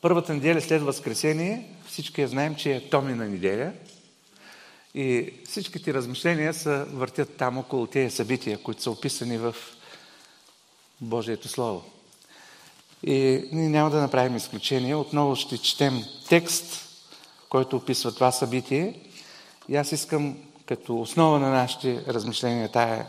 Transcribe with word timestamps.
Първата 0.00 0.34
неделя 0.34 0.60
след 0.60 0.82
Възкресение, 0.82 1.70
всички 1.86 2.20
я 2.20 2.28
знаем, 2.28 2.54
че 2.54 2.76
е 2.76 2.88
Томина 2.88 3.28
неделя. 3.28 3.72
И 4.94 5.32
всичките 5.48 5.94
размишления 5.94 6.54
са 6.54 6.86
въртят 6.90 7.36
там 7.36 7.58
около 7.58 7.86
тези 7.86 8.16
събития, 8.16 8.62
които 8.62 8.82
са 8.82 8.90
описани 8.90 9.38
в 9.38 9.56
Божието 11.00 11.48
Слово. 11.48 11.84
И 13.02 13.48
ние 13.52 13.68
няма 13.68 13.90
да 13.90 14.00
направим 14.00 14.36
изключение. 14.36 14.94
Отново 14.94 15.36
ще 15.36 15.58
четем 15.58 16.02
текст, 16.28 16.88
който 17.48 17.76
описва 17.76 18.14
това 18.14 18.32
събитие. 18.32 19.00
И 19.68 19.76
аз 19.76 19.92
искам 19.92 20.36
като 20.66 21.00
основа 21.00 21.38
на 21.38 21.50
нашите 21.50 22.04
размишления 22.08 22.72
тая 22.72 23.06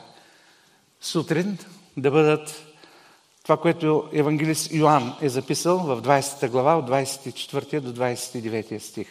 сутрин 1.02 1.58
да 1.98 2.12
бъдат 2.12 2.67
това, 3.48 3.58
което 3.58 4.10
евангелист 4.14 4.72
Йоанн 4.72 5.16
е 5.22 5.30
записал 5.30 5.78
в 5.78 6.02
20 6.02 6.50
глава 6.50 6.76
от 6.78 6.90
24 6.90 7.80
до 7.80 7.94
29 7.94 8.80
стих. 8.80 9.08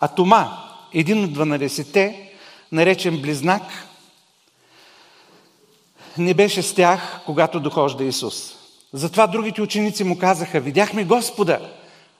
А 0.00 0.08
Тома, 0.08 0.58
един 0.94 1.24
от 1.24 1.30
12-те, 1.30 2.32
наречен 2.72 3.20
Близнак, 3.22 3.62
не 6.18 6.34
беше 6.34 6.62
с 6.62 6.74
тях, 6.74 7.20
когато 7.26 7.60
дохожда 7.60 8.04
Исус. 8.04 8.54
Затова 8.92 9.26
другите 9.26 9.62
ученици 9.62 10.04
му 10.04 10.18
казаха, 10.18 10.60
видяхме 10.60 11.04
Господа. 11.04 11.72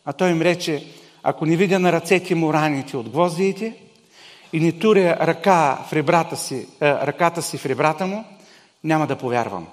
А 0.04 0.12
той 0.12 0.30
им 0.30 0.42
рече, 0.42 0.86
ако 1.22 1.46
не 1.46 1.56
видя 1.56 1.78
на 1.78 1.92
ръцете 1.92 2.34
му 2.34 2.52
раните 2.52 2.96
от 2.96 3.08
гвоздиите 3.08 3.76
и 4.52 4.60
не 4.60 4.72
туря 4.72 5.16
ръка 5.20 5.84
в 5.88 5.92
ребрата 5.92 6.36
си, 6.36 6.68
ръката 6.82 7.42
си 7.42 7.58
в 7.58 7.66
ребрата 7.66 8.06
му, 8.06 8.24
няма 8.84 9.06
да 9.06 9.18
повярвам. 9.18 9.66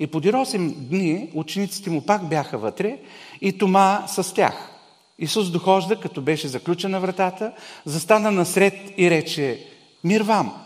И 0.00 0.06
подир 0.06 0.34
8 0.34 0.72
дни 0.74 1.30
учениците 1.34 1.90
му 1.90 2.06
пак 2.06 2.28
бяха 2.28 2.58
вътре 2.58 2.98
и 3.40 3.58
Тома 3.58 4.04
с 4.06 4.34
тях. 4.34 4.70
Исус 5.18 5.50
дохожда, 5.50 6.00
като 6.00 6.20
беше 6.20 6.48
заключена 6.48 7.00
вратата, 7.00 7.52
застана 7.84 8.30
насред 8.30 8.74
и 8.96 9.10
рече, 9.10 9.66
мир 10.04 10.20
вам. 10.20 10.64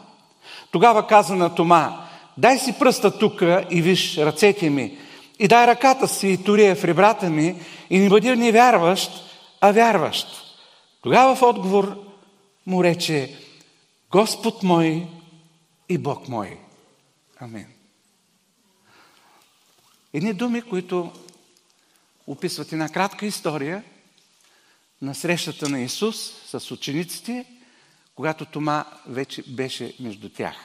Тогава 0.70 1.06
каза 1.06 1.36
на 1.36 1.54
Тома, 1.54 2.06
дай 2.38 2.58
си 2.58 2.74
пръста 2.78 3.18
тука 3.18 3.64
и 3.70 3.82
виж 3.82 4.18
ръцете 4.18 4.70
ми, 4.70 4.98
и 5.38 5.48
дай 5.48 5.66
ръката 5.66 6.08
си 6.08 6.28
и 6.28 6.44
турия 6.44 6.76
в 6.76 6.84
ребрата 6.84 7.30
ми, 7.30 7.56
и 7.90 7.98
не 7.98 8.08
бъди 8.08 8.36
невярващ, 8.36 9.10
а 9.60 9.72
вярващ. 9.72 10.26
Тогава 11.02 11.34
в 11.34 11.42
отговор 11.42 11.96
му 12.66 12.84
рече, 12.84 13.36
Господ 14.10 14.62
мой 14.62 15.06
и 15.88 15.98
Бог 15.98 16.28
мой. 16.28 16.61
Амин. 17.42 17.66
Едни 20.12 20.34
думи, 20.34 20.62
които 20.62 21.12
описват 22.26 22.72
една 22.72 22.88
кратка 22.88 23.26
история 23.26 23.84
на 25.02 25.14
срещата 25.14 25.68
на 25.68 25.80
Исус 25.80 26.16
с 26.46 26.70
учениците, 26.70 27.46
когато 28.14 28.44
Тома 28.44 28.84
вече 29.06 29.42
беше 29.42 29.96
между 30.00 30.28
тях. 30.28 30.56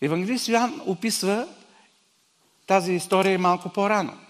Евангелист 0.00 0.48
Йоан 0.48 0.82
описва 0.86 1.54
тази 2.66 2.92
история 2.92 3.38
малко 3.38 3.72
по-рано. 3.72 4.20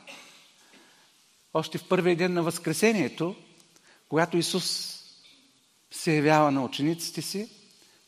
Още 1.55 1.79
в 1.79 1.89
първия 1.89 2.17
ден 2.17 2.33
на 2.33 2.43
Възкресението, 2.43 3.37
когато 4.09 4.37
Исус 4.37 4.95
се 5.91 6.17
явява 6.17 6.51
на 6.51 6.65
учениците 6.65 7.23
си, 7.23 7.58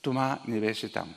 Тома 0.03 0.39
не 0.49 0.61
беше 0.61 0.93
там. 0.93 1.15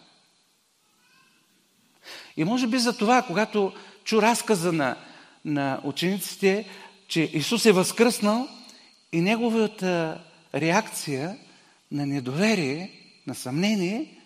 И 2.38 2.44
може 2.44 2.68
би 2.68 2.80
за 2.80 2.98
това, 2.98 3.22
когато 3.22 3.74
чу 4.04 4.22
разказа 4.22 4.72
на, 4.72 4.98
на 5.46 5.82
учениците, 5.84 6.70
че 7.08 7.22
Исус 7.34 7.66
е 7.66 7.72
възкръснал 7.72 8.48
и 9.12 9.22
неговата 9.22 10.24
реакция 10.56 11.38
на 11.92 12.06
недоверие, 12.06 12.92
на 13.28 13.36
съмнение, 13.36 14.18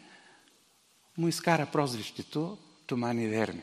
му 1.18 1.28
изкара 1.28 1.66
прозвището 1.66 2.58
Тома 2.88 3.14
неверни. 3.14 3.62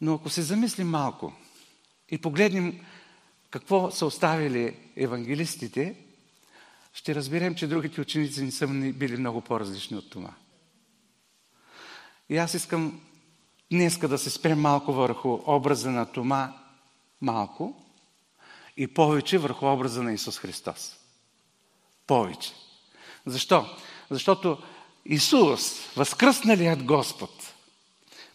Но 0.00 0.14
ако 0.14 0.30
се 0.30 0.42
замислим 0.42 0.88
малко 0.88 1.32
и 2.10 2.18
погледнем 2.18 2.80
какво 3.50 3.90
са 3.90 4.06
оставили 4.06 4.76
евангелистите, 4.96 5.94
ще 6.92 7.14
разберем, 7.14 7.54
че 7.54 7.66
другите 7.66 8.00
ученици 8.00 8.42
не 8.42 8.50
са 8.50 8.66
били 8.68 9.16
много 9.16 9.40
по-различни 9.40 9.96
от 9.96 10.10
това. 10.10 10.34
И 12.28 12.36
аз 12.36 12.54
искам 12.54 13.00
днеска 13.72 14.08
да 14.08 14.18
се 14.18 14.30
спрем 14.30 14.60
малко 14.60 14.92
върху 14.92 15.38
образа 15.46 15.90
на 15.90 16.12
Тома, 16.12 16.52
малко, 17.20 17.82
и 18.76 18.86
повече 18.86 19.38
върху 19.38 19.66
образа 19.66 20.02
на 20.02 20.12
Исус 20.12 20.38
Христос. 20.38 20.96
Повече. 22.06 22.52
Защо? 23.26 23.66
Защото 24.10 24.62
Исус, 25.04 25.94
възкръсналият 25.96 26.84
Господ, 26.84 27.54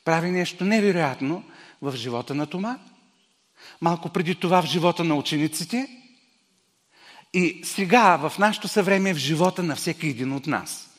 прави 0.03 0.31
нещо 0.31 0.65
невероятно 0.65 1.43
в 1.81 1.95
живота 1.95 2.35
на 2.35 2.47
Тома, 2.47 2.79
малко 3.81 4.09
преди 4.09 4.35
това 4.35 4.61
в 4.61 4.65
живота 4.65 5.03
на 5.03 5.15
учениците 5.15 5.87
и 7.37 7.61
сега 7.63 8.17
в 8.17 8.37
нашето 8.39 8.67
съвремие 8.67 9.13
в 9.13 9.17
живота 9.17 9.63
на 9.63 9.75
всеки 9.75 10.07
един 10.07 10.33
от 10.33 10.47
нас. 10.47 10.89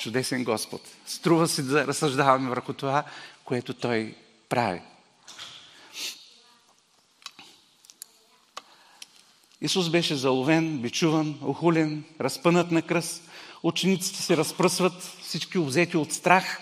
Чудесен 0.00 0.44
Господ. 0.44 0.80
Струва 1.06 1.48
се 1.48 1.62
да 1.62 1.86
разсъждаваме 1.86 2.48
върху 2.48 2.72
това, 2.72 3.04
което 3.44 3.74
Той 3.74 4.14
прави. 4.48 4.80
Исус 9.60 9.88
беше 9.90 10.14
заловен, 10.14 10.78
бичуван, 10.78 11.38
охулен, 11.42 12.04
разпънат 12.20 12.70
на 12.70 12.82
кръст. 12.82 13.22
Учениците 13.62 14.22
се 14.22 14.36
разпръсват, 14.36 15.02
всички 15.22 15.58
обзети 15.58 15.96
от 15.96 16.12
страх. 16.12 16.60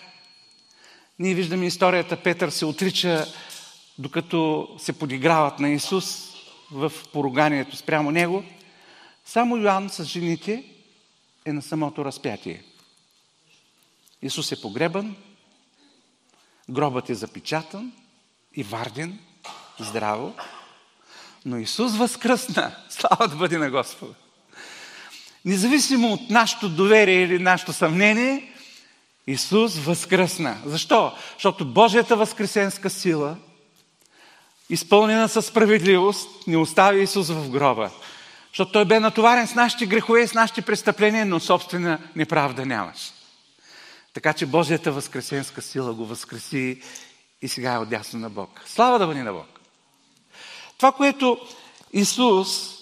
Ние 1.18 1.34
виждаме 1.34 1.66
историята, 1.66 2.16
Петър 2.16 2.50
се 2.50 2.64
отрича, 2.64 3.26
докато 3.98 4.68
се 4.78 4.92
подиграват 4.92 5.58
на 5.58 5.70
Исус 5.70 6.32
в 6.70 6.92
поруганието 7.12 7.76
спрямо 7.76 8.10
Него. 8.10 8.44
Само 9.28 9.56
Йоанн 9.56 9.90
с 9.90 10.04
жените 10.04 10.64
е 11.44 11.52
на 11.52 11.62
самото 11.62 12.04
разпятие. 12.04 12.62
Исус 14.22 14.52
е 14.52 14.60
погребан, 14.60 15.16
гробът 16.70 17.10
е 17.10 17.14
запечатан 17.14 17.92
и 18.54 18.62
варден, 18.62 19.18
здраво, 19.80 20.34
но 21.44 21.58
Исус 21.58 21.96
възкръсна. 21.96 22.76
Слава 22.88 23.28
да 23.28 23.36
бъде 23.36 23.58
на 23.58 23.70
Господа. 23.70 24.14
Независимо 25.44 26.12
от 26.12 26.30
нашето 26.30 26.68
доверие 26.68 27.22
или 27.22 27.38
нашето 27.38 27.72
съмнение, 27.72 28.52
Исус 29.26 29.76
възкръсна. 29.76 30.56
Защо? 30.64 31.12
Защото 31.34 31.72
Божията 31.72 32.16
възкресенска 32.16 32.90
сила, 32.90 33.36
изпълнена 34.70 35.28
със 35.28 35.46
справедливост, 35.46 36.46
не 36.46 36.56
остави 36.56 37.02
Исус 37.02 37.28
в 37.28 37.50
гроба. 37.50 37.90
Защото 38.48 38.72
той 38.72 38.84
бе 38.84 39.00
натоварен 39.00 39.46
с 39.46 39.54
нашите 39.54 39.86
грехове 39.86 40.26
с 40.26 40.34
нашите 40.34 40.62
престъпления, 40.62 41.26
но 41.26 41.40
собствена 41.40 41.98
неправда 42.16 42.66
нямаше. 42.66 43.12
Така 44.14 44.32
че 44.32 44.46
Божията 44.46 44.92
възкресенска 44.92 45.62
сила 45.62 45.94
го 45.94 46.06
възкреси 46.06 46.82
и 47.42 47.48
сега 47.48 47.72
е 47.72 47.78
отясно 47.78 48.20
на 48.20 48.30
Бог. 48.30 48.62
Слава 48.66 48.98
да 48.98 49.06
бъде 49.06 49.22
на 49.22 49.32
Бог! 49.32 49.60
Това, 50.76 50.92
което 50.92 51.40
Исус 51.92 52.78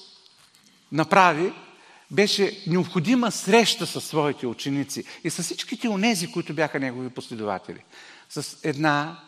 направи, 0.92 1.52
беше 2.10 2.62
необходима 2.66 3.32
среща 3.32 3.86
с 3.86 4.00
своите 4.00 4.46
ученици 4.46 5.04
и 5.24 5.30
с 5.30 5.42
всичките 5.42 5.88
онези, 5.88 6.32
които 6.32 6.54
бяха 6.54 6.80
негови 6.80 7.10
последователи. 7.10 7.82
С 8.28 8.56
една 8.62 9.20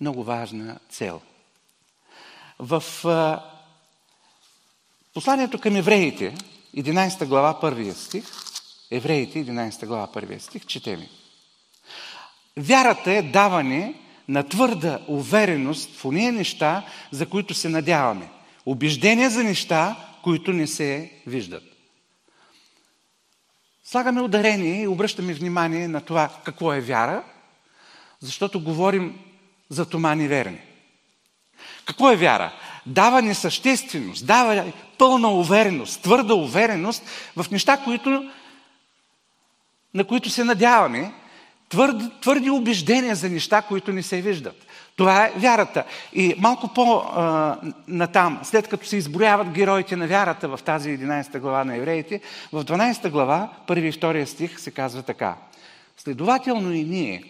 много 0.00 0.24
важна 0.24 0.78
цел. 0.90 1.20
В 2.58 2.84
посланието 5.14 5.58
към 5.58 5.76
евреите, 5.76 6.34
11 6.76 7.26
глава, 7.26 7.58
1 7.62 7.92
стих, 7.92 8.24
Евреите, 8.90 9.44
11 9.44 9.86
глава, 9.86 10.06
1 10.06 10.38
стих, 10.38 10.66
четеми. 10.66 11.08
Вярата 12.56 13.12
е 13.12 13.22
даване 13.22 13.94
на 14.28 14.48
твърда 14.48 14.98
увереност 15.08 15.96
в 15.96 16.04
уния 16.04 16.32
неща, 16.32 16.86
за 17.10 17.26
които 17.26 17.54
се 17.54 17.68
надяваме. 17.68 18.28
Убеждения 18.66 19.30
за 19.30 19.44
неща, 19.44 19.96
които 20.22 20.52
не 20.52 20.66
се 20.66 21.12
виждат. 21.26 21.62
Слагаме 23.84 24.20
ударение 24.20 24.82
и 24.82 24.88
обръщаме 24.88 25.34
внимание 25.34 25.88
на 25.88 26.00
това 26.00 26.30
какво 26.44 26.72
е 26.72 26.80
вяра, 26.80 27.24
защото 28.20 28.64
говорим 28.64 29.18
за 29.68 29.88
тома 29.88 30.14
неверни. 30.14 30.60
Какво 31.84 32.10
е 32.10 32.16
вяра? 32.16 32.52
Дава 32.90 33.22
несъщественост, 33.22 34.26
дава 34.26 34.72
пълна 34.98 35.28
увереност, 35.28 36.02
твърда 36.02 36.34
увереност 36.34 37.02
в 37.36 37.50
неща, 37.50 37.76
които, 37.76 38.30
на 39.94 40.04
които 40.04 40.30
се 40.30 40.44
надяваме, 40.44 41.12
Твърди, 41.70 42.04
твърди 42.20 42.50
убеждения 42.50 43.16
за 43.16 43.28
неща, 43.28 43.62
които 43.62 43.92
не 43.92 44.02
се 44.02 44.20
виждат. 44.20 44.66
Това 44.96 45.24
е 45.24 45.32
вярата. 45.36 45.84
И 46.12 46.34
малко 46.38 46.68
по-натам, 46.68 48.40
след 48.42 48.68
като 48.68 48.86
се 48.86 48.96
изброяват 48.96 49.50
героите 49.50 49.96
на 49.96 50.06
вярата 50.06 50.48
в 50.48 50.60
тази 50.64 50.88
11 50.88 51.38
глава 51.38 51.64
на 51.64 51.76
евреите, 51.76 52.20
в 52.52 52.64
12 52.64 53.10
глава, 53.10 53.48
първи 53.66 53.88
и 53.88 53.92
втория 53.92 54.26
стих 54.26 54.60
се 54.60 54.70
казва 54.70 55.02
така. 55.02 55.36
Следователно 55.96 56.72
и 56.72 56.84
ние, 56.84 57.24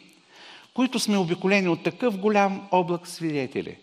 които 0.74 0.98
сме 0.98 1.18
обиколени 1.18 1.68
от 1.68 1.82
такъв 1.82 2.16
голям 2.16 2.68
облак 2.70 3.08
свидетели, 3.08 3.76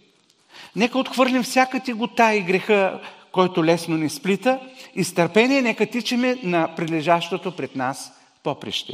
нека 0.75 0.99
отхвърлим 0.99 1.43
всяка 1.43 1.79
тигота 1.79 2.33
и 2.33 2.41
греха, 2.41 3.01
който 3.31 3.65
лесно 3.65 3.97
ни 3.97 4.09
сплита, 4.09 4.59
и 4.95 5.03
с 5.03 5.13
търпение 5.13 5.61
нека 5.61 5.85
тичаме 5.85 6.37
на 6.43 6.75
прилежащото 6.75 7.55
пред 7.55 7.75
нас 7.75 8.13
поприще. 8.43 8.93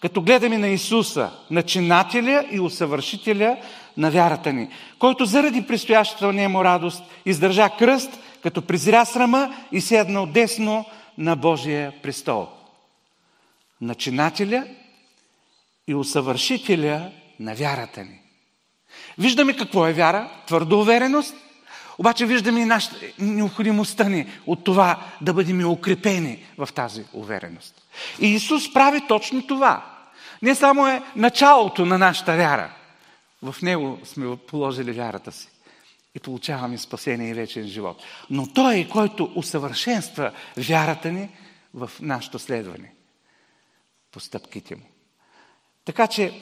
Като 0.00 0.22
гледаме 0.22 0.58
на 0.58 0.68
Исуса, 0.68 1.30
начинателя 1.50 2.44
и 2.50 2.60
усъвършителя 2.60 3.56
на 3.96 4.10
вярата 4.10 4.52
ни, 4.52 4.68
който 4.98 5.24
заради 5.24 5.66
предстоящата 5.66 6.32
нему 6.32 6.64
радост 6.64 7.02
издържа 7.26 7.70
кръст, 7.78 8.18
като 8.42 8.62
презря 8.62 9.04
срама 9.04 9.56
и 9.72 9.80
седна 9.80 10.22
отдесно 10.22 10.84
на 11.18 11.36
Божия 11.36 11.92
престол. 12.02 12.48
Начинателя 13.80 14.66
и 15.88 15.94
усъвършителя 15.94 17.10
на 17.40 17.54
вярата 17.54 18.00
ни. 18.00 18.20
Виждаме 19.18 19.56
какво 19.56 19.86
е 19.86 19.92
вяра, 19.92 20.30
твърда 20.46 20.76
увереност, 20.76 21.34
обаче 21.98 22.26
виждаме 22.26 22.60
и 22.60 22.64
нашата, 22.64 22.96
необходимостта 23.18 24.08
ни 24.08 24.26
от 24.46 24.64
това 24.64 25.02
да 25.20 25.32
бъдем 25.32 25.70
укрепени 25.70 26.46
в 26.58 26.68
тази 26.74 27.04
увереност. 27.12 27.82
И 28.20 28.26
Исус 28.26 28.72
прави 28.72 29.00
точно 29.08 29.46
това. 29.46 29.94
Не 30.42 30.54
само 30.54 30.86
е 30.86 31.02
началото 31.16 31.86
на 31.86 31.98
нашата 31.98 32.36
вяра. 32.36 32.70
В 33.42 33.56
Него 33.62 33.98
сме 34.04 34.36
положили 34.36 34.92
вярата 34.92 35.32
си 35.32 35.48
и 36.14 36.20
получаваме 36.20 36.78
спасение 36.78 37.30
и 37.30 37.34
вечен 37.34 37.66
живот. 37.66 38.02
Но 38.30 38.52
Той 38.52 38.76
е, 38.76 38.88
който 38.88 39.32
усъвършенства 39.34 40.32
вярата 40.56 41.12
ни 41.12 41.28
в 41.74 41.90
нашето 42.00 42.38
следване. 42.38 42.92
Постъпките 44.12 44.76
му. 44.76 44.82
Така 45.84 46.06
че, 46.06 46.40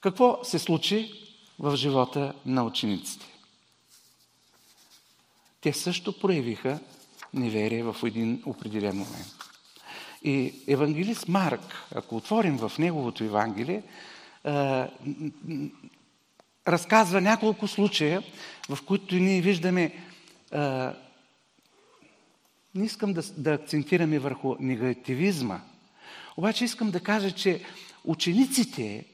какво 0.00 0.38
се 0.44 0.58
случи 0.58 1.27
в 1.58 1.76
живота 1.76 2.34
на 2.46 2.64
учениците? 2.64 3.26
Те 5.60 5.72
също 5.72 6.18
проявиха 6.18 6.78
неверие 7.34 7.82
в 7.82 7.96
един 8.04 8.42
определен 8.46 8.96
момент. 8.96 9.34
И 10.22 10.54
евангелист 10.68 11.28
Марк, 11.28 11.60
ако 11.94 12.16
отворим 12.16 12.58
в 12.58 12.72
неговото 12.78 13.24
Евангелие, 13.24 13.82
разказва 16.68 17.20
няколко 17.20 17.68
случая, 17.68 18.22
в 18.68 18.78
които 18.86 19.14
ние 19.14 19.40
виждаме. 19.40 19.94
Не 22.74 22.84
искам 22.84 23.12
да, 23.12 23.22
да 23.36 23.52
акцентираме 23.52 24.18
върху 24.18 24.56
негативизма, 24.60 25.60
обаче 26.36 26.64
искам 26.64 26.90
да 26.90 27.00
кажа, 27.00 27.30
че 27.30 27.64
учениците, 28.04 29.04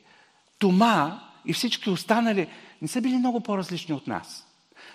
Тома 0.59 1.29
и 1.47 1.53
всички 1.53 1.91
останали 1.91 2.47
не 2.83 2.89
са 2.89 3.01
били 3.01 3.17
много 3.17 3.41
по-различни 3.41 3.95
от 3.95 4.07
нас. 4.07 4.47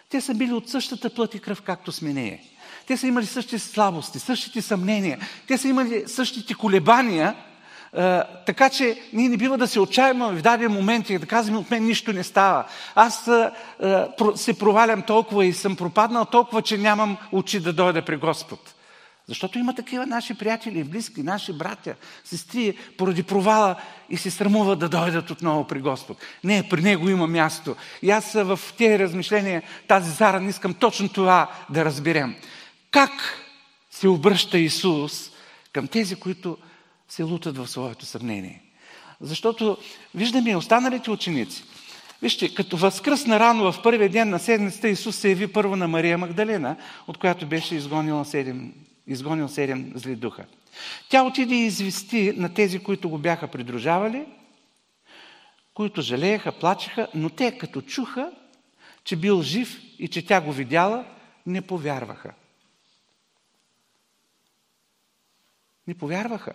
Те 0.10 0.22
са 0.22 0.34
били 0.34 0.54
от 0.54 0.70
същата 0.70 1.10
плът 1.10 1.36
и 1.36 1.40
кръв, 1.40 1.62
както 1.62 1.92
сме 1.92 2.14
ние. 2.14 2.44
Те 2.88 2.98
са 2.98 3.08
имали 3.08 3.26
същите 3.26 3.60
слабости, 3.60 4.20
същите 4.20 4.62
съмнения, 4.62 5.20
те 5.48 5.58
са 5.58 5.68
имали 5.68 6.04
същите 6.08 6.54
колебания, 6.54 7.36
така 8.46 8.70
че 8.70 9.02
ние 9.14 9.30
не 9.30 9.38
бива 9.38 9.58
да 9.58 9.68
се 9.68 9.80
отчаяваме 9.80 10.40
в 10.40 10.42
даден 10.42 10.72
момент 10.72 11.10
и 11.10 11.18
да 11.18 11.26
казваме 11.26 11.60
от 11.60 11.72
мен 11.72 11.86
нищо 11.86 12.14
не 12.14 12.24
става. 12.24 12.66
Аз 12.96 13.30
се 14.36 14.60
провалям 14.60 15.02
толкова 15.02 15.46
и 15.46 15.54
съм 15.54 15.76
пропаднал 15.76 16.26
толкова, 16.26 16.62
че 16.62 16.78
нямам 16.78 17.18
очи 17.32 17.60
да 17.60 17.74
дойда 17.74 18.06
при 18.06 18.18
Господ. 18.18 18.76
Защото 19.30 19.60
има 19.60 19.76
такива 19.76 20.06
наши 20.06 20.34
приятели, 20.34 20.84
близки, 20.84 21.24
наши 21.24 21.54
братя, 21.54 21.96
сестри, 22.24 22.78
поради 22.98 23.24
провала 23.24 23.76
и 24.10 24.18
се 24.18 24.32
срамуват 24.32 24.80
да 24.80 24.90
дойдат 24.90 25.30
отново 25.30 25.68
при 25.68 25.80
Господ. 25.80 26.18
Не, 26.44 26.70
при 26.70 26.82
Него 26.82 27.10
има 27.10 27.28
място. 27.28 27.76
И 28.02 28.12
аз 28.12 28.34
в 28.34 28.60
тези 28.78 29.00
размишления 29.00 29.64
тази 29.88 30.12
зара 30.12 30.40
не 30.40 30.50
искам 30.50 30.74
точно 30.74 31.10
това 31.10 31.52
да 31.70 31.86
разберем. 31.86 32.36
Как 32.92 33.12
се 33.92 34.08
обръща 34.08 34.58
Исус 34.58 35.32
към 35.74 35.88
тези, 35.88 36.16
които 36.16 36.58
се 37.10 37.24
лутат 37.24 37.58
в 37.58 37.68
своето 37.68 38.06
съмнение? 38.06 38.62
Защото 39.22 39.78
виждаме 40.16 40.56
останалите 40.56 41.12
ученици. 41.12 41.64
Вижте, 42.22 42.54
като 42.54 42.78
възкръсна 42.78 43.40
рано 43.40 43.72
в 43.72 43.82
първия 43.84 44.10
ден 44.10 44.30
на 44.30 44.40
седмицата, 44.40 44.90
Исус 44.90 45.16
се 45.16 45.30
яви 45.30 45.48
първо 45.48 45.76
на 45.76 45.88
Мария 45.88 46.18
Магдалена, 46.18 46.76
от 47.08 47.18
която 47.18 47.46
беше 47.46 47.76
изгонила 47.76 48.26
седем 48.26 48.74
изгонил 49.10 49.48
седем 49.48 49.92
зли 49.96 50.16
духа. 50.16 50.46
Тя 51.10 51.24
отиде 51.24 51.56
и 51.56 51.66
извести 51.66 52.34
на 52.36 52.54
тези, 52.54 52.80
които 52.80 53.10
го 53.10 53.18
бяха 53.18 53.48
придружавали, 53.48 54.26
които 55.74 56.02
жалееха, 56.02 56.52
плачеха, 56.52 57.08
но 57.14 57.30
те 57.30 57.58
като 57.58 57.82
чуха, 57.82 58.32
че 59.04 59.16
бил 59.16 59.42
жив 59.42 59.82
и 60.00 60.08
че 60.08 60.26
тя 60.26 60.42
го 60.42 60.52
видяла, 60.52 61.06
не 61.46 61.62
повярваха. 61.62 62.34
Не 65.88 65.94
повярваха. 65.94 66.54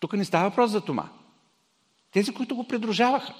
Тук 0.00 0.12
не 0.12 0.24
става 0.24 0.48
въпрос 0.48 0.70
за 0.70 0.80
това. 0.80 1.08
Тези, 2.12 2.34
които 2.34 2.56
го 2.56 2.68
придружаваха. 2.68 3.34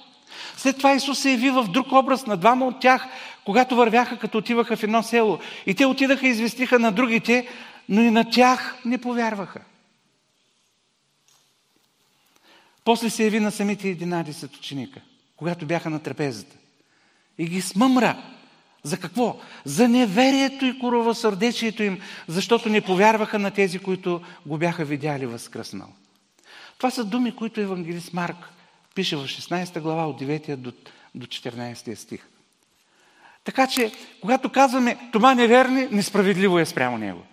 След 0.57 0.77
това 0.77 0.93
Исус 0.93 1.19
се 1.19 1.31
яви 1.31 1.49
в 1.49 1.67
друг 1.69 1.91
образ 1.91 2.25
на 2.25 2.37
двама 2.37 2.67
от 2.67 2.79
тях, 2.79 3.07
когато 3.45 3.75
вървяха, 3.75 4.19
като 4.19 4.37
отиваха 4.37 4.77
в 4.77 4.83
едно 4.83 5.03
село. 5.03 5.39
И 5.65 5.75
те 5.75 5.85
отидаха 5.85 6.27
и 6.27 6.29
известиха 6.29 6.79
на 6.79 6.91
другите, 6.91 7.47
но 7.89 8.01
и 8.01 8.11
на 8.11 8.29
тях 8.29 8.75
не 8.85 8.97
повярваха. 8.97 9.61
После 12.83 13.09
се 13.09 13.23
яви 13.23 13.39
на 13.39 13.51
самите 13.51 13.97
11 13.97 14.57
ученика, 14.57 15.01
когато 15.37 15.65
бяха 15.65 15.89
на 15.89 15.99
трапезата. 15.99 16.55
И 17.37 17.45
ги 17.45 17.61
смъмра. 17.61 18.23
За 18.83 18.97
какво? 18.97 19.39
За 19.65 19.87
неверието 19.87 20.65
и 20.65 20.79
коровосърдечието 20.79 21.83
им, 21.83 22.01
защото 22.27 22.69
не 22.69 22.81
повярваха 22.81 23.39
на 23.39 23.51
тези, 23.51 23.79
които 23.79 24.21
го 24.45 24.57
бяха 24.57 24.85
видяли 24.85 25.25
възкръснал. 25.25 25.87
Това 26.77 26.91
са 26.91 27.05
думи, 27.05 27.35
които 27.35 27.61
евангелист 27.61 28.13
Марк 28.13 28.37
пише 28.95 29.15
в 29.15 29.19
16 29.19 29.79
глава 29.79 30.07
от 30.07 30.21
9 30.21 30.55
до, 30.55 30.73
до 31.15 31.25
14 31.25 31.95
стих. 31.95 32.27
Така 33.43 33.67
че, 33.67 33.91
когато 34.21 34.51
казваме 34.51 35.09
това 35.11 35.35
неверни, 35.35 35.87
несправедливо 35.91 36.59
е 36.59 36.65
спрямо 36.65 36.97
него. 36.97 37.23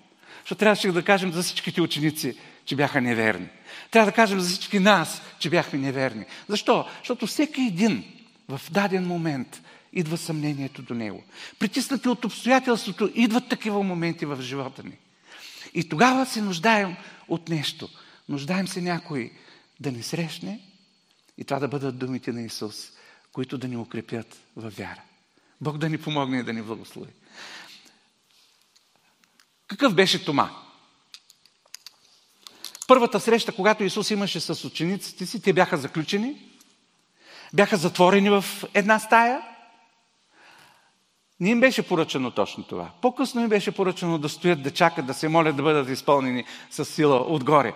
Защото 0.43 0.59
трябваше 0.59 0.93
да 0.93 1.05
кажем 1.05 1.33
за 1.33 1.43
всичките 1.43 1.81
ученици, 1.81 2.37
че 2.65 2.77
бяха 2.77 3.01
неверни. 3.01 3.49
Трябва 3.91 4.11
да 4.11 4.15
кажем 4.15 4.41
за 4.41 4.49
всички 4.49 4.79
нас, 4.79 5.23
че 5.39 5.51
бяхме 5.51 5.79
неверни. 5.79 6.25
Защо? 6.49 6.87
Защото 6.99 7.27
всеки 7.27 7.61
един 7.61 8.05
в 8.49 8.61
даден 8.71 9.07
момент 9.07 9.63
идва 9.93 10.17
съмнението 10.17 10.83
до 10.83 10.95
него. 10.95 11.25
Притиснати 11.59 12.09
от 12.09 12.25
обстоятелството, 12.25 13.11
идват 13.15 13.49
такива 13.49 13.83
моменти 13.83 14.27
в 14.27 14.43
живота 14.43 14.83
ни. 14.83 14.99
И 15.75 15.89
тогава 15.89 16.27
се 16.27 16.43
нуждаем 16.43 16.97
от 17.29 17.49
нещо. 17.49 17.89
Нуждаем 18.29 18.69
се 18.69 18.81
някой 18.81 19.33
да 19.81 19.93
ни 19.93 20.03
срещне 20.03 20.61
и 21.39 21.45
това 21.45 21.59
да 21.59 21.69
бъдат 21.69 21.99
думите 21.99 22.33
на 22.33 22.43
Исус, 22.43 22.93
които 23.33 23.59
да 23.59 23.69
ни 23.69 23.77
укрепят 23.77 24.37
във 24.57 24.77
вяра. 24.77 25.03
Бог 25.61 25.79
да 25.79 25.89
ни 25.89 25.99
помогне 25.99 26.39
и 26.39 26.43
да 26.43 26.53
ни 26.53 26.63
благослови. 26.63 27.11
Какъв 29.73 29.95
беше 29.95 30.25
Тома? 30.25 30.51
Първата 32.89 33.21
среща, 33.21 33.53
когато 33.53 33.85
Исус 33.85 34.11
имаше 34.11 34.41
с 34.41 34.65
учениците 34.65 35.27
си, 35.27 35.43
те 35.43 35.53
бяха 35.53 35.77
заключени, 35.77 36.37
бяха 37.53 37.77
затворени 37.77 38.31
в 38.31 38.45
една 38.75 38.99
стая. 38.99 39.43
Не 41.41 41.51
им 41.51 41.61
беше 41.61 41.89
поръчано 41.89 42.31
точно 42.31 42.65
това. 42.65 42.91
По-късно 43.03 43.41
им 43.41 43.49
беше 43.49 43.73
поръчано 43.73 44.19
да 44.19 44.29
стоят, 44.29 44.63
да 44.63 44.71
чакат, 44.71 45.07
да 45.07 45.15
се 45.15 45.29
молят 45.29 45.57
да 45.57 45.63
бъдат 45.63 45.89
изпълнени 45.89 46.45
с 46.71 46.85
сила 46.85 47.21
отгоре. 47.21 47.75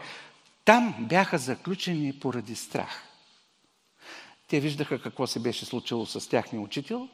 Там 0.65 0.95
бяха 0.99 1.39
заключени 1.39 2.13
поради 2.13 2.57
страх. 2.57 3.03
Те 4.49 4.61
виждаха 4.61 5.03
какво 5.03 5.27
се 5.27 5.41
беше 5.41 5.65
случило 5.65 6.07
с 6.07 6.29
тяхния 6.29 6.63
учител, 6.63 7.09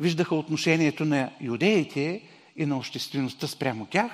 виждаха 0.00 0.34
отношението 0.34 1.04
на 1.04 1.30
юдеите 1.40 2.22
и 2.56 2.66
на 2.66 2.76
обществеността 2.76 3.46
спрямо 3.46 3.86
тях. 3.86 4.12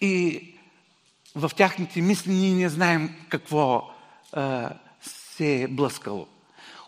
И 0.00 0.42
в 1.34 1.50
тяхните 1.56 2.00
мисли 2.00 2.32
ние 2.32 2.54
не 2.54 2.68
знаем 2.68 3.16
какво 3.28 3.90
а, 4.32 4.70
се 5.00 5.62
е 5.62 5.68
блъскало. 5.68 6.26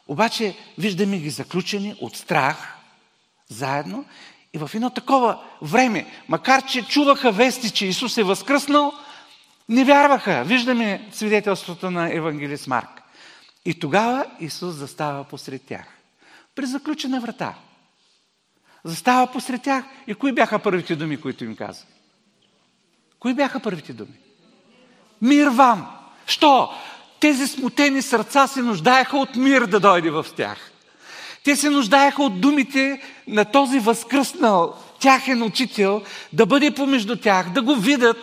Обаче 0.08 0.56
виждаме 0.78 1.18
ги 1.18 1.30
заключени 1.30 1.94
от 2.00 2.16
страх, 2.16 2.76
заедно, 3.48 4.04
и 4.52 4.58
в 4.58 4.70
едно 4.74 4.90
такова 4.90 5.42
време, 5.62 6.06
макар 6.28 6.66
че 6.66 6.86
чуваха 6.86 7.32
вести, 7.32 7.70
че 7.70 7.86
Исус 7.86 8.16
е 8.18 8.22
възкръснал, 8.22 8.92
не 9.68 9.84
вярваха. 9.84 10.44
Виждаме 10.44 11.08
свидетелството 11.12 11.90
на 11.90 12.14
евангелист 12.14 12.66
Марк. 12.66 13.02
И 13.64 13.78
тогава 13.78 14.26
Исус 14.40 14.74
застава 14.74 15.24
посред 15.24 15.62
тях. 15.62 15.86
При 16.54 16.66
заключена 16.66 17.20
врата. 17.20 17.54
Застава 18.86 19.26
посред 19.26 19.62
тях. 19.62 19.84
И 20.06 20.14
кои 20.14 20.32
бяха 20.32 20.58
първите 20.58 20.96
думи, 20.96 21.16
които 21.16 21.44
им 21.44 21.56
каза? 21.56 21.84
Кои 23.18 23.34
бяха 23.34 23.60
първите 23.60 23.92
думи? 23.92 24.14
Мир 25.22 25.46
вам! 25.46 25.86
Що? 26.26 26.70
Тези 27.20 27.46
смутени 27.46 28.02
сърца 28.02 28.46
се 28.46 28.62
нуждаеха 28.62 29.16
от 29.18 29.36
мир 29.36 29.66
да 29.66 29.80
дойде 29.80 30.10
в 30.10 30.26
тях. 30.36 30.72
Те 31.44 31.56
се 31.56 31.70
нуждаеха 31.70 32.22
от 32.22 32.40
думите 32.40 33.00
на 33.28 33.44
този 33.44 33.78
възкръснал 33.78 34.74
тяхен 35.00 35.42
учител 35.42 36.02
да 36.32 36.46
бъде 36.46 36.70
помежду 36.70 37.16
тях, 37.16 37.52
да 37.52 37.62
го 37.62 37.74
видят 37.74 38.16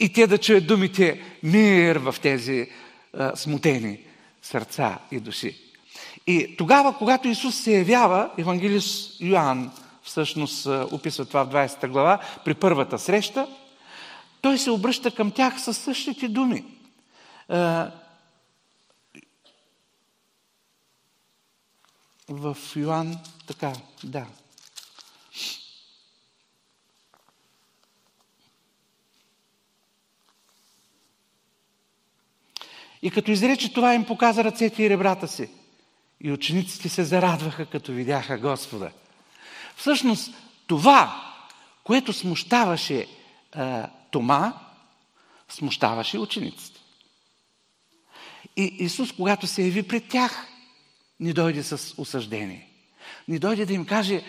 и 0.00 0.12
те 0.12 0.26
да 0.26 0.38
чуят 0.38 0.66
думите 0.66 1.20
мир 1.42 1.96
в 1.96 2.14
тези 2.22 2.66
а, 3.18 3.36
смутени 3.36 3.98
сърца 4.42 4.98
и 5.10 5.20
души. 5.20 5.56
И 6.26 6.56
тогава, 6.56 6.98
когато 6.98 7.28
Исус 7.28 7.56
се 7.56 7.78
явява, 7.78 8.30
евангелист 8.38 9.20
Йоанн 9.20 9.70
всъщност 10.02 10.66
описва 10.66 11.24
това 11.24 11.44
в 11.44 11.50
20 11.50 11.88
глава, 11.88 12.20
при 12.44 12.54
първата 12.54 12.98
среща, 12.98 13.48
той 14.40 14.58
се 14.58 14.70
обръща 14.70 15.14
към 15.14 15.30
тях 15.30 15.62
със 15.62 15.78
същите 15.78 16.28
думи. 16.28 16.64
В 22.28 22.56
Йоанн, 22.76 23.18
така, 23.46 23.72
да. 24.04 24.26
И 33.02 33.10
като 33.10 33.30
изрече 33.30 33.72
това, 33.72 33.94
им 33.94 34.04
показа 34.04 34.44
ръцете 34.44 34.82
и 34.82 34.90
ребрата 34.90 35.28
си. 35.28 35.50
И 36.20 36.32
учениците 36.32 36.88
се 36.88 37.04
зарадваха, 37.04 37.66
като 37.66 37.92
видяха 37.92 38.38
Господа. 38.38 38.90
Всъщност, 39.76 40.34
това, 40.66 41.32
което 41.84 42.12
смущаваше 42.12 43.06
а, 43.52 43.88
Тома, 44.10 44.52
смущаваше 45.48 46.18
учениците. 46.18 46.80
И 48.56 48.62
Исус, 48.62 49.12
когато 49.12 49.46
се 49.46 49.62
яви 49.62 49.88
пред 49.88 50.08
тях, 50.08 50.46
не 51.20 51.32
дойде 51.32 51.62
с 51.62 51.94
осъждение. 51.96 52.68
Не 53.28 53.38
дойде 53.38 53.66
да 53.66 53.72
им 53.72 53.86
каже, 53.86 54.22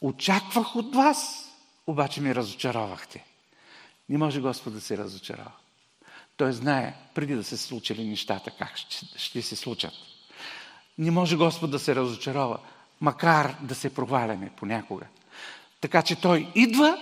очаквах 0.00 0.76
от 0.76 0.94
вас, 0.94 1.50
обаче 1.86 2.20
ми 2.20 2.34
разочаровахте. 2.34 3.24
Не 4.08 4.18
може 4.18 4.40
Господ 4.40 4.72
да 4.72 4.80
се 4.80 4.98
разочарова. 4.98 5.52
Той 6.36 6.52
знае, 6.52 6.94
преди 7.14 7.34
да 7.34 7.44
се 7.44 7.56
случили 7.56 8.04
нещата, 8.04 8.50
как 8.50 8.76
ще, 8.76 9.18
ще 9.18 9.42
се 9.42 9.56
случат. 9.56 9.92
Не 10.98 11.10
може 11.10 11.36
Господ 11.36 11.70
да 11.70 11.78
се 11.78 11.94
разочарова, 11.94 12.58
макар 13.00 13.56
да 13.60 13.74
се 13.74 13.94
проваляме 13.94 14.50
понякога. 14.56 15.06
Така 15.80 16.02
че 16.02 16.20
Той 16.20 16.48
идва 16.54 16.98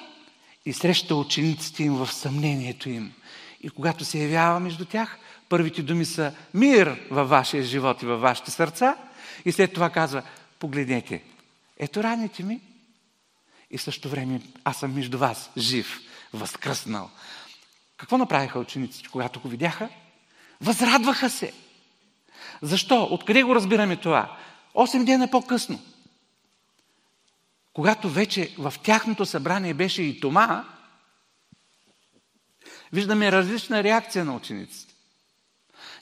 и 0.66 0.72
среща 0.72 1.14
учениците 1.14 1.82
им 1.82 1.94
в 1.94 2.12
съмнението 2.12 2.88
им. 2.88 3.12
И 3.60 3.70
когато 3.70 4.04
се 4.04 4.18
явява 4.18 4.60
между 4.60 4.84
тях, 4.84 5.18
първите 5.48 5.82
думи 5.82 6.04
са 6.04 6.34
мир 6.54 7.00
във 7.10 7.28
вашия 7.28 7.62
живот 7.62 8.02
и 8.02 8.06
във 8.06 8.20
вашите 8.20 8.50
сърца. 8.50 8.96
И 9.44 9.52
след 9.52 9.72
това 9.72 9.90
казва, 9.90 10.22
погледнете, 10.58 11.22
ето 11.78 12.02
раните 12.02 12.42
ми. 12.42 12.60
И 13.70 13.78
в 13.78 13.82
същото 13.82 14.08
време 14.08 14.40
аз 14.64 14.76
съм 14.76 14.94
между 14.94 15.18
вас, 15.18 15.50
жив, 15.58 16.00
възкръснал. 16.32 17.10
Какво 17.96 18.18
направиха 18.18 18.58
учениците, 18.58 19.08
когато 19.12 19.40
го 19.40 19.48
видяха? 19.48 19.88
Възрадваха 20.60 21.30
се. 21.30 21.52
Защо? 22.62 23.08
Откъде 23.10 23.42
го 23.42 23.54
разбираме 23.54 23.96
това? 23.96 24.36
Осем 24.74 25.04
дена 25.04 25.30
по-късно. 25.30 25.80
Когато 27.72 28.08
вече 28.10 28.54
в 28.58 28.74
тяхното 28.82 29.26
събрание 29.26 29.74
беше 29.74 30.02
и 30.02 30.20
Тома, 30.20 30.64
виждаме 32.92 33.32
различна 33.32 33.82
реакция 33.82 34.24
на 34.24 34.36
учениците. 34.36 34.94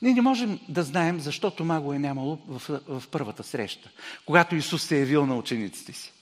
Ние 0.02 0.14
не 0.14 0.22
можем 0.22 0.60
да 0.68 0.82
знаем 0.82 1.20
защо 1.20 1.50
Тома 1.50 1.80
го 1.80 1.92
е 1.92 1.98
нямало 1.98 2.38
в, 2.48 2.80
в 2.88 3.02
първата 3.10 3.42
среща, 3.42 3.90
когато 4.26 4.56
Исус 4.56 4.82
се 4.82 4.96
е 4.96 5.00
явил 5.00 5.26
на 5.26 5.36
учениците 5.36 5.92
си. 5.92 6.12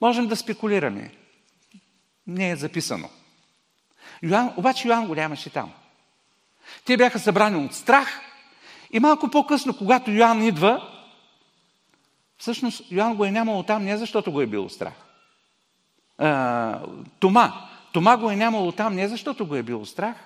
Можем 0.00 0.26
да 0.26 0.36
спекулираме. 0.36 1.14
Не 2.26 2.50
е 2.50 2.56
записано. 2.56 3.10
Йоан, 4.22 4.52
обаче 4.56 4.88
Йоан 4.88 5.06
го 5.06 5.14
нямаше 5.14 5.50
там. 5.50 5.72
Те 6.84 6.96
бяха 6.96 7.18
събрани 7.18 7.64
от 7.64 7.74
страх 7.74 8.20
и 8.92 9.00
малко 9.00 9.30
по-късно, 9.30 9.76
когато 9.76 10.10
Йоан 10.10 10.42
идва, 10.42 10.97
всъщност 12.38 12.82
Йоан 12.90 13.14
го 13.14 13.24
е 13.24 13.30
нямало 13.30 13.62
там 13.62 13.84
не 13.84 13.96
защото 13.96 14.32
го 14.32 14.40
е 14.40 14.46
било 14.46 14.68
страх. 14.68 14.94
А, 16.18 16.80
Тома. 17.20 17.52
Тома 17.92 18.16
го 18.16 18.30
е 18.30 18.36
нямало 18.36 18.72
там 18.72 18.94
не 18.94 19.08
защото 19.08 19.46
го 19.46 19.56
е 19.56 19.62
било 19.62 19.86
страх. 19.86 20.16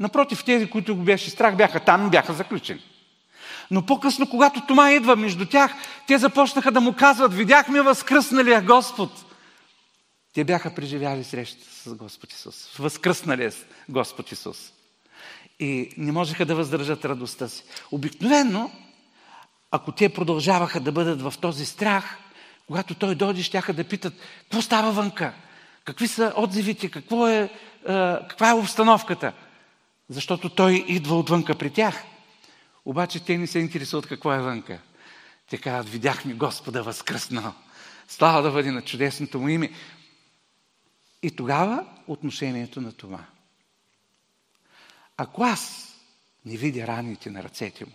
Напротив, 0.00 0.44
тези, 0.44 0.70
които 0.70 0.96
го 0.96 1.02
беше 1.02 1.30
страх, 1.30 1.56
бяха 1.56 1.80
там 1.80 2.10
бяха 2.10 2.32
заключени. 2.32 2.82
Но 3.70 3.86
по-късно, 3.86 4.30
когато 4.30 4.66
Тома 4.66 4.92
идва 4.92 5.16
между 5.16 5.46
тях, 5.46 5.72
те 6.06 6.18
започнаха 6.18 6.72
да 6.72 6.80
му 6.80 6.92
казват, 6.92 7.34
видяхме 7.34 7.82
възкръсналия 7.82 8.62
Господ. 8.62 9.10
Те 10.34 10.44
бяха 10.44 10.74
преживяли 10.74 11.24
среща 11.24 11.64
с 11.70 11.94
Господ 11.94 12.32
Исус. 12.32 12.76
Възкръсналия 12.78 13.52
Господ 13.88 14.32
Исус. 14.32 14.72
И 15.60 15.94
не 15.96 16.12
можеха 16.12 16.46
да 16.46 16.54
въздържат 16.54 17.04
радостта 17.04 17.48
си. 17.48 17.64
Обикновено, 17.90 18.70
ако 19.70 19.92
те 19.92 20.08
продължаваха 20.08 20.80
да 20.80 20.92
бъдат 20.92 21.22
в 21.22 21.34
този 21.40 21.66
страх, 21.66 22.18
когато 22.66 22.94
той 22.94 23.14
дойде, 23.14 23.42
щяха 23.42 23.72
да 23.72 23.84
питат, 23.84 24.14
какво 24.42 24.62
става 24.62 24.92
вънка? 24.92 25.34
Какви 25.84 26.08
са 26.08 26.32
отзивите? 26.36 26.90
Какво 26.90 27.28
е, 27.28 27.38
е, 27.38 27.48
каква 28.28 28.50
е 28.50 28.54
обстановката? 28.54 29.32
Защото 30.08 30.48
той 30.48 30.84
идва 30.88 31.18
отвънка 31.18 31.54
при 31.54 31.70
тях. 31.70 32.04
Обаче 32.84 33.24
те 33.24 33.38
не 33.38 33.46
се 33.46 33.58
интересуват 33.58 34.06
какво 34.06 34.32
е 34.32 34.38
вънка. 34.38 34.78
Те 35.50 35.58
казват, 35.58 35.92
видяхме 35.92 36.34
Господа 36.34 36.82
възкръснал. 36.82 37.54
Слава 38.08 38.42
да 38.42 38.50
бъде 38.50 38.70
на 38.70 38.82
чудесното 38.82 39.40
му 39.40 39.48
име. 39.48 39.70
И 41.22 41.30
тогава 41.30 41.86
отношението 42.06 42.80
на 42.80 42.92
това. 42.92 43.24
Ако 45.16 45.42
аз 45.42 45.94
не 46.46 46.56
видя 46.56 46.86
раните 46.86 47.30
на 47.30 47.42
ръцете 47.42 47.84
му, 47.84 47.92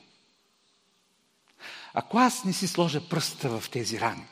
ако 1.97 2.17
аз 2.17 2.43
не 2.43 2.53
си 2.53 2.67
сложа 2.67 3.09
пръста 3.09 3.59
в 3.59 3.69
тези 3.69 3.99
рани, 3.99 4.25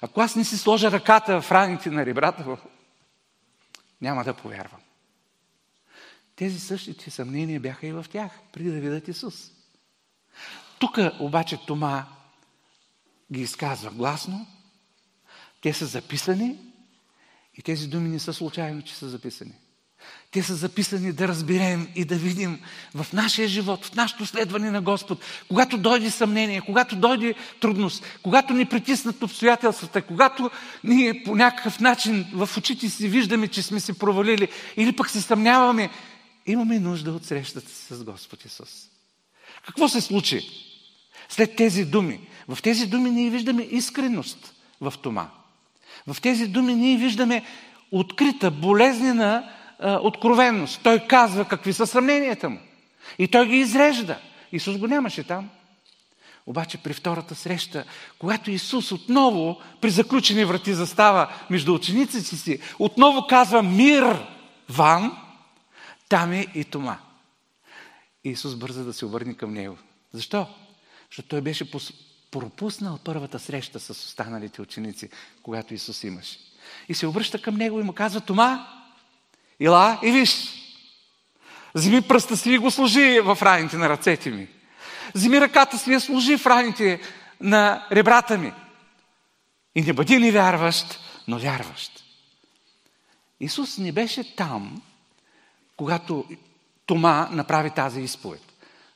ако 0.00 0.20
аз 0.20 0.36
не 0.36 0.44
си 0.44 0.58
сложа 0.58 0.92
ръката 0.92 1.40
в 1.40 1.52
раните 1.52 1.90
на 1.90 2.06
ребрата, 2.06 2.56
няма 4.00 4.24
да 4.24 4.34
повярвам. 4.34 4.80
Тези 6.36 6.60
същите 6.60 7.10
съмнения 7.10 7.60
бяха 7.60 7.86
и 7.86 7.92
в 7.92 8.06
тях, 8.10 8.32
преди 8.52 8.70
да 8.70 8.80
видят 8.80 9.08
Исус. 9.08 9.50
Тук 10.78 10.98
обаче 11.20 11.66
Тома 11.66 12.06
ги 13.32 13.40
изказва 13.40 13.90
гласно, 13.90 14.46
те 15.60 15.72
са 15.72 15.86
записани 15.86 16.58
и 17.54 17.62
тези 17.62 17.88
думи 17.88 18.08
не 18.08 18.18
са 18.18 18.32
случайно, 18.32 18.82
че 18.82 18.94
са 18.94 19.08
записани. 19.08 19.54
Те 20.32 20.42
са 20.42 20.54
записани 20.54 21.12
да 21.12 21.28
разберем 21.28 21.88
и 21.94 22.04
да 22.04 22.14
видим 22.14 22.60
в 22.94 23.06
нашия 23.12 23.48
живот, 23.48 23.86
в 23.86 23.94
нашето 23.94 24.26
следване 24.26 24.70
на 24.70 24.80
Господ, 24.80 25.24
когато 25.48 25.78
дойде 25.78 26.10
съмнение, 26.10 26.60
когато 26.60 26.96
дойде 26.96 27.34
трудност, 27.60 28.04
когато 28.22 28.54
ни 28.54 28.64
притиснат 28.64 29.22
обстоятелствата, 29.22 30.02
когато 30.02 30.50
ние 30.84 31.22
по 31.24 31.36
някакъв 31.36 31.80
начин 31.80 32.26
в 32.34 32.50
очите 32.58 32.88
си 32.88 33.08
виждаме, 33.08 33.48
че 33.48 33.62
сме 33.62 33.80
се 33.80 33.98
провалили 33.98 34.48
или 34.76 34.96
пък 34.96 35.10
се 35.10 35.20
съмняваме, 35.20 35.90
имаме 36.46 36.78
нужда 36.78 37.12
от 37.12 37.24
срещата 37.24 37.70
си 37.70 37.94
с 37.94 38.04
Господ 38.04 38.44
Исус. 38.44 38.88
Какво 39.66 39.88
се 39.88 40.00
случи 40.00 40.48
след 41.28 41.56
тези 41.56 41.84
думи? 41.84 42.20
В 42.48 42.58
тези 42.62 42.86
думи 42.86 43.10
ние 43.10 43.30
виждаме 43.30 43.62
искреност 43.62 44.54
в 44.80 44.94
Тома. 45.02 45.28
В 46.06 46.20
тези 46.20 46.48
думи 46.48 46.74
ние 46.74 46.96
виждаме 46.96 47.44
открита, 47.90 48.50
болезнена 48.50 49.50
а, 49.82 49.98
откровенност. 50.02 50.80
Той 50.82 51.06
казва 51.08 51.44
какви 51.44 51.72
са 51.72 51.86
съмненията 51.86 52.48
му. 52.48 52.58
И 53.18 53.28
той 53.28 53.48
ги 53.48 53.56
изрежда. 53.56 54.18
Исус 54.52 54.78
го 54.78 54.86
нямаше 54.86 55.24
там. 55.24 55.50
Обаче 56.46 56.78
при 56.78 56.92
втората 56.92 57.34
среща, 57.34 57.84
когато 58.18 58.50
Исус 58.50 58.92
отново 58.92 59.60
при 59.80 59.90
заключени 59.90 60.44
врати 60.44 60.74
застава 60.74 61.32
между 61.50 61.74
учениците 61.74 62.36
си, 62.36 62.60
отново 62.78 63.26
казва 63.26 63.62
мир 63.62 64.26
вам, 64.68 65.18
там 66.08 66.32
е 66.32 66.46
и 66.54 66.64
Тома. 66.64 66.98
Исус 68.24 68.54
бърза 68.54 68.84
да 68.84 68.92
се 68.92 69.06
обърне 69.06 69.34
към 69.34 69.52
него. 69.54 69.78
Защо? 70.12 70.46
Защото 71.10 71.28
той 71.28 71.40
беше 71.40 71.70
пропуснал 72.30 72.98
първата 73.04 73.38
среща 73.38 73.80
с 73.80 73.90
останалите 73.90 74.62
ученици, 74.62 75.08
когато 75.42 75.74
Исус 75.74 76.04
имаше. 76.04 76.38
И 76.88 76.94
се 76.94 77.06
обръща 77.06 77.42
към 77.42 77.56
него 77.56 77.80
и 77.80 77.82
му 77.82 77.92
казва, 77.92 78.20
Тома, 78.20 78.66
ила 79.62 79.98
и 80.02 80.10
виж. 80.10 80.48
Вземи 81.74 82.02
пръста 82.02 82.36
си 82.36 82.50
и 82.52 82.58
го 82.58 82.70
сложи 82.70 83.20
в 83.20 83.38
раните 83.42 83.76
на 83.76 83.88
ръцете 83.88 84.30
ми. 84.30 84.48
Вземи 85.14 85.40
ръката 85.40 85.78
си 85.78 85.92
и 85.92 86.00
сложи 86.00 86.36
в 86.36 86.46
раните 86.46 87.00
на 87.40 87.86
ребрата 87.92 88.38
ми. 88.38 88.52
И 89.74 89.82
не 89.82 89.92
бъди 89.92 90.18
невярващ, 90.18 91.00
но 91.28 91.38
вярващ. 91.38 92.04
Исус 93.40 93.78
не 93.78 93.92
беше 93.92 94.36
там, 94.36 94.82
когато 95.76 96.24
Тома 96.86 97.28
направи 97.30 97.70
тази 97.70 98.00
изповед. 98.00 98.42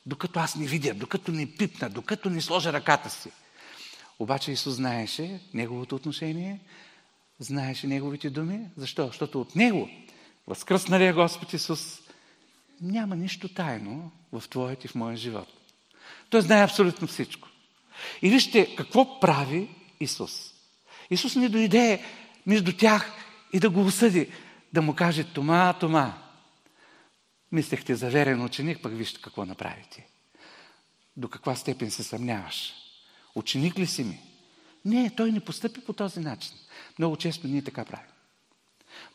Докато 0.06 0.40
аз 0.40 0.56
не 0.56 0.66
видя, 0.66 0.94
докато 0.94 1.32
не 1.32 1.46
пипна, 1.56 1.90
докато 1.90 2.30
не 2.30 2.40
сложа 2.40 2.73
ръката 2.73 3.11
си. 3.11 3.30
Обаче 4.18 4.52
Исус 4.52 4.75
знаеше 4.75 5.40
неговото 5.54 5.94
отношение, 5.94 6.61
знаеше 7.38 7.87
неговите 7.87 8.30
думи. 8.30 8.61
Защо? 8.76 9.06
Защото 9.06 9.40
от 9.40 9.56
него, 9.56 9.88
възкръсналия 10.46 11.14
Господ 11.14 11.52
Исус, 11.52 12.00
няма 12.80 13.16
нищо 13.16 13.48
тайно 13.48 14.10
в 14.32 14.42
твоят 14.50 14.84
и 14.84 14.88
в 14.88 14.94
моя 14.94 15.16
живот. 15.16 15.48
Той 16.30 16.42
знае 16.42 16.64
абсолютно 16.64 17.08
всичко. 17.08 17.48
И 18.22 18.30
вижте 18.30 18.76
какво 18.76 19.20
прави 19.20 19.68
Исус. 20.00 20.54
Исус 21.10 21.36
не 21.36 21.48
дойде 21.48 22.04
между 22.46 22.76
тях 22.76 23.12
и 23.52 23.60
да 23.60 23.70
го 23.70 23.80
осъди, 23.80 24.32
да 24.72 24.82
му 24.82 24.94
каже 24.94 25.24
Тома, 25.24 25.72
Тома. 25.72 26.14
Мислехте 27.52 27.94
за 27.94 28.10
верен 28.10 28.44
ученик, 28.44 28.82
пък 28.82 28.96
вижте 28.96 29.20
какво 29.20 29.44
направите. 29.44 30.06
До 31.16 31.28
каква 31.28 31.56
степен 31.56 31.90
се 31.90 32.02
съмняваш. 32.02 32.72
Ученик 33.34 33.78
ли 33.78 33.86
си 33.86 34.04
ми? 34.04 34.20
Не, 34.84 35.10
той 35.16 35.32
не 35.32 35.40
постъпи 35.40 35.80
по 35.80 35.92
този 35.92 36.20
начин. 36.20 36.52
Много 36.98 37.16
често 37.16 37.48
ние 37.48 37.62
така 37.62 37.84
правим. 37.84 38.15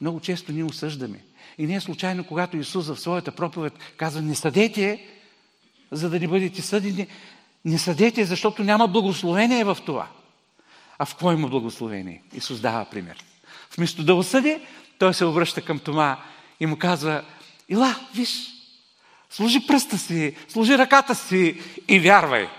Много 0.01 0.19
често 0.19 0.51
ние 0.51 0.63
осъждаме. 0.63 1.23
И 1.57 1.67
не 1.67 1.75
е 1.75 1.81
случайно, 1.81 2.23
когато 2.23 2.57
Исус 2.57 2.87
в 2.87 2.99
своята 2.99 3.31
проповед 3.31 3.73
казва, 3.97 4.21
не 4.21 4.35
съдете, 4.35 5.07
за 5.91 6.09
да 6.09 6.19
не 6.19 6.27
бъдете 6.27 6.61
съдени. 6.61 7.07
Не 7.65 7.77
съдете, 7.77 8.25
защото 8.25 8.63
няма 8.63 8.87
благословение 8.87 9.63
в 9.63 9.77
това. 9.85 10.07
А 10.97 11.05
в 11.05 11.11
какво 11.11 11.31
има 11.31 11.47
благословение? 11.47 12.23
Исус 12.33 12.59
дава 12.59 12.85
пример. 12.85 13.25
Вместо 13.75 14.03
да 14.03 14.15
осъди, 14.15 14.59
той 14.99 15.13
се 15.13 15.25
обръща 15.25 15.61
към 15.61 15.79
Тома 15.79 16.17
и 16.59 16.65
му 16.65 16.77
казва, 16.77 17.23
Ила, 17.69 17.95
виж, 18.15 18.47
сложи 19.29 19.67
пръста 19.67 19.97
си, 19.97 20.35
сложи 20.47 20.77
ръката 20.77 21.15
си 21.15 21.61
и 21.87 21.99
вярвай. 21.99 22.49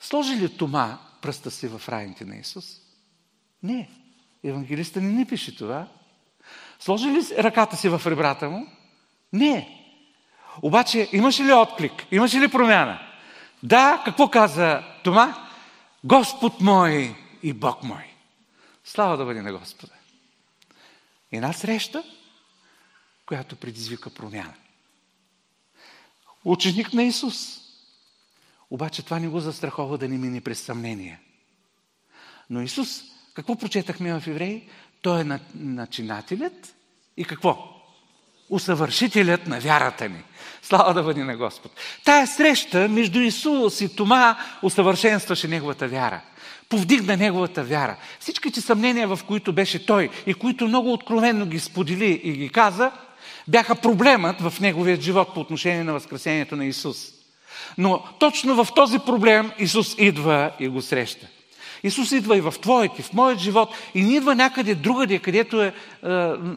Сложи 0.00 0.36
ли 0.36 0.56
Тома 0.56 0.98
пръста 1.22 1.50
си 1.50 1.68
в 1.68 1.88
раните 1.88 2.24
на 2.24 2.36
Исус? 2.36 2.64
Не. 3.62 3.88
Евангелиста 4.48 5.00
не 5.00 5.12
ни 5.12 5.26
пише 5.26 5.56
това. 5.56 5.86
Сложи 6.78 7.08
ли 7.08 7.22
ръката 7.38 7.76
си 7.76 7.88
в 7.88 8.02
ребрата 8.06 8.50
му? 8.50 8.66
Не. 9.32 9.82
Обаче 10.62 11.08
имаше 11.12 11.44
ли 11.44 11.52
отклик? 11.52 12.06
Имаше 12.10 12.40
ли 12.40 12.48
промяна? 12.48 13.00
Да, 13.62 14.02
какво 14.04 14.28
каза 14.28 14.82
Тома? 15.04 15.48
Господ 16.04 16.60
мой 16.60 17.16
и 17.42 17.52
Бог 17.52 17.82
мой. 17.82 18.04
Слава 18.84 19.16
да 19.16 19.24
бъде 19.24 19.42
на 19.42 19.52
Господа. 19.52 19.92
Една 21.32 21.52
среща, 21.52 22.04
която 23.26 23.56
предизвика 23.56 24.10
промяна. 24.10 24.54
Ученик 26.44 26.92
на 26.92 27.02
Исус. 27.02 27.60
Обаче 28.70 29.02
това 29.02 29.18
не 29.18 29.28
го 29.28 29.40
застрахова 29.40 29.98
да 29.98 30.08
не 30.08 30.18
мине 30.18 30.40
през 30.40 30.60
съмнение. 30.60 31.20
Но 32.50 32.62
Исус, 32.62 33.02
какво 33.36 33.56
прочетахме 33.56 34.20
в 34.20 34.26
Евреи? 34.26 34.62
Той 35.02 35.20
е 35.20 35.38
начинателят 35.54 36.74
и 37.16 37.24
какво? 37.24 37.58
Усъвършителят 38.50 39.46
на 39.46 39.60
вярата 39.60 40.08
ни. 40.08 40.22
Слава 40.62 40.94
да 40.94 41.02
бъде 41.02 41.24
на 41.24 41.36
Господ. 41.36 41.72
Тая 42.04 42.26
среща 42.26 42.88
между 42.88 43.20
Исус 43.20 43.80
и 43.80 43.96
Тома 43.96 44.36
усъвършенстваше 44.62 45.48
неговата 45.48 45.88
вяра. 45.88 46.20
Повдигна 46.68 47.16
неговата 47.16 47.64
вяра. 47.64 47.96
Всичките 48.20 48.60
съмнения, 48.60 49.08
в 49.08 49.20
които 49.26 49.52
беше 49.52 49.86
той 49.86 50.10
и 50.26 50.34
които 50.34 50.68
много 50.68 50.92
откровенно 50.92 51.46
ги 51.46 51.58
сподели 51.58 52.20
и 52.24 52.32
ги 52.32 52.48
каза, 52.48 52.92
бяха 53.48 53.74
проблемът 53.74 54.40
в 54.40 54.60
неговият 54.60 55.00
живот 55.00 55.34
по 55.34 55.40
отношение 55.40 55.84
на 55.84 55.92
възкресението 55.92 56.56
на 56.56 56.64
Исус. 56.64 56.96
Но 57.78 58.04
точно 58.18 58.64
в 58.64 58.74
този 58.74 58.98
проблем 58.98 59.52
Исус 59.58 59.94
идва 59.98 60.50
и 60.60 60.68
го 60.68 60.82
среща. 60.82 61.26
Исус 61.82 62.12
идва 62.12 62.36
и 62.36 62.40
в 62.40 62.54
твоите, 62.62 63.02
в 63.02 63.12
моят 63.12 63.38
живот 63.38 63.74
и 63.94 64.02
не 64.02 64.14
идва 64.14 64.34
някъде 64.34 64.74
другаде, 64.74 65.18
където 65.18 65.62
е, 65.62 65.66
е, 65.66 65.72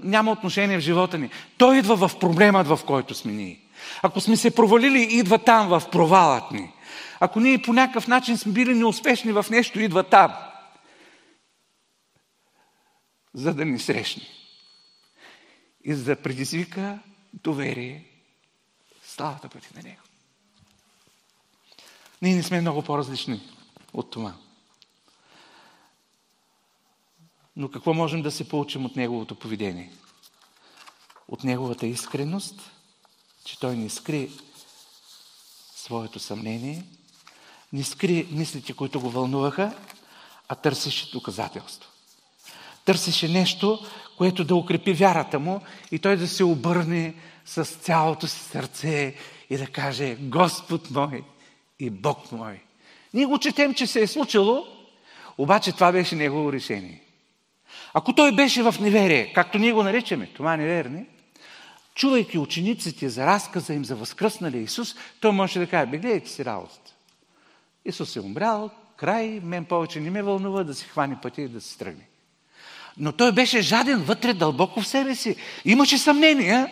няма 0.04 0.32
отношение 0.32 0.78
в 0.78 0.82
живота 0.82 1.18
ни. 1.18 1.30
Той 1.58 1.78
идва 1.78 2.08
в 2.08 2.20
проблемът, 2.20 2.68
в 2.68 2.80
който 2.88 3.16
сме 3.16 3.32
ние. 3.32 3.60
Ако 4.02 4.22
сме 4.22 4.38
се 4.38 4.56
провалили, 4.56 5.02
идва 5.02 5.38
там 5.38 5.68
в 5.68 5.84
провалът 5.92 6.52
ни. 6.52 6.72
Ако 7.20 7.40
ние 7.40 7.62
по 7.62 7.74
някакъв 7.74 8.08
начин 8.08 8.38
сме 8.38 8.52
били 8.52 8.76
неуспешни 8.76 9.32
в 9.32 9.46
нещо, 9.50 9.80
идва 9.80 10.04
там. 10.04 10.34
За 13.34 13.54
да 13.54 13.66
ни 13.66 13.80
срещне. 13.80 14.24
И 15.84 15.94
за 15.94 16.04
да 16.04 16.16
предизвика 16.16 17.00
доверие, 17.34 18.06
славата 19.04 19.48
бъде 19.48 19.68
на 19.76 19.82
Него. 19.84 20.02
Ние 22.22 22.36
не 22.36 22.44
сме 22.44 22.62
много 22.62 22.82
по-различни 22.82 23.42
от 23.94 24.12
това. 24.12 24.34
Но 27.60 27.70
какво 27.70 27.94
можем 27.94 28.22
да 28.22 28.32
се 28.32 28.50
получим 28.50 28.86
от 28.86 28.96
неговото 28.96 29.36
поведение? 29.36 29.92
От 31.28 31.44
неговата 31.44 31.88
искреност, 31.88 32.72
че 33.46 33.60
той 33.60 33.76
не 33.76 33.90
скри 33.90 34.32
своето 35.76 36.20
съмнение, 36.20 36.84
не 37.74 37.84
скри 37.84 38.28
мислите, 38.32 38.74
които 38.74 39.00
го 39.00 39.10
вълнуваха, 39.10 39.74
а 40.48 40.56
търсеше 40.56 41.12
доказателство. 41.12 41.90
Търсеше 42.86 43.28
нещо, 43.28 43.80
което 44.18 44.44
да 44.44 44.56
укрепи 44.56 44.94
вярата 44.94 45.40
му 45.40 45.62
и 45.92 46.00
той 46.00 46.18
да 46.18 46.28
се 46.28 46.44
обърне 46.44 47.16
с 47.46 47.66
цялото 47.66 48.28
си 48.28 48.40
сърце 48.40 49.16
и 49.50 49.58
да 49.58 49.68
каже 49.68 50.16
Господ 50.16 50.92
мой 50.92 51.24
и 51.80 51.90
Бог 51.90 52.32
мой. 52.32 52.62
Ние 53.14 53.26
го 53.26 53.40
четем, 53.40 53.74
че 53.74 53.88
се 53.88 54.02
е 54.02 54.08
случило, 54.08 54.68
обаче 55.38 55.72
това 55.72 55.92
беше 55.92 56.16
негово 56.16 56.54
решение. 56.54 57.04
Ако 57.94 58.14
той 58.14 58.32
беше 58.32 58.64
в 58.64 58.76
неверие, 58.80 59.34
както 59.34 59.58
ние 59.58 59.74
го 59.74 59.84
наричаме, 59.84 60.26
това 60.26 60.58
неверни, 60.58 61.06
чувайки 61.96 62.38
учениците 62.38 63.10
за 63.10 63.26
разказа 63.26 63.74
им 63.74 63.86
за 63.86 63.96
възкръсналия 63.96 64.62
Исус, 64.62 64.96
той 65.20 65.32
може 65.32 65.60
да 65.60 65.68
каже, 65.68 65.86
бе, 65.86 65.98
гледайте 65.98 66.30
си 66.30 66.46
работата. 66.46 66.92
Исус 67.86 68.16
е 68.16 68.20
умрял, 68.20 68.70
край, 68.98 69.40
мен 69.44 69.66
повече 69.66 70.00
не 70.00 70.10
ме 70.10 70.24
вълнува 70.24 70.64
да 70.64 70.76
си 70.76 70.86
хвани 70.86 71.16
пътя 71.22 71.42
и 71.42 71.48
да 71.48 71.62
се 71.62 71.78
тръгне. 71.78 72.04
Но 72.98 73.12
той 73.12 73.32
беше 73.32 73.62
жаден 73.62 74.04
вътре 74.04 74.34
дълбоко 74.34 74.82
в 74.82 74.88
себе 74.88 75.16
си. 75.16 75.36
Имаше 75.66 75.98
съмнения, 75.98 76.72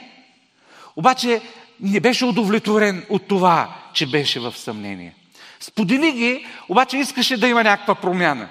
обаче 0.96 1.42
не 1.80 2.00
беше 2.00 2.26
удовлетворен 2.26 3.06
от 3.10 3.28
това, 3.28 3.76
че 3.94 4.08
беше 4.08 4.40
в 4.40 4.58
съмнение. 4.58 5.16
Сподели 5.60 6.12
ги, 6.12 6.46
обаче 6.70 6.98
искаше 6.98 7.38
да 7.38 7.48
има 7.48 7.64
някаква 7.64 7.96
промяна. 7.96 8.50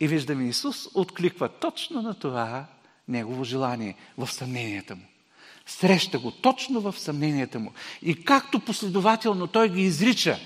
И 0.00 0.08
виждаме 0.08 0.48
Исус 0.48 0.88
откликва 0.94 1.48
точно 1.48 2.02
на 2.02 2.14
това 2.14 2.66
негово 3.08 3.44
желание 3.44 3.94
в 4.18 4.32
съмненията 4.32 4.96
му. 4.96 5.02
Среща 5.66 6.18
го 6.18 6.30
точно 6.30 6.80
в 6.80 6.98
съмненията 6.98 7.58
му. 7.58 7.72
И 8.02 8.24
както 8.24 8.60
последователно 8.60 9.46
той 9.46 9.68
ги 9.68 9.82
изрича, 9.82 10.38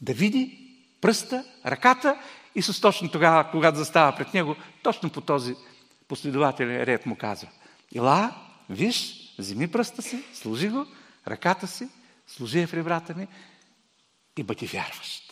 да 0.00 0.12
види 0.12 0.58
пръста, 1.00 1.44
ръката, 1.66 2.18
Исус 2.54 2.80
точно 2.80 3.10
тогава, 3.10 3.50
когато 3.50 3.78
застава 3.78 4.16
пред 4.16 4.34
него, 4.34 4.56
точно 4.82 5.10
по 5.10 5.20
този 5.20 5.54
последователен 6.08 6.82
ред 6.82 7.06
му 7.06 7.16
казва. 7.16 7.48
Ила, 7.94 8.34
виж, 8.70 9.14
вземи 9.38 9.68
пръста 9.68 10.02
си, 10.02 10.22
служи 10.34 10.68
го, 10.68 10.86
ръката 11.28 11.66
си, 11.66 11.88
служи 12.26 12.60
я 12.60 12.66
в 12.66 12.74
ребрата 12.74 13.14
ми 13.14 13.26
и 14.36 14.42
бъди 14.42 14.66
вярващ. 14.66 15.25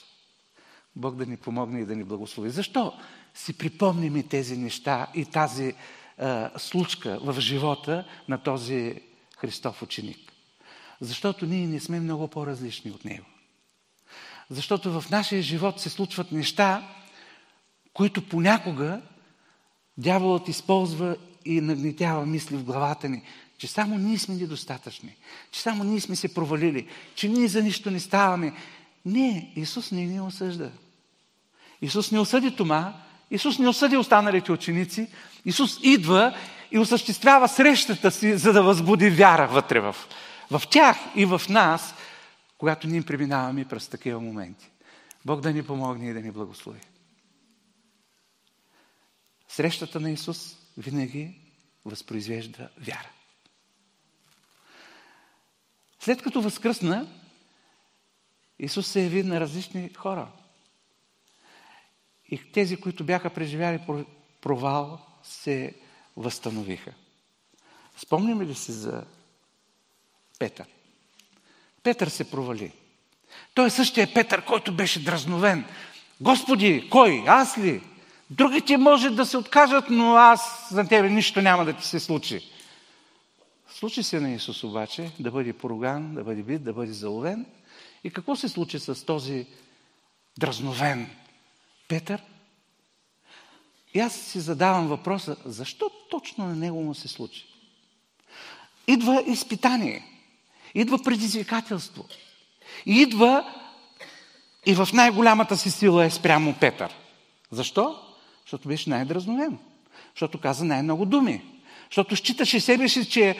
Бог 0.97 1.17
да 1.17 1.27
ни 1.27 1.37
помогне 1.37 1.81
и 1.81 1.85
да 1.85 1.97
ни 1.97 2.05
благослови. 2.05 2.51
Защо 2.51 2.93
си 3.35 3.59
припомним 3.59 4.17
и 4.17 4.29
тези 4.29 4.57
неща 4.57 5.07
и 5.15 5.25
тази 5.25 5.75
а, 6.19 6.51
случка 6.59 7.19
в 7.23 7.41
живота 7.41 8.05
на 8.29 8.39
този 8.39 9.01
Христов 9.39 9.83
ученик? 9.83 10.33
Защото 11.01 11.47
ние 11.47 11.67
не 11.67 11.81
сме 11.81 12.01
много 12.01 12.29
по-различни 12.29 12.91
от 12.91 13.05
Него. 13.05 13.27
Защото 14.51 15.01
в 15.01 15.11
нашия 15.11 15.43
живот 15.43 15.81
се 15.81 15.91
случват 15.91 16.33
неща, 16.33 16.89
които 17.93 18.29
понякога 18.29 19.01
дяволът 19.99 20.49
използва 20.49 21.17
и 21.45 21.61
нагнетява 21.61 22.27
мисли 22.27 22.57
в 22.57 22.65
главата 22.65 23.09
ни, 23.09 23.23
че 23.59 23.67
само 23.67 23.99
ние 23.99 24.19
сме 24.19 24.35
недостатъчни, 24.35 25.17
че 25.51 25.61
само 25.61 25.85
ние 25.85 26.01
сме 26.01 26.17
се 26.17 26.35
провалили, 26.35 26.89
че 27.15 27.29
ние 27.29 27.49
за 27.49 27.63
нищо 27.63 27.91
не 27.91 28.01
ставаме. 28.01 28.53
Не, 29.05 29.53
Исус 29.57 29.93
не 29.93 30.07
ни 30.07 30.21
осъжда. 30.21 30.71
Исус 31.85 32.11
не 32.11 32.21
осъди 32.21 32.57
Тома, 32.57 32.93
Исус 33.31 33.59
не 33.59 33.69
осъди 33.69 33.97
останалите 33.97 34.53
ученици. 34.53 35.09
Исус 35.45 35.79
идва 35.83 36.37
и 36.71 36.79
осъществява 36.79 37.49
срещата 37.49 38.11
си, 38.11 38.37
за 38.37 38.53
да 38.53 38.63
възбуди 38.63 39.11
вяра 39.11 39.49
вътре 39.49 39.81
в, 39.81 39.97
в 40.51 40.63
тях 40.71 40.97
и 41.17 41.25
в 41.25 41.43
нас, 41.49 41.95
когато 42.59 42.87
ние 42.87 43.03
преминаваме 43.03 43.65
през 43.65 43.89
такива 43.89 44.21
моменти. 44.21 44.71
Бог 45.25 45.41
да 45.41 45.53
ни 45.53 45.63
помогне 45.63 46.11
и 46.11 46.13
да 46.13 46.21
ни 46.21 46.31
благослови. 46.31 46.81
Срещата 49.49 50.01
на 50.01 50.11
Исус 50.11 50.57
винаги 50.77 51.41
възпроизвежда 51.85 52.69
вяра. 52.79 53.11
След 56.01 56.23
като 56.23 56.43
възкръсна, 56.43 57.07
Исус 58.59 58.87
се 58.87 59.03
яви 59.03 59.23
на 59.23 59.41
различни 59.41 59.95
хора. 59.95 60.29
И 62.31 62.53
тези, 62.53 62.77
които 62.77 63.05
бяха 63.05 63.31
преживяли 63.31 63.81
провал, 64.41 64.99
се 65.23 65.75
възстановиха. 66.17 66.93
Спомняме 67.97 68.47
ли 68.47 68.55
се 68.55 68.73
за 68.73 69.05
Петър? 70.39 70.67
Петър 71.83 72.09
се 72.09 72.31
провали. 72.31 72.73
Той 73.55 73.67
е 73.67 73.71
същия 73.71 74.15
Петър, 74.15 74.45
който 74.45 74.75
беше 74.75 75.05
дразновен. 75.05 75.65
Господи, 76.21 76.89
кой? 76.91 77.25
Аз 77.27 77.59
ли? 77.59 77.83
Другите 78.31 78.77
може 78.77 79.11
да 79.11 79.27
се 79.27 79.37
откажат, 79.37 79.85
но 79.91 80.15
аз 80.15 80.69
за 80.71 80.89
тебе 80.89 81.11
нищо 81.11 81.43
няма 81.43 81.65
да 81.65 81.73
ти 81.73 81.87
се 81.87 82.01
случи. 82.01 82.51
Случи 83.69 84.03
се 84.03 84.21
на 84.21 84.31
Исус 84.31 84.65
обаче 84.65 85.11
да 85.21 85.31
бъде 85.31 85.53
поруган, 85.53 86.15
да 86.15 86.25
бъде 86.25 86.43
бит, 86.43 86.65
да 86.65 86.73
бъде 86.73 86.93
заловен. 86.93 87.47
И 88.05 88.11
какво 88.11 88.37
се 88.37 88.49
случи 88.49 88.79
с 88.79 89.07
този 89.07 89.47
дразновен 90.39 91.11
Петър? 91.89 92.23
И 93.95 94.01
аз 94.01 94.15
си 94.15 94.41
задавам 94.41 94.89
въпроса, 94.89 95.37
защо 95.45 95.91
точно 96.11 96.47
на 96.47 96.57
него 96.57 96.83
му 96.83 96.95
се 96.95 97.09
случи? 97.09 97.47
Идва 98.87 99.23
изпитание, 99.27 100.05
идва 100.75 101.03
предизвикателство. 101.03 102.05
Идва 102.87 103.55
и 104.67 104.75
в 104.75 104.89
най-голямата 104.93 105.57
си 105.57 105.71
сила 105.71 106.05
е 106.05 106.11
спрямо 106.11 106.55
Петър. 106.61 106.95
Защо? 107.51 108.01
Защото 108.43 108.69
беше 108.69 108.91
най-дразновен. 108.91 109.59
Защото 110.15 110.41
каза 110.41 110.65
най-много 110.65 111.07
думи. 111.07 111.45
Защото 111.85 112.17
считаше 112.17 112.61
себе 112.61 112.89
си, 112.89 113.11
че 113.11 113.29
е 113.31 113.37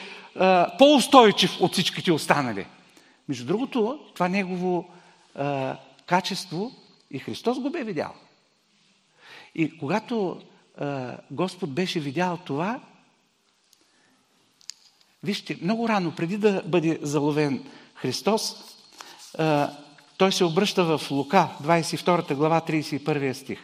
по-устойчив 0.77 1.61
от 1.61 1.73
всичките 1.73 2.11
останали. 2.11 2.65
Между 3.29 3.45
другото, 3.45 3.99
това 4.13 4.27
негово 4.27 4.89
а, 5.35 5.77
качество 6.05 6.71
и 7.11 7.19
Христос 7.19 7.59
го 7.59 7.69
бе 7.69 7.83
видял. 7.83 8.13
И 9.55 9.77
когато 9.77 10.41
а, 10.77 11.17
Господ 11.31 11.73
беше 11.73 11.99
видял 11.99 12.37
това, 12.45 12.79
вижте, 15.23 15.57
много 15.61 15.89
рано, 15.89 16.15
преди 16.15 16.37
да 16.37 16.63
бъде 16.65 16.99
заловен 17.01 17.65
Христос, 17.95 18.55
а, 19.37 19.71
той 20.17 20.31
се 20.31 20.43
обръща 20.43 20.97
в 20.97 21.11
Лука, 21.11 21.49
22 21.63 22.35
глава, 22.35 22.61
31 22.61 23.33
стих. 23.33 23.59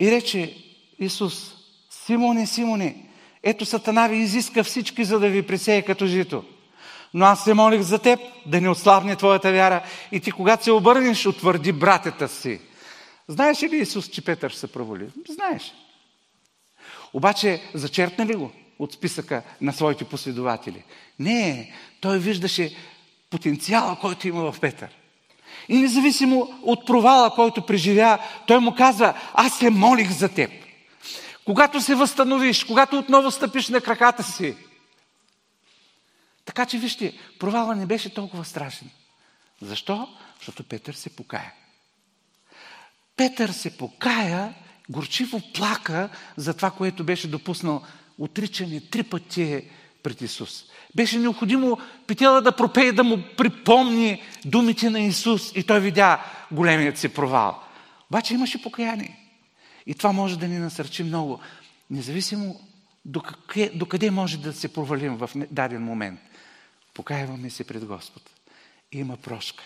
И 0.00 0.10
рече 0.10 0.56
Исус, 0.98 1.54
Симоне, 1.90 2.46
Симоне, 2.46 3.06
ето 3.42 3.66
Сатана 3.66 4.08
ви 4.08 4.16
изиска 4.16 4.64
всички, 4.64 5.04
за 5.04 5.20
да 5.20 5.28
ви 5.28 5.46
пресее 5.46 5.82
като 5.82 6.06
жито. 6.06 6.44
Но 7.14 7.24
аз 7.24 7.44
се 7.44 7.54
молих 7.54 7.80
за 7.80 7.98
теб, 7.98 8.20
да 8.46 8.60
не 8.60 8.68
ослабне 8.68 9.16
твоята 9.16 9.52
вяра 9.52 9.82
и 10.12 10.20
ти, 10.20 10.32
когато 10.32 10.64
се 10.64 10.72
обърнеш, 10.72 11.26
утвърди 11.26 11.72
братята 11.72 12.28
си. 12.28 12.60
Знаеш 13.28 13.62
ли 13.62 13.76
Исус, 13.76 14.08
че 14.08 14.24
Петър 14.24 14.50
се 14.50 14.72
провали? 14.72 15.10
Знаеш. 15.28 15.74
Обаче, 17.12 17.62
зачерпна 17.74 18.26
ли 18.26 18.34
го 18.34 18.52
от 18.78 18.92
списъка 18.92 19.42
на 19.60 19.72
своите 19.72 20.04
последователи? 20.04 20.84
Не, 21.18 21.72
той 22.00 22.18
виждаше 22.18 22.76
потенциала, 23.30 23.98
който 24.00 24.28
има 24.28 24.52
в 24.52 24.60
Петър. 24.60 24.90
И 25.68 25.76
независимо 25.76 26.58
от 26.62 26.86
провала, 26.86 27.34
който 27.34 27.66
преживя, 27.66 28.18
той 28.46 28.58
му 28.58 28.74
казва, 28.74 29.14
аз 29.34 29.58
се 29.58 29.70
молих 29.70 30.10
за 30.10 30.28
теб. 30.28 30.50
Когато 31.44 31.80
се 31.80 31.94
възстановиш, 31.94 32.64
когато 32.64 32.98
отново 32.98 33.30
стъпиш 33.30 33.68
на 33.68 33.80
краката 33.80 34.22
си. 34.22 34.56
Така 36.44 36.66
че 36.66 36.78
вижте, 36.78 37.18
провала 37.38 37.74
не 37.74 37.86
беше 37.86 38.14
толкова 38.14 38.44
страшен. 38.44 38.90
Защо? 39.60 40.08
Защото 40.38 40.64
Петър 40.64 40.94
се 40.94 41.10
покая. 41.10 41.52
Петър 43.22 43.48
се 43.48 43.76
покая, 43.76 44.54
горчиво 44.90 45.40
плака 45.54 46.08
за 46.36 46.54
това, 46.54 46.70
което 46.70 47.04
беше 47.04 47.28
допуснал 47.28 47.82
отричане 48.18 48.80
три 48.80 49.02
пъти 49.02 49.64
пред 50.02 50.20
Исус. 50.20 50.64
Беше 50.94 51.18
необходимо 51.18 51.78
Петела 52.06 52.42
да 52.42 52.56
пропее, 52.56 52.92
да 52.92 53.04
му 53.04 53.22
припомни 53.36 54.22
думите 54.44 54.90
на 54.90 55.00
Исус 55.00 55.52
и 55.54 55.62
той 55.62 55.80
видя 55.80 56.24
големият 56.52 56.98
си 56.98 57.08
провал. 57.08 57.62
Обаче 58.10 58.34
имаше 58.34 58.62
покаяние. 58.62 59.18
И 59.86 59.94
това 59.94 60.12
може 60.12 60.38
да 60.38 60.48
ни 60.48 60.58
насърчи 60.58 61.04
много. 61.04 61.40
Независимо 61.90 62.60
до 63.74 63.86
къде, 63.88 64.10
може 64.10 64.38
да 64.38 64.52
се 64.52 64.72
провалим 64.72 65.16
в 65.16 65.30
даден 65.50 65.84
момент. 65.84 66.20
Покаяваме 66.94 67.50
се 67.50 67.64
пред 67.64 67.84
Господ. 67.84 68.30
И 68.92 68.98
има 68.98 69.16
прошка. 69.16 69.64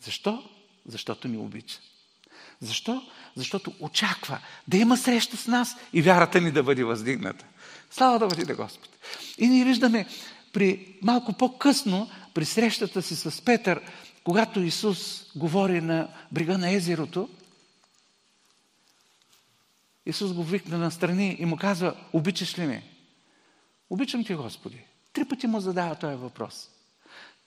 Защо? 0.00 0.44
Защото 0.86 1.28
ни 1.28 1.36
обича. 1.36 1.78
Защо? 2.62 3.02
Защото 3.36 3.72
очаква 3.80 4.38
да 4.68 4.76
има 4.76 4.96
среща 4.96 5.36
с 5.36 5.46
нас 5.46 5.76
и 5.92 6.02
вярата 6.02 6.40
ни 6.40 6.50
да 6.50 6.62
бъде 6.62 6.84
въздигната. 6.84 7.44
Слава 7.90 8.18
да 8.18 8.26
бъде 8.26 8.44
на 8.44 8.54
Господ. 8.54 8.88
И 9.38 9.48
ние 9.48 9.64
виждаме 9.64 10.06
при 10.52 10.96
малко 11.02 11.32
по-късно, 11.32 12.10
при 12.34 12.44
срещата 12.44 13.02
си 13.02 13.16
с 13.16 13.44
Петър, 13.44 13.80
когато 14.24 14.60
Исус 14.60 15.26
говори 15.36 15.80
на 15.80 16.08
брега 16.32 16.58
на 16.58 16.70
езерото, 16.70 17.28
Исус 20.06 20.32
го 20.32 20.44
викна 20.44 20.78
на 20.78 20.90
страни 20.90 21.36
и 21.38 21.44
му 21.44 21.56
казва, 21.56 21.94
обичаш 22.12 22.58
ли 22.58 22.66
ме? 22.66 22.82
Обичам 23.90 24.24
ти, 24.24 24.34
Господи. 24.34 24.80
Три 25.12 25.24
пъти 25.24 25.46
му 25.46 25.60
задава 25.60 25.94
този 25.94 26.16
въпрос. 26.16 26.68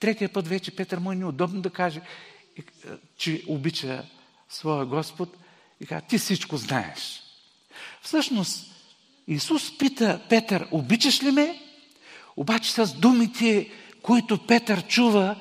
Третия 0.00 0.32
път 0.32 0.48
вече 0.48 0.76
Петър 0.76 0.98
му 0.98 1.12
е 1.12 1.16
неудобно 1.16 1.60
да 1.60 1.70
каже, 1.70 2.00
че 3.16 3.44
обича 3.48 4.04
своя 4.48 4.86
Господ 4.86 5.36
и 5.80 5.86
казва, 5.86 6.08
ти 6.08 6.18
всичко 6.18 6.56
знаеш. 6.56 7.22
Всъщност, 8.02 8.72
Исус 9.28 9.78
пита 9.78 10.20
Петър, 10.28 10.68
обичаш 10.70 11.22
ли 11.22 11.30
ме? 11.30 11.62
Обаче 12.36 12.72
с 12.72 12.94
думите, 12.94 13.70
които 14.02 14.46
Петър 14.46 14.86
чува, 14.86 15.36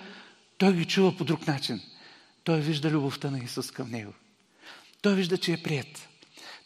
той 0.58 0.74
ги 0.74 0.86
чува 0.86 1.18
по 1.18 1.24
друг 1.24 1.48
начин. 1.48 1.82
Той 2.44 2.60
вижда 2.60 2.89
любовта 2.89 3.32
на 3.32 3.39
Исус 3.39 3.72
към 3.72 3.91
него. 3.91 4.13
Той 5.02 5.15
вижда, 5.15 5.38
че 5.38 5.54
е 5.54 5.63
прият. 5.63 6.08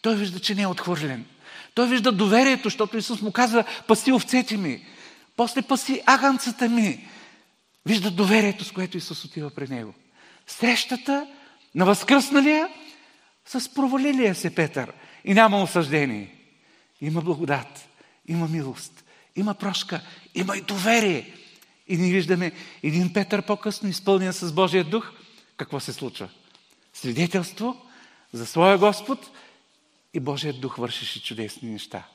Той 0.02 0.16
вижда, 0.16 0.40
че 0.40 0.56
не 0.56 0.62
е 0.62 0.68
отхвърлен. 0.68 1.26
Той 1.74 1.88
вижда 1.88 2.12
доверието, 2.12 2.64
защото 2.64 2.98
Исус 2.98 3.22
му 3.22 3.32
казва, 3.32 3.64
паси 3.88 4.12
овцете 4.12 4.58
ми. 4.58 4.86
После 5.36 5.62
паси 5.62 6.02
аганцата 6.06 6.70
ми. 6.70 7.08
Вижда 7.86 8.12
доверието, 8.12 8.66
с 8.66 8.72
което 8.72 8.98
Исус 8.98 9.26
отива 9.26 9.50
при 9.50 9.68
него. 9.68 9.94
Срещата 10.48 11.28
на 11.76 11.86
възкръсналия 11.86 12.70
с 13.46 13.74
провалилия 13.74 14.36
се 14.36 14.56
Петър. 14.56 14.94
И 15.26 15.34
няма 15.34 15.62
осъждение. 15.62 16.36
Има 17.02 17.22
благодат, 17.22 17.90
има 18.28 18.48
милост, 18.48 19.04
има 19.36 19.54
прошка, 19.54 20.02
има 20.36 20.58
и 20.58 20.62
доверие. 20.62 21.34
И 21.88 21.98
ние 21.98 22.12
виждаме 22.12 22.52
един 22.84 23.14
Петър 23.14 23.46
по-късно, 23.46 23.90
изпълнен 23.90 24.34
с 24.34 24.54
Божия 24.54 24.84
дух, 24.84 25.12
какво 25.58 25.80
се 25.80 25.94
случва? 25.94 26.30
Свидетелство 26.94 27.86
за 28.34 28.46
своя 28.46 28.78
Господ 28.78 29.32
и 30.14 30.20
Божият 30.20 30.62
дух 30.62 30.78
вършеше 30.78 31.24
чудесни 31.24 31.70
неща. 31.70 32.08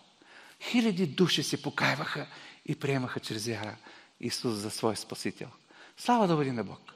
Хиляди 0.62 1.06
души 1.06 1.42
се 1.42 1.62
покайваха 1.62 2.26
и 2.66 2.74
приемаха 2.74 3.20
чрез 3.20 3.46
вяра 3.46 3.76
Исус 4.20 4.54
за 4.54 4.70
свой 4.70 4.96
Спасител. 4.96 5.48
Слава 5.96 6.26
да 6.26 6.36
бъде 6.36 6.52
на 6.52 6.64
Бог. 6.64 6.94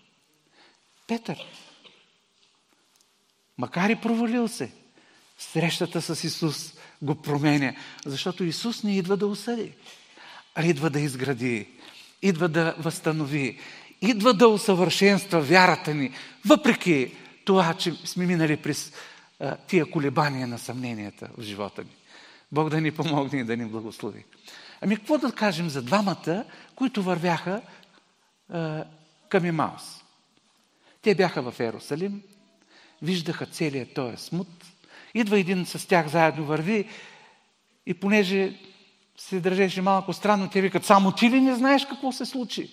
Петър, 1.07 1.47
макар 3.59 3.91
и 3.91 3.97
провалил 3.97 4.49
се, 4.49 4.71
срещата 5.39 6.03
с 6.03 6.25
Исус 6.25 6.75
го 7.03 7.15
променя. 7.15 7.75
Защото 8.07 8.45
Исус 8.45 8.83
не 8.83 8.97
идва 8.97 9.17
да 9.17 9.27
осъди, 9.27 9.73
а 10.55 10.67
идва 10.67 10.91
да 10.91 11.01
изгради, 11.01 11.69
идва 12.23 12.49
да 12.49 12.75
възстанови, 12.79 13.59
идва 14.01 14.35
да 14.35 14.49
усъвършенства 14.49 15.41
вярата 15.41 15.95
ни, 15.95 16.13
въпреки 16.47 17.15
това, 17.45 17.75
че 17.75 17.95
сме 18.05 18.27
минали 18.27 18.57
през 18.57 18.93
тия 19.67 19.91
колебания 19.91 20.47
на 20.47 20.59
съмненията 20.59 21.29
в 21.39 21.43
живота 21.43 21.83
ни. 21.83 21.91
Бог 22.53 22.69
да 22.69 22.81
ни 22.81 22.91
помогне 22.91 23.41
и 23.41 23.45
да 23.45 23.57
ни 23.57 23.65
благослови. 23.65 24.25
Ами 24.81 24.97
какво 24.97 25.19
да 25.19 25.33
кажем 25.33 25.69
за 25.69 25.83
двамата, 25.83 26.45
които 26.75 27.03
вървяха 27.03 27.61
а, 28.49 28.85
към 29.29 29.45
Имаус? 29.45 29.83
Те 31.03 31.15
бяха 31.15 31.51
в 31.51 31.61
Ерусалим, 31.61 32.23
виждаха 33.03 33.47
целият 33.47 33.95
този 33.95 34.17
смут, 34.17 34.49
Идва 35.15 35.39
един 35.39 35.67
с 35.67 35.89
тях 35.89 36.09
заедно 36.09 36.45
върви 36.45 36.89
И 37.87 37.95
понеже 37.95 38.55
се 39.19 39.41
държеше 39.41 39.83
малко 39.83 40.13
странно, 40.13 40.51
те 40.51 40.61
викат, 40.61 40.85
само 40.85 41.13
ти 41.13 41.31
ли 41.31 41.41
не 41.41 41.55
знаеш 41.55 41.87
какво 41.87 42.13
се 42.13 42.27
случи? 42.27 42.71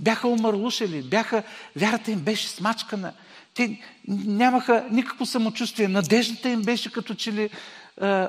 Бяха 0.00 0.28
умърлушили, 0.28 1.02
бяха, 1.02 1.42
вярата 1.76 2.10
им 2.10 2.18
беше 2.18 2.48
смачкана. 2.48 3.12
Те 3.54 3.80
нямаха 4.08 4.86
никакво 4.90 5.26
самочувствие. 5.26 5.88
Надеждата 5.88 6.50
им 6.50 6.62
беше 6.62 6.92
като 6.92 7.14
че 7.14 7.32
ли 7.32 7.50
е, 8.02 8.26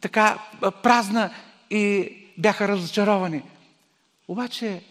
така 0.00 0.38
празна 0.82 1.30
и 1.70 2.12
бяха 2.38 2.68
разочаровани. 2.68 3.42
Обаче 4.28 4.82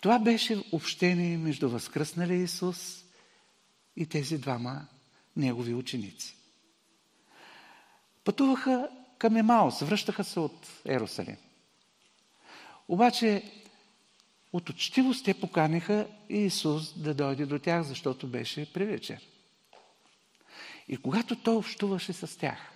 това 0.00 0.18
беше 0.18 0.64
общение 0.72 1.38
между 1.38 1.68
възкръсналия 1.68 2.42
Исус 2.42 3.03
и 3.96 4.06
тези 4.06 4.38
двама 4.38 4.86
негови 5.36 5.74
ученици. 5.74 6.36
Пътуваха 8.24 8.88
към 9.18 9.36
Емаус, 9.36 9.80
връщаха 9.80 10.24
се 10.24 10.40
от 10.40 10.68
Ерусалим. 10.86 11.36
Обаче 12.88 13.42
от 14.52 14.70
учтивост 14.70 15.24
те 15.24 15.34
поканиха 15.34 16.06
Исус 16.28 16.98
да 16.98 17.14
дойде 17.14 17.46
до 17.46 17.58
тях, 17.58 17.82
защото 17.82 18.26
беше 18.26 18.72
при 18.72 18.84
вечер. 18.84 19.20
И 20.88 20.96
когато 20.96 21.36
той 21.36 21.56
общуваше 21.56 22.12
с 22.12 22.38
тях, 22.38 22.72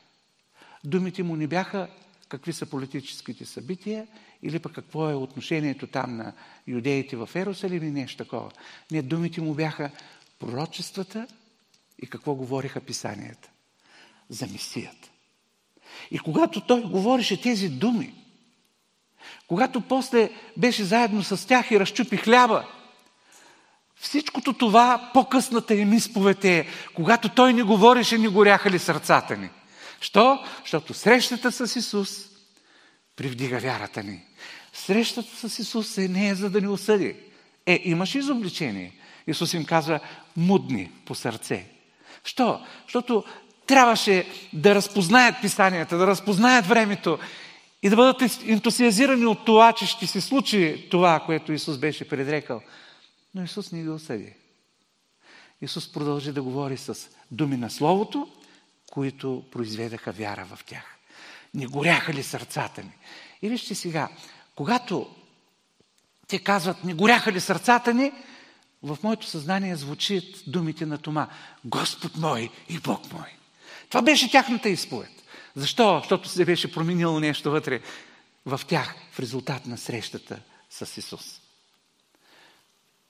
думите 0.85 1.23
му 1.23 1.37
не 1.37 1.47
бяха 1.47 1.89
какви 2.29 2.53
са 2.53 2.67
политическите 2.67 3.45
събития 3.45 4.07
или 4.43 4.59
пък 4.59 4.73
какво 4.73 5.11
е 5.11 5.15
отношението 5.15 5.87
там 5.87 6.17
на 6.17 6.33
юдеите 6.67 7.17
в 7.17 7.31
Ерусалим 7.35 7.83
или 7.83 7.91
нещо 7.91 8.25
такова. 8.25 8.51
Не, 8.91 9.03
думите 9.03 9.41
му 9.41 9.55
бяха 9.55 9.91
пророчествата 10.39 11.27
и 12.03 12.07
какво 12.07 12.35
говориха 12.35 12.81
писанията. 12.81 13.51
За 14.29 14.47
Месията. 14.47 15.09
И 16.11 16.19
когато 16.19 16.61
той 16.61 16.83
говореше 16.83 17.41
тези 17.41 17.69
думи, 17.69 18.15
когато 19.47 19.81
после 19.81 20.31
беше 20.57 20.85
заедно 20.85 21.23
с 21.23 21.49
тях 21.49 21.71
и 21.71 21.81
разчупи 21.81 22.17
хляба, 22.17 22.67
всичкото 24.01 24.53
това, 24.53 25.11
по-късната 25.15 25.75
им 25.75 25.93
изповед 25.93 26.45
е, 26.45 26.67
когато 26.95 27.29
той 27.29 27.53
не 27.53 27.63
говореше, 27.63 28.19
не 28.19 28.29
горяха 28.29 28.71
ли 28.71 28.79
сърцата 28.79 29.37
ни. 29.37 29.51
Що? 30.01 30.45
Защото 30.61 30.95
срещата 30.95 31.53
с 31.53 31.77
Исус 31.77 32.11
привдига 33.17 33.59
вярата 33.59 34.03
ни. 34.03 34.25
Срещата 34.73 35.49
с 35.49 35.59
Исус 35.59 35.99
е 35.99 36.09
не 36.09 36.29
е 36.29 36.35
за 36.35 36.51
да 36.51 36.61
ни 36.61 36.69
осъди. 36.69 37.17
Е, 37.67 37.83
имаш 37.85 38.15
изобличение. 38.15 38.98
Исус 39.29 39.55
им 39.55 39.65
казва, 39.65 40.01
мудни 40.37 40.91
по 41.05 41.15
сърце. 41.15 41.67
Що? 42.25 42.61
Защото 42.85 43.25
трябваше 43.67 44.27
да 44.53 44.75
разпознаят 44.75 45.35
писанията, 45.43 45.99
да 45.99 46.07
разпознаят 46.07 46.67
времето 46.67 47.19
и 47.83 47.91
да 47.91 47.97
бъдат 47.97 48.23
ентусиазирани 48.47 49.27
от 49.27 49.45
това, 49.45 49.73
че 49.73 49.87
ще 49.87 50.07
се 50.07 50.21
случи 50.21 50.89
това, 50.91 51.21
което 51.21 51.53
Исус 51.53 51.79
беше 51.79 52.09
предрекал. 52.09 52.63
Но 53.35 53.43
Исус 53.43 53.73
не 53.73 53.83
ги 53.83 53.89
осъди. 53.89 54.35
Исус 55.63 55.93
продължи 55.93 56.33
да 56.33 56.43
говори 56.43 56.77
с 56.77 57.09
думи 57.31 57.57
на 57.57 57.71
Словото, 57.71 58.29
които 58.91 59.45
произведаха 59.51 60.13
вяра 60.13 60.45
в 60.45 60.65
тях. 60.65 60.97
Не 61.55 61.67
горяха 61.67 62.13
ли 62.13 62.23
сърцата 62.23 62.83
ни? 62.83 62.93
И 63.43 63.49
вижте 63.49 63.75
сега, 63.75 64.09
когато 64.55 65.11
те 66.29 66.39
казват, 66.39 66.85
не 66.85 66.95
горяха 66.95 67.33
ли 67.33 67.41
сърцата 67.41 67.95
ни, 67.95 68.13
в 68.83 68.99
моето 69.03 69.27
съзнание 69.27 69.77
звучат 69.77 70.25
думите 70.47 70.87
на 70.87 70.99
Тома. 70.99 71.29
Господ 71.65 72.17
мой 72.17 72.51
и 72.69 72.79
Бог 72.79 73.13
мой. 73.13 73.29
Това 73.89 74.03
беше 74.03 74.31
тяхната 74.31 74.69
изповед. 74.69 75.11
Защо? 75.55 75.99
Защото 75.99 76.29
се 76.29 76.45
беше 76.45 76.73
променило 76.73 77.21
нещо 77.21 77.51
вътре 77.51 77.81
в 78.47 78.61
тях 78.69 78.95
в 79.13 79.21
резултат 79.21 79.67
на 79.67 79.79
срещата 79.79 80.41
с 80.71 80.97
Исус. 80.97 81.41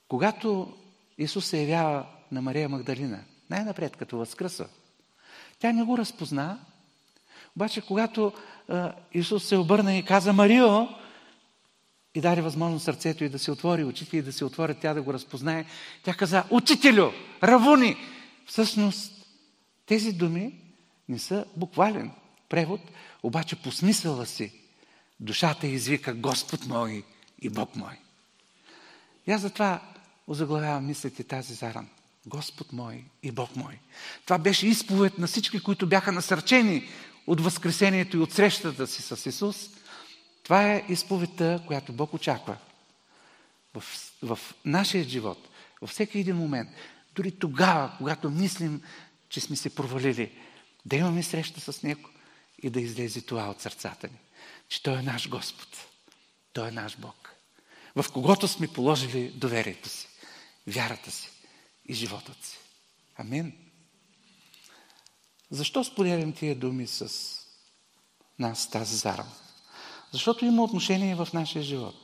Когато 0.09 0.77
Исус 1.19 1.47
се 1.47 1.61
явява 1.61 2.07
на 2.33 2.43
Мария 2.43 2.69
Магдалина, 2.69 3.21
най-напред 3.51 3.97
като 3.97 4.19
възкръсва, 4.19 4.67
тя 5.59 5.73
не 5.73 5.83
го 5.83 5.99
разпозна, 5.99 6.59
обаче 7.57 7.81
когато 7.81 8.33
Исус 9.13 9.45
се 9.45 9.57
обърна 9.57 9.97
и 9.97 10.05
каза 10.05 10.33
Марио, 10.33 10.89
и 12.19 12.21
даде 12.21 12.43
възможност 12.43 12.85
сърцето 12.85 13.25
и 13.25 13.29
да 13.29 13.39
се 13.39 13.51
отвори, 13.51 13.85
очите 13.85 14.17
и 14.17 14.23
да 14.23 14.33
се 14.33 14.45
отворят, 14.45 14.79
тя 14.81 14.95
да 14.95 15.03
го 15.03 15.13
разпознае, 15.13 15.65
тя 16.03 16.15
каза, 16.15 16.45
учителю, 16.51 17.11
равуни! 17.43 17.97
Всъщност, 18.47 19.13
тези 19.87 20.13
думи 20.13 20.55
не 21.09 21.19
са 21.19 21.45
буквален 21.57 22.11
превод, 22.49 22.81
обаче 23.23 23.57
по 23.57 23.73
смисъла 23.73 24.27
си 24.27 24.53
душата 25.21 25.67
извика 25.67 26.15
Господ 26.15 26.67
мой 26.67 27.05
и 27.43 27.49
Бог 27.49 27.77
мой. 27.77 27.99
И 29.27 29.33
аз 29.33 29.41
затова 29.41 29.81
озаглавявам 30.27 30.87
мислите 30.87 31.25
тази 31.25 31.55
заран. 31.55 31.89
Господ 32.27 32.73
мой 32.73 33.05
и 33.23 33.31
Бог 33.31 33.57
мой. 33.57 33.79
Това 34.25 34.39
беше 34.39 34.67
изповед 34.67 35.19
на 35.19 35.27
всички, 35.27 35.61
които 35.61 35.87
бяха 35.87 36.13
насърчени 36.13 36.89
от 37.27 37.41
възкресението 37.41 38.17
и 38.17 38.21
от 38.21 38.33
срещата 38.33 38.87
си 38.87 39.03
с 39.03 39.27
Исус. 39.27 39.71
Това 40.49 40.73
е 40.73 40.85
изповедта, 40.89 41.63
която 41.67 41.93
Бог 41.93 42.15
очаква 42.15 42.57
в, 43.75 43.85
в 44.23 44.39
нашия 44.65 45.05
живот, 45.05 45.49
във 45.81 45.91
всеки 45.91 46.19
един 46.19 46.37
момент. 46.37 46.71
Дори 47.15 47.39
тогава, 47.39 47.95
когато 47.99 48.31
мислим, 48.31 48.83
че 49.29 49.41
сме 49.41 49.57
се 49.57 49.75
провалили, 49.75 50.33
да 50.87 50.97
имаме 50.97 51.23
среща 51.23 51.61
с 51.61 51.83
Него 51.83 52.11
и 52.63 52.71
да 52.71 52.81
излезе 52.81 53.21
това 53.21 53.51
от 53.51 53.61
сърцата 53.61 54.09
ни. 54.09 54.19
Че 54.69 54.83
Той 54.83 54.99
е 54.99 55.03
наш 55.03 55.29
Господ. 55.29 55.69
Той 56.53 56.69
е 56.69 56.73
наш 56.73 56.97
Бог. 56.97 57.35
В 57.97 58.07
когото 58.13 58.49
сме 58.49 58.69
положили 58.69 59.29
доверието 59.29 59.89
си, 59.89 60.09
вярата 60.67 61.11
си 61.11 61.31
и 61.87 61.95
животът 61.95 62.45
си. 62.45 62.59
Амин. 63.17 63.53
Защо 65.51 65.85
споделям 65.85 66.33
тия 66.33 66.55
думи 66.55 66.87
с 66.87 67.11
нас 68.39 68.71
тази 68.71 68.97
заран? 68.97 69.33
Защото 70.13 70.45
има 70.45 70.65
отношение 70.65 71.15
в 71.15 71.29
нашия 71.35 71.63
живот. 71.63 71.95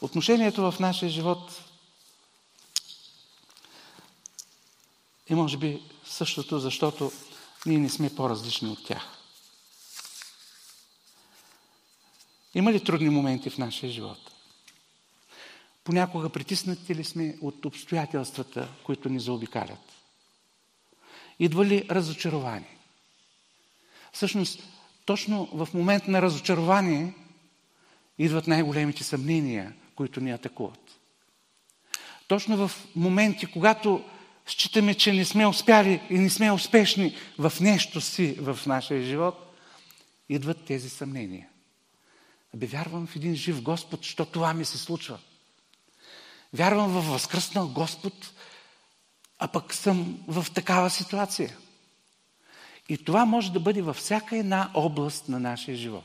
Отношението 0.00 0.72
в 0.72 0.80
нашия 0.80 1.10
живот 1.10 1.62
е 5.26 5.34
може 5.34 5.56
би 5.56 5.82
същото, 6.04 6.58
защото 6.58 7.12
ние 7.66 7.78
не 7.78 7.88
сме 7.88 8.14
по-различни 8.14 8.68
от 8.68 8.86
тях. 8.86 9.02
Има 12.54 12.72
ли 12.72 12.84
трудни 12.84 13.10
моменти 13.10 13.50
в 13.50 13.58
нашия 13.58 13.92
живот? 13.92 14.30
Понякога 15.84 16.30
притиснати 16.30 16.94
ли 16.94 17.04
сме 17.04 17.38
от 17.40 17.64
обстоятелствата, 17.64 18.68
които 18.84 19.08
ни 19.08 19.20
заобикалят? 19.20 19.92
Идва 21.38 21.64
ли 21.64 21.86
разочарование? 21.90 22.78
Всъщност, 24.12 24.62
точно 25.04 25.48
в 25.52 25.68
момент 25.74 26.08
на 26.08 26.22
разочарование 26.22 27.14
идват 28.18 28.46
най-големите 28.46 29.04
съмнения, 29.04 29.72
които 29.94 30.20
ни 30.20 30.30
атакуват. 30.30 31.00
Точно 32.28 32.68
в 32.68 32.86
моменти, 32.96 33.46
когато 33.46 34.04
считаме, 34.46 34.94
че 34.94 35.12
не 35.12 35.24
сме 35.24 35.46
успяли 35.46 36.02
и 36.10 36.18
не 36.18 36.30
сме 36.30 36.52
успешни 36.52 37.16
в 37.38 37.52
нещо 37.60 38.00
си 38.00 38.36
в 38.40 38.58
нашия 38.66 39.02
живот, 39.02 39.56
идват 40.28 40.64
тези 40.64 40.90
съмнения. 40.90 41.48
Абе, 42.54 42.66
вярвам 42.66 43.06
в 43.06 43.16
един 43.16 43.34
жив 43.34 43.62
Господ, 43.62 44.04
що 44.04 44.24
това 44.24 44.54
ми 44.54 44.64
се 44.64 44.78
случва. 44.78 45.18
Вярвам 46.52 46.90
в 46.90 47.00
възкръснал 47.00 47.68
Господ, 47.68 48.32
а 49.38 49.48
пък 49.48 49.74
съм 49.74 50.18
в 50.28 50.46
такава 50.54 50.90
ситуация. 50.90 51.56
И 52.90 52.98
това 52.98 53.24
може 53.24 53.52
да 53.52 53.60
бъде 53.60 53.82
във 53.82 53.96
всяка 53.96 54.36
една 54.36 54.70
област 54.74 55.28
на 55.28 55.40
нашия 55.40 55.76
живот. 55.76 56.04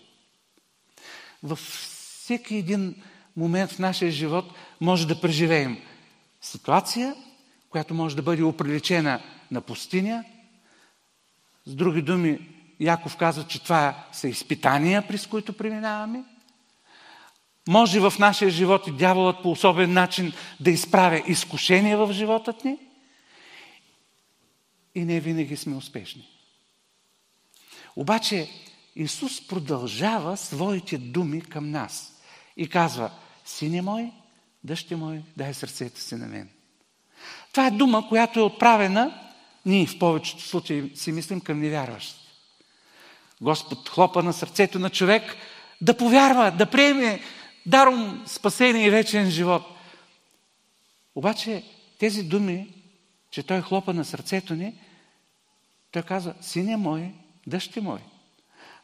Във 1.43 1.59
всеки 1.59 2.55
един 2.55 2.95
момент 3.37 3.71
в 3.71 3.79
нашия 3.79 4.11
живот 4.11 4.45
може 4.81 5.07
да 5.07 5.21
преживеем 5.21 5.77
ситуация, 6.41 7.15
която 7.69 7.93
може 7.93 8.15
да 8.15 8.21
бъде 8.21 8.43
оприличена 8.43 9.21
на 9.51 9.61
пустиня. 9.61 10.23
С 11.65 11.75
други 11.75 12.01
думи, 12.01 12.39
Яков 12.79 13.17
казва, 13.17 13.47
че 13.47 13.63
това 13.63 14.05
са 14.11 14.27
изпитания, 14.27 15.07
през 15.07 15.27
които 15.27 15.57
преминаваме. 15.57 16.23
Може 17.67 17.99
в 17.99 18.13
нашия 18.19 18.49
живот 18.49 18.87
и 18.87 18.91
дяволът 18.91 19.41
по 19.41 19.51
особен 19.51 19.93
начин 19.93 20.33
да 20.59 20.71
изправя 20.71 21.23
изкушения 21.27 21.97
в 21.97 22.13
живота 22.13 22.53
ни 22.65 22.77
и 24.95 25.05
не 25.05 25.19
винаги 25.19 25.57
сме 25.57 25.75
успешни. 25.75 26.34
Обаче 27.95 28.49
Исус 28.95 29.47
продължава 29.47 30.37
своите 30.37 30.97
думи 30.97 31.41
към 31.41 31.71
нас 31.71 32.21
и 32.57 32.69
казва, 32.69 33.11
сине 33.45 33.81
мой, 33.81 34.11
дъще 34.63 34.95
мой, 34.95 35.21
дай 35.37 35.53
сърцето 35.53 36.01
си 36.01 36.15
на 36.15 36.27
мен. 36.27 36.49
Това 37.51 37.67
е 37.67 37.71
дума, 37.71 38.09
която 38.09 38.39
е 38.39 38.43
отправена, 38.43 39.21
ние 39.65 39.87
в 39.87 39.99
повечето 39.99 40.43
случаи 40.43 40.91
си 40.95 41.11
мислим 41.11 41.41
към 41.41 41.59
невярващите. 41.59 42.31
Господ 43.41 43.89
хлопа 43.89 44.23
на 44.23 44.33
сърцето 44.33 44.79
на 44.79 44.89
човек 44.89 45.35
да 45.81 45.97
повярва, 45.97 46.51
да 46.51 46.65
приеме 46.65 47.19
даром 47.65 48.23
спасение 48.27 48.87
и 48.87 48.89
вечен 48.89 49.29
живот. 49.29 49.63
Обаче 51.15 51.63
тези 51.99 52.23
думи, 52.23 52.73
че 53.31 53.43
той 53.43 53.61
хлопа 53.61 53.93
на 53.93 54.05
сърцето 54.05 54.53
ни, 54.53 54.79
той 55.91 56.03
казва, 56.03 56.33
синя 56.41 56.77
мой, 56.77 57.13
дъщи 57.47 57.81
мой. 57.81 57.99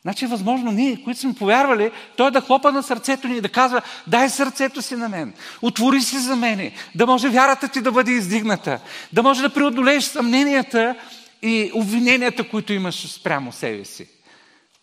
Значи 0.02 0.26
възможно 0.26 0.72
ние, 0.72 1.04
които 1.04 1.20
сме 1.20 1.34
повярвали, 1.34 1.92
той 2.18 2.32
да 2.32 2.42
хлопа 2.42 2.72
на 2.72 2.84
сърцето 2.84 3.28
ни 3.28 3.38
и 3.38 3.42
да 3.42 3.50
казва, 3.50 3.82
дай 4.08 4.30
сърцето 4.30 4.82
си 4.82 4.96
на 4.96 5.10
мен, 5.10 5.34
отвори 5.62 6.02
се 6.02 6.20
за 6.20 6.36
мене, 6.36 6.74
да 6.96 7.06
може 7.06 7.30
вярата 7.30 7.68
ти 7.68 7.82
да 7.82 7.92
бъде 7.92 8.12
издигната, 8.12 8.80
да 9.14 9.24
може 9.24 9.42
да 9.42 9.54
преодолееш 9.54 10.04
съмненията 10.04 10.96
и 11.42 11.72
обвиненията, 11.74 12.50
които 12.50 12.74
имаш 12.74 13.08
спрямо 13.08 13.52
себе 13.52 13.86
си. 13.86 14.10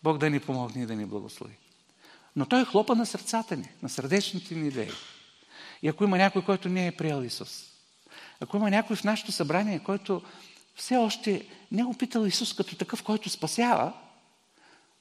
Бог 0.03 0.17
да 0.17 0.29
ни 0.29 0.39
помогне 0.39 0.83
и 0.83 0.85
да 0.85 0.95
ни 0.95 1.05
благослови. 1.05 1.53
Но 2.35 2.45
той 2.45 2.65
хлопа 2.65 2.95
на 2.95 3.05
сърцата 3.05 3.57
ни, 3.57 3.69
на 3.83 3.89
сърдечните 3.89 4.55
ни 4.55 4.67
идеи. 4.67 4.91
И 5.81 5.87
ако 5.87 6.03
има 6.03 6.17
някой, 6.17 6.41
който 6.41 6.69
не 6.69 6.87
е 6.87 6.91
приел 6.91 7.23
Исус, 7.23 7.63
ако 8.39 8.57
има 8.57 8.69
някой 8.69 8.95
в 8.95 9.03
нашето 9.03 9.31
събрание, 9.31 9.79
който 9.79 10.21
все 10.79 10.97
още 10.97 11.45
не 11.71 11.81
е 11.81 11.85
опитал 11.85 12.25
Исус 12.25 12.53
като 12.53 12.75
такъв, 12.75 13.03
който 13.03 13.29
спасява, 13.29 13.93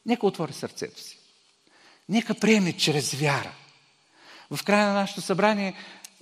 нека 0.07 0.27
отвори 0.27 0.53
сърцето 0.53 1.01
си. 1.01 1.19
Нека 2.09 2.35
приеме 2.35 2.73
чрез 2.73 3.15
вяра. 3.15 3.53
В 4.51 4.65
края 4.65 4.87
на 4.87 4.95
нашето 4.95 5.21
събрание 5.21 5.75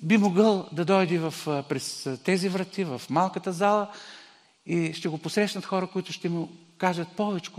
би 0.02 0.16
могъл 0.16 0.68
да 0.72 0.84
дойде 0.84 1.18
в, 1.18 1.34
през 1.68 2.08
тези 2.24 2.48
врати, 2.48 2.84
в 2.84 3.02
малката 3.10 3.52
зала 3.52 3.90
и 4.66 4.92
ще 4.94 5.08
го 5.08 5.18
посрещнат 5.18 5.64
хора, 5.64 5.86
които 5.86 6.12
ще 6.12 6.28
му 6.28 6.48
кажат 6.78 7.08
повече 7.16 7.50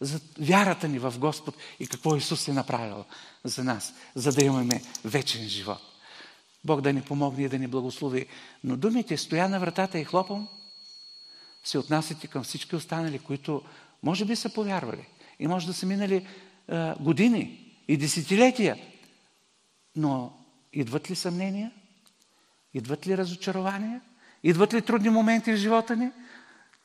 за 0.00 0.20
вярата 0.38 0.88
ни 0.88 0.98
в 0.98 1.14
Господ 1.18 1.54
и 1.80 1.86
какво 1.86 2.16
Исус 2.16 2.48
е 2.48 2.52
направил 2.52 3.04
за 3.44 3.64
нас, 3.64 3.94
за 4.14 4.32
да 4.32 4.44
имаме 4.44 4.82
вечен 5.04 5.48
живот. 5.48 5.80
Бог 6.64 6.80
да 6.80 6.92
ни 6.92 7.02
помогне 7.02 7.44
и 7.44 7.48
да 7.48 7.58
ни 7.58 7.66
благослови. 7.66 8.26
Но 8.64 8.76
думите 8.76 9.16
стоя 9.16 9.48
на 9.48 9.60
вратата 9.60 9.98
и 9.98 10.04
хлопам 10.04 10.48
се 11.64 11.78
отнасят 11.78 12.24
и 12.24 12.28
към 12.28 12.42
всички 12.42 12.76
останали, 12.76 13.18
които 13.18 13.62
може 14.02 14.24
би 14.24 14.36
са 14.36 14.48
повярвали. 14.54 15.08
И 15.38 15.46
може 15.46 15.66
да 15.66 15.74
са 15.74 15.86
минали 15.86 16.26
а, 16.68 16.94
години 17.00 17.74
и 17.88 17.96
десетилетия. 17.96 18.76
Но 19.96 20.32
идват 20.72 21.10
ли 21.10 21.14
съмнения? 21.14 21.70
Идват 22.74 23.06
ли 23.06 23.16
разочарования? 23.16 24.00
Идват 24.42 24.74
ли 24.74 24.82
трудни 24.82 25.10
моменти 25.10 25.52
в 25.52 25.56
живота 25.56 25.96
ни? 25.96 26.10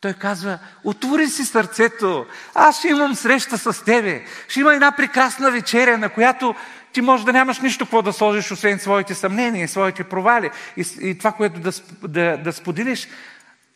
Той 0.01 0.13
казва, 0.13 0.59
отвори 0.83 1.27
си 1.27 1.45
сърцето, 1.45 2.25
аз 2.53 2.79
ще 2.79 2.87
имам 2.87 3.15
среща 3.15 3.57
с 3.57 3.85
тебе. 3.85 4.25
Ще 4.47 4.59
има 4.59 4.73
една 4.73 4.91
прекрасна 4.91 5.51
вечеря, 5.51 5.97
на 5.97 6.09
която 6.09 6.55
ти 6.93 7.01
може 7.01 7.25
да 7.25 7.33
нямаш 7.33 7.59
нищо 7.59 7.85
какво 7.85 8.01
да 8.01 8.13
сложиш, 8.13 8.51
освен 8.51 8.79
своите 8.79 9.15
съмнения, 9.15 9.67
своите 9.67 10.03
провали 10.03 10.49
и, 10.77 10.85
и 11.01 11.17
това, 11.17 11.31
което 11.31 11.59
да, 11.59 11.71
да, 12.07 12.37
да 12.37 12.53
споделиш. 12.53 13.07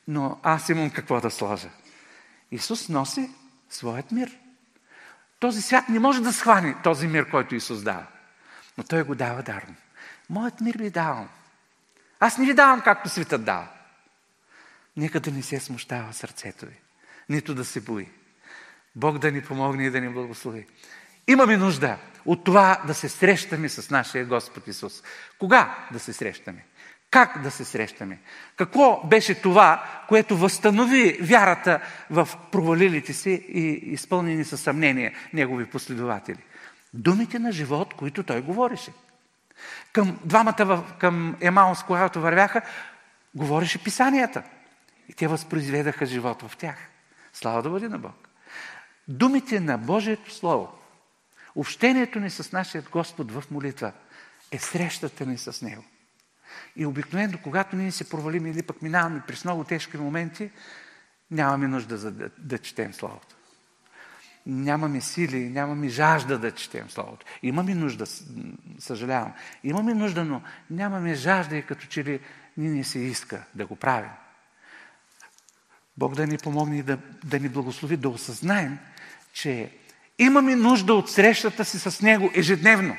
Но 0.10 0.40
аз 0.44 0.70
имам 0.70 0.90
какво 0.90 1.22
да 1.22 1.32
сложа. 1.32 1.70
Исус 2.52 2.90
носи 2.90 3.30
своят 3.70 4.12
мир. 4.12 4.38
Този 5.40 5.62
свят 5.62 5.90
не 5.90 6.00
може 6.00 6.22
да 6.22 6.34
схване 6.34 6.76
този 6.84 7.08
мир, 7.08 7.30
който 7.30 7.56
Исус 7.56 7.84
дава. 7.84 8.06
Но 8.78 8.84
Той 8.84 9.04
го 9.04 9.16
дава 9.16 9.44
дарно. 9.44 9.76
Моят 10.30 10.62
мир 10.62 10.78
ви 10.78 10.90
давам. 10.90 11.30
Аз 12.20 12.38
не 12.38 12.46
ви 12.46 12.54
давам 12.54 12.82
както 12.82 13.10
светът 13.10 13.46
дава. 13.46 13.68
Нека 14.98 15.20
да 15.20 15.32
не 15.32 15.42
се 15.42 15.60
смущава 15.60 16.14
сърцето 16.14 16.66
ви, 16.66 16.80
нито 17.30 17.56
да 17.56 17.66
се 17.66 17.82
бои. 17.82 18.10
Бог 18.96 19.18
да 19.18 19.32
ни 19.32 19.42
помогне 19.42 19.86
и 19.86 19.90
да 19.90 20.02
ни 20.02 20.10
благослови. 20.10 20.68
Имаме 21.28 21.58
нужда 21.58 21.98
от 22.26 22.44
това 22.44 22.82
да 22.88 22.94
се 22.94 23.10
срещаме 23.10 23.70
с 23.70 23.90
нашия 23.90 24.26
Господ 24.26 24.68
Исус. 24.68 25.04
Кога 25.40 25.88
да 25.92 26.00
се 26.00 26.14
срещаме? 26.14 26.66
Как 27.12 27.42
да 27.42 27.52
се 27.52 27.66
срещаме? 27.66 28.20
Какво 28.56 29.08
беше 29.08 29.42
това, 29.42 29.84
което 30.08 30.38
възстанови 30.38 31.18
вярата 31.22 31.80
в 32.10 32.30
провалилите 32.52 33.14
си 33.14 33.46
и 33.50 33.70
изпълнени 33.70 34.46
със 34.46 34.62
съмнение 34.62 35.14
негови 35.34 35.66
последователи? 35.66 36.44
Думите 36.94 37.40
на 37.40 37.52
живот, 37.52 37.94
които 37.94 38.24
той 38.24 38.42
говореше. 38.42 38.94
Към 39.94 40.20
двамата 40.26 40.84
към 41.00 41.38
Емаус, 41.42 41.84
когато 41.84 42.22
вървяха, 42.22 42.62
говореше 43.36 43.84
писанията. 43.84 44.44
И 45.10 45.14
те 45.14 45.28
възпроизведаха 45.28 46.06
живот 46.06 46.42
в 46.42 46.58
тях. 46.58 46.78
Слава 47.34 47.62
да 47.62 47.70
бъде 47.70 47.90
на 47.90 48.00
Бог. 48.00 48.30
Думите 49.08 49.60
на 49.60 49.78
Божието 49.78 50.34
Слово, 50.34 50.72
общението 51.56 52.20
ни 52.20 52.30
с 52.30 52.52
нашия 52.52 52.84
Господ 52.92 53.32
в 53.32 53.44
молитва 53.52 53.92
е 54.52 54.60
срещата 54.60 55.26
ни 55.26 55.38
с 55.38 55.62
Него. 55.62 55.84
И 56.76 56.86
обикновено, 56.86 57.38
когато 57.44 57.76
ние 57.76 57.92
се 57.92 58.10
провалим 58.10 58.48
или 58.48 58.62
пък 58.62 58.82
минаваме 58.82 59.22
през 59.28 59.44
много 59.44 59.64
тежки 59.64 59.98
моменти, 59.98 60.50
нямаме 61.32 61.68
нужда 61.68 61.98
за 61.98 62.12
да, 62.12 62.30
да 62.38 62.58
четем 62.58 62.94
Словото. 62.94 63.36
Нямаме 64.46 65.02
сили, 65.02 65.50
нямаме 65.50 65.90
жажда 65.90 66.40
да 66.40 66.52
четем 66.52 66.90
Словото. 66.90 67.26
Имаме 67.44 67.76
нужда, 67.76 68.06
съжалявам. 68.80 69.34
Имаме 69.64 69.94
нужда, 69.94 70.26
но 70.26 70.42
нямаме 70.70 71.16
жажда 71.16 71.56
и 71.56 71.66
като 71.66 71.88
че 71.88 72.04
ли 72.04 72.20
ни 72.58 72.70
не 72.70 72.84
се 72.84 73.00
иска 73.00 73.44
да 73.56 73.66
го 73.66 73.76
правим. 73.76 74.10
Бог 75.98 76.16
да 76.16 76.28
ни 76.28 76.38
помогне 76.38 76.78
и 76.78 76.84
да, 76.84 76.98
да 77.24 77.40
ни 77.40 77.50
благослови, 77.50 77.98
да 77.98 78.10
осъзнаем, 78.10 78.80
че 79.34 79.72
имаме 80.20 80.56
нужда 80.56 80.94
от 80.94 81.12
срещата 81.12 81.66
си 81.66 81.80
с 81.80 82.02
Него 82.02 82.32
ежедневно. 82.36 82.98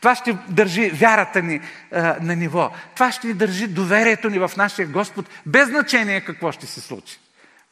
Това 0.00 0.14
ще 0.14 0.38
държи 0.48 0.90
вярата 0.90 1.42
ни 1.42 1.60
а, 1.92 2.16
на 2.20 2.36
ниво. 2.36 2.72
Това 2.94 3.12
ще 3.12 3.26
ни 3.26 3.34
държи 3.34 3.66
доверието 3.66 4.30
ни 4.30 4.38
в 4.38 4.50
нашия 4.56 4.88
Господ, 4.88 5.28
без 5.46 5.68
значение 5.68 6.20
какво 6.20 6.52
ще 6.52 6.66
се 6.66 6.80
случи. 6.80 7.18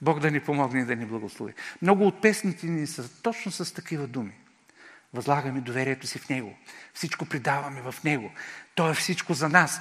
Бог 0.00 0.20
да 0.20 0.30
ни 0.30 0.40
помогне 0.40 0.80
и 0.80 0.84
да 0.84 0.96
ни 0.96 1.06
благослови. 1.06 1.54
Много 1.82 2.06
от 2.06 2.22
песните 2.22 2.66
ни 2.66 2.86
са 2.86 3.22
точно 3.22 3.52
с 3.52 3.74
такива 3.74 4.06
думи. 4.06 4.32
Възлагаме 5.14 5.60
доверието 5.60 6.06
си 6.06 6.18
в 6.18 6.28
Него. 6.28 6.56
Всичко 6.94 7.26
придаваме 7.26 7.82
в 7.82 7.94
Него. 8.04 8.32
Той 8.74 8.90
е 8.90 8.94
всичко 8.94 9.34
за 9.34 9.48
нас. 9.48 9.80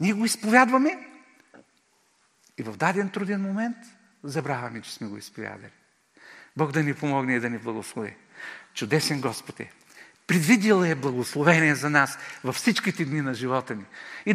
Ние 0.00 0.12
го 0.12 0.24
изповядваме 0.24 0.98
и 2.58 2.62
в 2.62 2.76
даден 2.76 3.08
труден 3.08 3.42
момент 3.42 3.76
забравяме, 4.24 4.80
че 4.80 4.92
сме 4.92 5.08
го 5.08 5.16
изповядали. 5.16 5.70
Бог 6.56 6.72
да 6.72 6.82
ни 6.82 6.94
помогне 6.94 7.34
и 7.34 7.40
да 7.40 7.50
ни 7.50 7.58
благослови. 7.58 8.16
Чудесен 8.74 9.20
Господ 9.20 9.60
е. 9.60 9.72
Предвидил 10.26 10.84
е 10.84 10.94
благословение 10.94 11.74
за 11.74 11.90
нас 11.90 12.18
във 12.44 12.56
всичките 12.56 13.04
дни 13.04 13.20
на 13.20 13.34
живота 13.34 13.74
ни. 13.74 13.84
И 14.26 14.34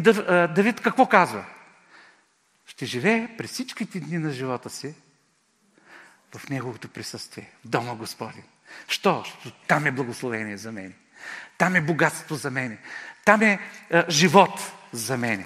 Давид 0.54 0.80
какво 0.80 1.06
казва? 1.06 1.44
Ще 2.66 2.86
живее 2.86 3.36
през 3.36 3.50
всичките 3.50 4.00
дни 4.00 4.18
на 4.18 4.30
живота 4.30 4.70
си 4.70 4.94
в 6.36 6.48
Неговото 6.48 6.88
присъствие, 6.88 7.50
в 7.64 7.68
Дома 7.68 7.94
Господин. 7.94 8.44
Що? 8.88 9.24
Там 9.66 9.86
е 9.86 9.92
благословение 9.92 10.56
за 10.56 10.72
мен. 10.72 10.94
Там 11.58 11.76
е 11.76 11.80
богатство 11.80 12.34
за 12.34 12.50
мен. 12.50 12.78
Там 13.24 13.42
е, 13.42 13.58
е 13.90 14.04
живот 14.08 14.72
за 14.92 15.16
мен. 15.16 15.44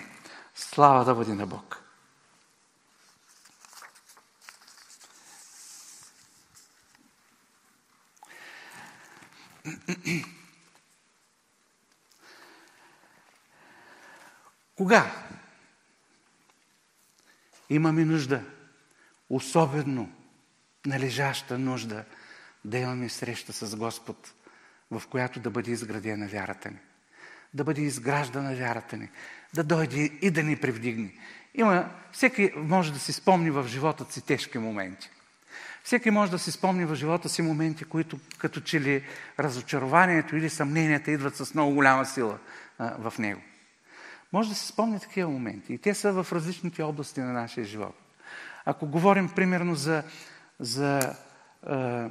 Слава 0.54 1.04
да 1.04 1.14
бъде 1.14 1.34
на 1.34 1.46
Бог. 1.46 1.81
Кога? 14.76 15.12
Имаме 17.70 18.04
нужда, 18.04 18.44
особено 19.30 20.12
належаща 20.86 21.58
нужда, 21.58 22.04
да 22.64 22.78
имаме 22.78 23.08
среща 23.08 23.52
с 23.52 23.76
Господ, 23.76 24.34
в 24.90 25.02
която 25.10 25.40
да 25.40 25.50
бъде 25.50 25.70
изградена 25.70 26.28
вярата 26.28 26.70
ни. 26.70 26.78
Да 27.54 27.64
бъде 27.64 27.80
изграждана 27.82 28.54
вярата 28.54 28.96
ни. 28.96 29.10
Да 29.54 29.64
дойде 29.64 30.18
и 30.22 30.30
да 30.30 30.42
ни 30.42 30.56
превдигне. 30.56 31.14
Има, 31.54 31.90
всеки 32.12 32.52
може 32.56 32.92
да 32.92 32.98
си 32.98 33.12
спомни 33.12 33.50
в 33.50 33.68
живота 33.68 34.06
си 34.10 34.26
тежки 34.26 34.58
моменти. 34.58 35.10
Всеки 35.84 36.10
може 36.10 36.30
да 36.30 36.38
си 36.38 36.52
спомни 36.52 36.84
в 36.84 36.94
живота 36.94 37.28
си 37.28 37.42
моменти, 37.42 37.84
които 37.84 38.18
като 38.38 38.60
че 38.60 38.80
ли 38.80 39.04
разочарованието 39.38 40.36
или 40.36 40.50
съмненията 40.50 41.10
идват 41.10 41.36
с 41.36 41.54
много 41.54 41.74
голяма 41.74 42.06
сила 42.06 42.38
а, 42.78 43.10
в 43.10 43.18
него. 43.18 43.40
Може 44.32 44.48
да 44.48 44.54
си 44.54 44.66
спомни 44.66 45.00
такива 45.00 45.30
моменти. 45.30 45.74
И 45.74 45.78
те 45.78 45.94
са 45.94 46.12
в 46.12 46.32
различните 46.32 46.82
области 46.82 47.20
на 47.20 47.32
нашия 47.32 47.64
живот. 47.64 47.94
Ако 48.64 48.86
говорим 48.86 49.28
примерно 49.28 49.74
за, 49.74 50.02
за 50.60 51.14
а, 51.66 52.08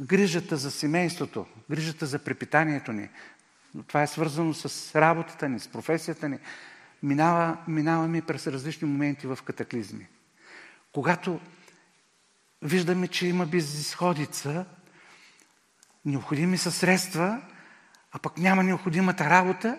грижата 0.00 0.56
за 0.56 0.70
семейството, 0.70 1.46
грижата 1.70 2.06
за 2.06 2.18
препитанието 2.18 2.92
ни, 2.92 3.08
това 3.86 4.02
е 4.02 4.06
свързано 4.06 4.54
с 4.54 4.94
работата 5.00 5.48
ни, 5.48 5.60
с 5.60 5.68
професията 5.68 6.28
ни, 6.28 6.38
минава, 7.02 7.56
минаваме 7.68 8.22
през 8.22 8.46
различни 8.46 8.88
моменти 8.88 9.26
в 9.26 9.38
катаклизми. 9.44 10.06
Когато 10.92 11.40
виждаме, 12.62 13.08
че 13.08 13.26
има 13.26 13.46
безисходица, 13.46 14.66
необходими 16.04 16.58
са 16.58 16.72
средства, 16.72 17.42
а 18.12 18.18
пък 18.18 18.38
няма 18.38 18.62
необходимата 18.62 19.30
работа 19.30 19.78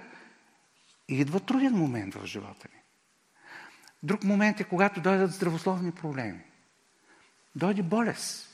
и 1.07 1.19
идва 1.19 1.39
труден 1.39 1.73
момент 1.73 2.15
в 2.15 2.25
живота 2.25 2.67
ни. 2.73 2.79
Друг 4.03 4.23
момент 4.23 4.59
е, 4.59 4.63
когато 4.63 5.01
дойдат 5.01 5.33
здравословни 5.33 5.91
проблеми. 5.91 6.41
Дойде 7.55 7.83
болест. 7.83 8.45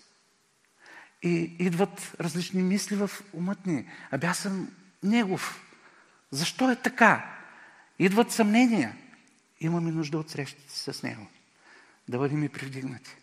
И 1.23 1.55
идват 1.59 2.15
различни 2.19 2.63
мисли 2.63 2.95
в 2.95 3.09
умът 3.33 3.65
ни. 3.65 3.89
Аби 4.11 4.27
аз 4.27 4.37
съм 4.37 4.75
негов. 5.03 5.61
Защо 6.31 6.71
е 6.71 6.75
така? 6.75 7.37
Идват 7.99 8.31
съмнения. 8.31 8.97
Имаме 9.59 9.91
нужда 9.91 10.17
от 10.17 10.29
срещите 10.29 10.73
с 10.73 11.03
Него. 11.03 11.27
Да 12.09 12.17
бъдем 12.17 12.43
и 12.43 12.49
привдигнати. 12.49 13.15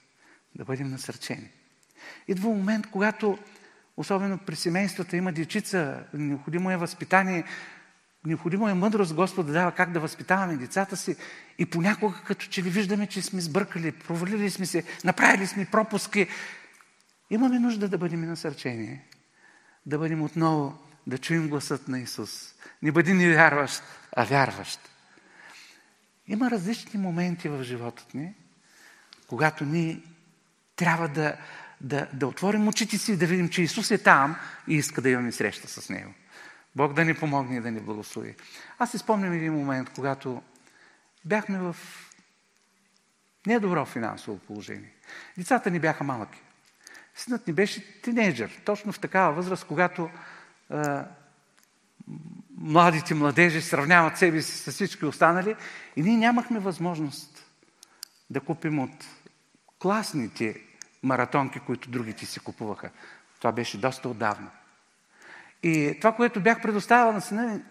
Да 0.54 0.64
бъдем 0.64 0.90
насърчени. 0.90 1.48
Идва 2.28 2.48
момент, 2.48 2.86
когато, 2.86 3.38
особено 3.96 4.38
при 4.38 4.56
семействата, 4.56 5.16
има 5.16 5.32
дечица, 5.32 6.04
необходимо 6.14 6.70
е 6.70 6.76
възпитание, 6.76 7.44
необходимо 8.26 8.68
е 8.68 8.74
мъдрост 8.74 9.14
Господ 9.14 9.46
да 9.46 9.52
дава 9.52 9.72
как 9.72 9.92
да 9.92 10.00
възпитаваме 10.00 10.56
децата 10.56 10.96
си. 10.96 11.16
И 11.58 11.66
понякога, 11.66 12.22
като 12.26 12.46
че 12.46 12.62
ли 12.62 12.70
виждаме, 12.70 13.06
че 13.06 13.22
сме 13.22 13.40
сбъркали, 13.40 13.92
провалили 13.92 14.50
сме 14.50 14.66
се, 14.66 14.84
направили 15.04 15.46
сме 15.46 15.64
пропуски, 15.70 16.26
имаме 17.30 17.58
нужда 17.58 17.88
да 17.88 17.98
бъдем 17.98 18.20
насърчени. 18.20 19.00
Да 19.86 19.98
бъдем 19.98 20.22
отново, 20.22 20.78
да 21.06 21.18
чуем 21.18 21.48
гласът 21.48 21.88
на 21.88 22.00
Исус. 22.00 22.54
Не 22.82 22.92
бъди 22.92 23.12
невярващ, 23.12 23.82
а 24.16 24.24
вярващ. 24.24 24.80
Има 26.26 26.50
различни 26.50 27.00
моменти 27.00 27.48
в 27.48 27.62
живота 27.62 28.04
ни, 28.14 28.34
когато 29.32 29.64
ние 29.64 30.00
трябва 30.76 31.08
да, 31.08 31.36
да, 31.80 32.06
да 32.12 32.26
отворим 32.26 32.68
очите 32.68 32.98
си 32.98 33.12
и 33.12 33.16
да 33.16 33.26
видим, 33.26 33.48
че 33.48 33.62
Исус 33.62 33.90
е 33.90 33.98
там 33.98 34.36
и 34.68 34.74
иска 34.74 35.02
да 35.02 35.08
имаме 35.08 35.32
среща 35.32 35.68
с 35.68 35.88
Него. 35.88 36.14
Бог 36.76 36.92
да 36.92 37.04
ни 37.04 37.14
помогне 37.14 37.56
и 37.56 37.60
да 37.60 37.70
ни 37.70 37.80
благослови. 37.80 38.36
Аз 38.78 38.90
си 38.90 38.98
спомням 38.98 39.32
един 39.32 39.52
момент, 39.52 39.90
когато 39.94 40.42
бяхме 41.24 41.58
в 41.58 41.76
недобро 43.46 43.84
финансово 43.84 44.38
положение. 44.38 44.92
Децата 45.38 45.70
ни 45.70 45.80
бяха 45.80 46.04
малки. 46.04 46.42
Синът 47.14 47.46
ни 47.46 47.52
беше 47.52 48.02
тинейджър, 48.02 48.60
точно 48.64 48.92
в 48.92 49.00
такава 49.00 49.32
възраст, 49.32 49.66
когато 49.66 50.10
а, 50.70 51.06
младите 52.58 53.14
младежи 53.14 53.62
сравняват 53.62 54.18
себе 54.18 54.42
си 54.42 54.52
с 54.58 54.72
всички 54.72 55.04
останали 55.04 55.56
и 55.96 56.02
ние 56.02 56.16
нямахме 56.16 56.58
възможност 56.58 57.46
да 58.30 58.40
купим 58.40 58.78
от 58.78 59.21
класните 59.82 60.60
маратонки, 61.02 61.60
които 61.60 61.90
другите 61.90 62.26
си 62.26 62.40
купуваха. 62.40 62.90
Това 63.38 63.52
беше 63.52 63.80
доста 63.80 64.08
отдавна. 64.08 64.50
И 65.62 65.96
това, 66.00 66.12
което 66.12 66.40
бях 66.40 66.62
предоставил 66.62 67.12
на 67.12 67.20
сина 67.20 67.46
ми, 67.46 67.62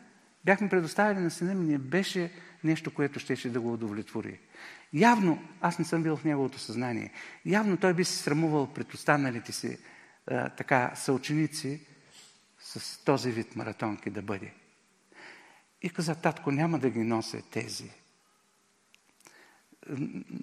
бяхме 0.45 0.69
предоставили 0.69 1.19
на 1.19 1.31
сина 1.31 1.53
ми, 1.53 1.65
не 1.65 1.77
беше 1.77 2.31
нещо, 2.63 2.93
което 2.93 3.19
щеше 3.19 3.49
да 3.49 3.61
го 3.61 3.73
удовлетвори. 3.73 4.39
Явно, 4.93 5.43
аз 5.61 5.79
не 5.79 5.85
съм 5.85 6.03
бил 6.03 6.17
в 6.17 6.23
неговото 6.23 6.59
съзнание, 6.59 7.11
явно 7.45 7.77
той 7.77 7.93
би 7.93 8.05
се 8.05 8.17
срамувал 8.17 8.73
пред 8.73 8.93
останалите 8.93 9.51
си 9.51 9.77
а, 10.27 10.49
така 10.49 10.91
съученици 10.95 11.81
с 12.59 13.03
този 13.03 13.31
вид 13.31 13.55
маратонки 13.55 14.09
да 14.09 14.21
бъде. 14.21 14.53
И 15.81 15.89
каза, 15.89 16.15
татко, 16.15 16.51
няма 16.51 16.79
да 16.79 16.89
ги 16.89 17.03
нося 17.03 17.41
тези. 17.51 17.91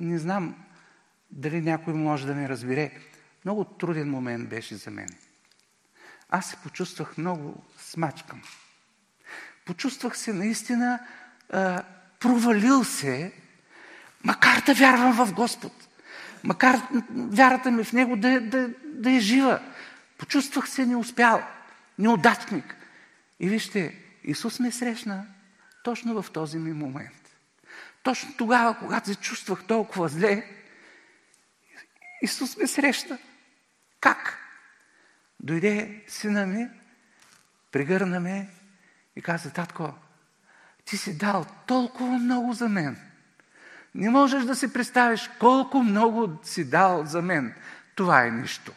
Не 0.01 0.19
знам 0.19 0.64
дали 1.31 1.61
някой 1.61 1.95
може 1.95 2.26
да 2.26 2.35
ме 2.35 2.49
разбере. 2.49 2.93
Много 3.45 3.64
труден 3.64 4.11
момент 4.11 4.49
беше 4.49 4.74
за 4.74 4.91
мен 4.91 5.09
аз 6.29 6.47
се 6.47 6.57
почувствах 6.57 7.18
много 7.18 7.62
смачкан. 7.79 8.43
Почувствах 9.64 10.18
се 10.18 10.33
наистина 10.33 11.01
а, 11.53 11.83
провалил 12.20 12.85
се, 12.85 13.33
макар 14.24 14.62
да 14.66 14.74
вярвам 14.74 15.26
в 15.26 15.33
Господ. 15.33 15.72
Макар 16.45 16.81
вярата 17.11 17.70
ми 17.70 17.85
в 17.85 17.93
Него 17.93 18.16
да, 18.16 18.41
да, 18.41 18.70
да 18.85 19.11
е 19.11 19.20
жива. 19.20 19.61
Почувствах 20.18 20.68
се 20.68 20.87
неуспял, 20.87 21.43
неудачник. 21.99 22.76
И 23.41 23.49
вижте, 23.49 23.95
Исус 24.24 24.61
ме 24.61 24.72
срещна 24.72 25.26
точно 25.85 26.22
в 26.22 26.31
този 26.31 26.59
ми 26.59 26.72
момент. 26.72 27.39
Точно 28.03 28.35
тогава, 28.37 28.79
когато 28.79 29.09
се 29.09 29.14
чувствах 29.14 29.64
толкова 29.64 30.09
зле, 30.09 30.45
Исус 32.23 32.57
ме 32.57 32.66
срещна. 32.66 33.19
Как? 34.01 34.39
Дойде 35.41 36.05
сина 36.09 36.47
ми, 36.47 36.69
прегърна 37.73 38.21
ме 38.21 38.49
и 39.16 39.23
каза, 39.23 39.51
татко, 39.51 39.95
ти 40.85 40.97
си 40.97 41.19
дал 41.19 41.47
толкова 41.66 42.19
много 42.19 42.53
за 42.53 42.69
мен. 42.69 42.97
Не 43.95 44.11
можеш 44.11 44.45
да 44.45 44.57
си 44.57 44.73
представиш 44.73 45.31
колко 45.39 45.83
много 45.83 46.39
си 46.43 46.71
дал 46.71 47.05
за 47.07 47.23
мен. 47.23 47.55
Това 47.95 48.27
е 48.27 48.31
нищо. 48.31 48.73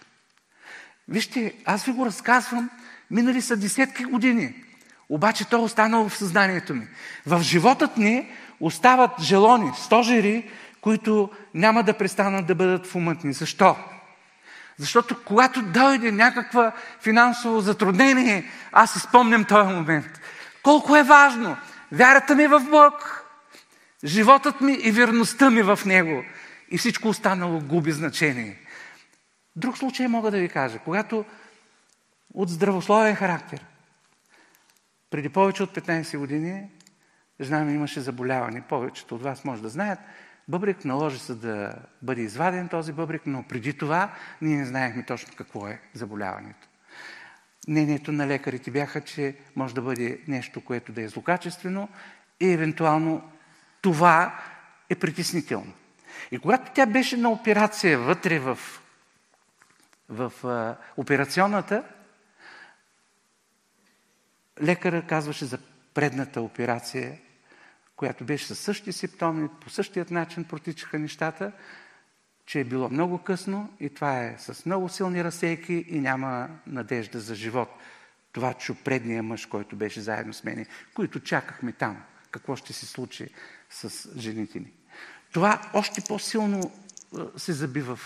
Вижте, 1.08 1.56
аз 1.66 1.86
ви 1.86 1.92
го 1.92 2.06
разказвам, 2.06 2.70
минали 3.12 3.42
са 3.42 3.58
десетки 3.58 4.04
години, 4.04 4.64
обаче 5.10 5.50
то 5.50 5.58
е 5.58 5.60
останало 5.60 6.10
в 6.10 6.18
съзнанието 6.18 6.74
ми. 6.74 6.88
В 7.26 7.42
животът 7.42 7.98
ни 7.98 8.32
остават 8.60 9.12
желони, 9.22 9.72
стожери, 9.76 10.52
които 10.82 11.30
няма 11.54 11.84
да 11.84 11.98
престанат 11.98 12.46
да 12.46 12.56
бъдат 12.56 12.88
в 12.88 12.96
умът. 12.96 13.18
Защо? 13.24 13.76
Защото 14.78 15.24
когато 15.26 15.62
дойде 15.62 16.12
някаква 16.12 16.72
финансово 17.02 17.60
затруднение, 17.60 18.52
аз 18.72 18.94
си 18.94 19.00
спомням 19.00 19.46
този 19.46 19.74
момент. 19.74 20.20
Колко 20.64 20.96
е 20.96 21.04
важно 21.04 21.58
вярата 21.92 22.36
ми 22.36 22.48
в 22.48 22.60
Бог, 22.70 23.26
животът 24.06 24.62
ми 24.62 24.74
и 24.74 24.92
верността 24.92 25.50
ми 25.50 25.62
в 25.62 25.80
Него. 25.86 26.24
И 26.72 26.78
всичко 26.78 27.08
останало 27.08 27.60
губи 27.60 27.92
значение. 27.92 28.58
Друг 29.56 29.78
случай 29.78 30.08
мога 30.08 30.32
да 30.32 30.40
ви 30.40 30.50
кажа. 30.50 30.80
Когато 30.80 31.26
от 32.34 32.50
здравословен 32.50 33.16
характер, 33.16 33.66
преди 35.10 35.30
повече 35.30 35.64
от 35.64 35.76
15 35.76 36.18
години, 36.18 36.64
жена 37.42 37.60
ми 37.60 37.74
имаше 37.74 38.02
заболяване. 38.02 38.62
Повечето 38.70 39.16
от 39.16 39.24
вас 39.24 39.46
може 39.46 39.62
да 39.62 39.70
знаят– 39.70 40.00
бъбрик, 40.48 40.86
наложи 40.86 41.20
се 41.20 41.36
да 41.36 41.74
бъде 42.02 42.22
изваден 42.22 42.68
този 42.68 42.94
бъбрик, 42.94 43.22
но 43.26 43.44
преди 43.44 43.78
това 43.78 44.14
ние 44.42 44.58
не 44.58 44.66
знаехме 44.66 45.06
точно 45.06 45.34
какво 45.38 45.68
е 45.68 45.82
заболяването. 45.94 46.68
Мнението 47.68 48.12
на 48.12 48.28
лекарите 48.28 48.72
бяха, 48.72 49.02
че 49.02 49.36
може 49.56 49.76
да 49.76 49.82
бъде 49.82 50.20
нещо, 50.28 50.62
което 50.62 50.92
да 50.92 51.02
е 51.02 51.08
злокачествено 51.08 51.90
и 52.40 52.52
евентуално 52.52 53.32
това 53.82 54.40
е 54.90 54.96
притеснително. 54.96 55.74
И 56.32 56.40
когато 56.40 56.72
тя 56.74 56.86
беше 56.86 57.18
на 57.18 57.30
операция 57.30 58.00
вътре 58.00 58.40
в, 58.40 58.60
в 60.10 60.34
а, 60.44 60.78
операционната, 60.98 61.84
лекара 64.62 65.08
казваше 65.08 65.46
за 65.46 65.58
предната 65.94 66.42
операция, 66.42 67.18
която 68.02 68.24
беше 68.24 68.48
със 68.48 68.60
същите 68.60 68.92
симптоми, 68.92 69.50
по 69.62 69.70
същият 69.70 70.12
начин 70.12 70.44
протичаха 70.44 71.00
нещата, 71.00 71.52
че 72.46 72.60
е 72.60 72.64
било 72.64 72.90
много 72.90 73.18
късно 73.18 73.74
и 73.80 73.90
това 73.90 74.24
е 74.24 74.36
с 74.40 74.66
много 74.66 74.90
силни 74.90 75.24
разсейки 75.24 75.86
и 75.88 76.00
няма 76.00 76.50
надежда 76.68 77.20
за 77.20 77.36
живот. 77.36 77.70
Това 78.32 78.54
чу 78.54 78.76
предния 78.84 79.24
мъж, 79.24 79.46
който 79.46 79.76
беше 79.76 80.02
заедно 80.02 80.34
с 80.34 80.44
мене, 80.44 80.66
които 80.94 81.20
чакахме 81.20 81.72
там. 81.72 82.04
Какво 82.32 82.56
ще 82.56 82.74
се 82.74 82.86
случи 82.86 83.30
с 83.70 84.10
жените 84.20 84.60
ни. 84.60 84.72
Това 85.32 85.62
още 85.74 86.02
по-силно 86.08 86.72
се 87.38 87.54
заби 87.54 87.82
в, 87.82 88.00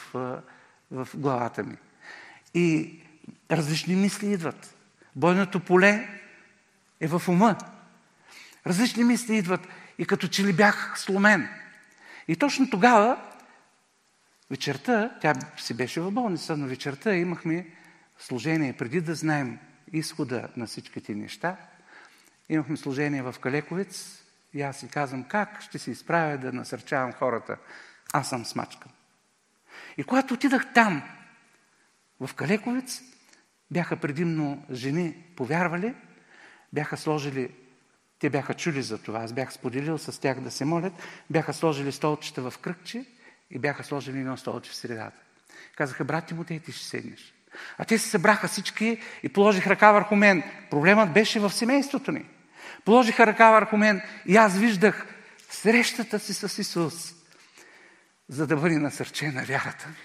в 0.91 1.07
главата 1.15 1.63
ми. 1.63 1.77
И 2.53 2.99
различни 3.51 3.95
мисли 3.95 4.33
идват. 4.33 4.75
Бойното 5.15 5.59
поле 5.59 6.07
е 6.99 7.07
в 7.07 7.21
ума. 7.27 7.57
Различни 8.67 9.03
мисли 9.03 9.37
идват 9.37 9.67
и 9.97 10.05
като 10.05 10.27
че 10.27 10.43
ли 10.43 10.53
бях 10.53 10.93
сломен. 10.99 11.49
И 12.27 12.35
точно 12.35 12.69
тогава, 12.69 13.21
вечерта, 14.51 15.17
тя 15.21 15.33
си 15.57 15.73
беше 15.73 16.01
в 16.01 16.11
болница, 16.11 16.57
но 16.57 16.67
вечерта 16.67 17.15
имахме 17.15 17.67
служение, 18.19 18.73
преди 18.73 19.01
да 19.01 19.15
знаем 19.15 19.59
изхода 19.93 20.49
на 20.57 20.65
всичките 20.65 21.15
неща, 21.15 21.57
имахме 22.49 22.77
служение 22.77 23.21
в 23.21 23.35
Калековец 23.41 24.23
и 24.53 24.61
аз 24.61 24.77
си 24.77 24.87
казвам 24.87 25.23
как 25.23 25.61
ще 25.61 25.79
се 25.79 25.91
изправя 25.91 26.37
да 26.37 26.53
насърчавам 26.53 27.13
хората. 27.13 27.57
Аз 28.13 28.29
съм 28.29 28.45
смачкан. 28.45 28.91
И 29.97 30.03
когато 30.03 30.33
отидах 30.33 30.73
там, 30.73 31.03
в 32.19 32.33
Калековец, 32.33 33.01
бяха 33.71 33.97
предимно 33.97 34.65
жени 34.71 35.23
повярвали, 35.35 35.95
бяха 36.73 36.97
сложили 36.97 37.51
те 38.19 38.29
бяха 38.29 38.53
чули 38.53 38.81
за 38.81 38.97
това. 38.97 39.19
Аз 39.19 39.33
бях 39.33 39.53
споделил 39.53 39.97
с 39.97 40.21
тях 40.21 40.39
да 40.39 40.51
се 40.51 40.65
молят. 40.65 40.93
Бяха 41.29 41.53
сложили 41.53 41.91
столчета 41.91 42.49
в 42.49 42.57
кръгче 42.57 43.05
и 43.51 43.59
бяха 43.59 43.83
сложили 43.83 44.19
едно 44.19 44.37
столче 44.37 44.71
в 44.71 44.75
средата. 44.75 45.17
Казаха, 45.75 46.03
брат 46.03 46.25
Тимотей, 46.25 46.59
ти 46.59 46.71
ще 46.71 46.85
седнеш. 46.85 47.33
А 47.77 47.85
те 47.85 47.97
се 47.97 48.09
събраха 48.09 48.47
всички 48.47 49.01
и 49.23 49.29
положиха 49.29 49.69
ръка 49.69 49.91
върху 49.91 50.15
мен. 50.15 50.43
Проблемът 50.69 51.13
беше 51.13 51.39
в 51.39 51.53
семейството 51.53 52.11
ни. 52.11 52.25
Положиха 52.85 53.27
ръка 53.27 53.51
върху 53.51 53.77
мен 53.77 54.01
и 54.25 54.35
аз 54.35 54.57
виждах 54.57 55.05
срещата 55.49 56.19
си 56.19 56.33
с 56.33 56.57
Исус, 56.61 57.13
за 58.29 58.47
да 58.47 58.55
бъде 58.55 58.77
насърчена 58.77 59.43
вярата 59.43 59.87
ми. 59.87 59.95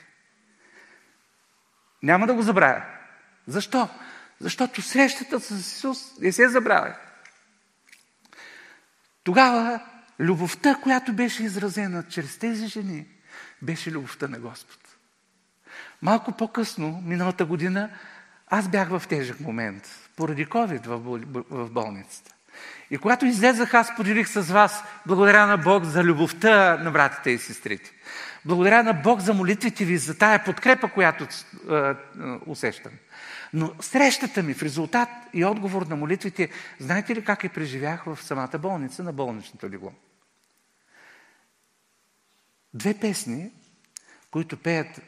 Няма 2.02 2.26
да 2.26 2.34
го 2.34 2.42
забравя. 2.42 2.82
Защо? 3.46 3.88
Защото 4.40 4.82
срещата 4.82 5.40
с 5.40 5.50
Исус 5.50 6.18
не 6.20 6.32
се 6.32 6.48
забравя. 6.48 6.96
Тогава 9.25 9.81
любовта, 10.21 10.75
която 10.83 11.12
беше 11.12 11.43
изразена 11.43 12.05
чрез 12.09 12.39
тези 12.39 12.66
жени, 12.66 13.07
беше 13.62 13.91
любовта 13.91 14.29
на 14.29 14.39
Господ. 14.39 14.79
Малко 16.03 16.33
по-късно, 16.33 17.03
миналата 17.05 17.45
година, 17.45 17.91
аз 18.47 18.68
бях 18.68 18.89
в 18.89 19.03
тежък 19.09 19.41
момент, 19.41 20.11
поради 20.16 20.47
COVID 20.47 20.87
в 21.51 21.71
болницата. 21.71 22.35
И 22.91 22.99
когато 22.99 23.27
излезах, 23.27 23.75
аз 23.75 23.97
поделих 23.97 24.29
с 24.29 24.41
вас, 24.41 24.85
благодаря 25.07 25.47
на 25.47 25.57
Бог 25.57 25.85
за 25.85 26.05
любовта 26.05 26.77
на 26.77 26.91
братите 26.91 27.31
и 27.31 27.39
сестрите. 27.39 27.93
Благодаря 28.45 28.83
на 28.83 28.93
Бог 28.93 29.21
за 29.21 29.35
молитвите 29.35 29.85
ви, 29.85 29.99
за 29.99 30.18
тая 30.18 30.45
подкрепа, 30.45 30.89
която 30.89 31.25
е, 31.25 31.77
е, 31.77 31.95
усещам. 32.47 32.93
Но 33.53 33.74
срещата 33.80 34.42
ми 34.42 34.55
в 34.55 34.62
резултат 34.62 35.09
и 35.32 35.44
отговор 35.44 35.82
на 35.82 35.96
молитвите, 35.96 36.51
знаете 36.78 37.14
ли 37.14 37.24
как 37.24 37.44
я 37.44 37.53
преживях 37.53 38.05
в 38.05 38.22
самата 38.22 38.59
болница 38.59 39.03
на 39.03 39.12
болничното 39.12 39.70
легло? 39.70 39.92
Две 42.74 42.94
песни, 42.94 43.51
които 44.30 44.57
пеят 44.57 45.01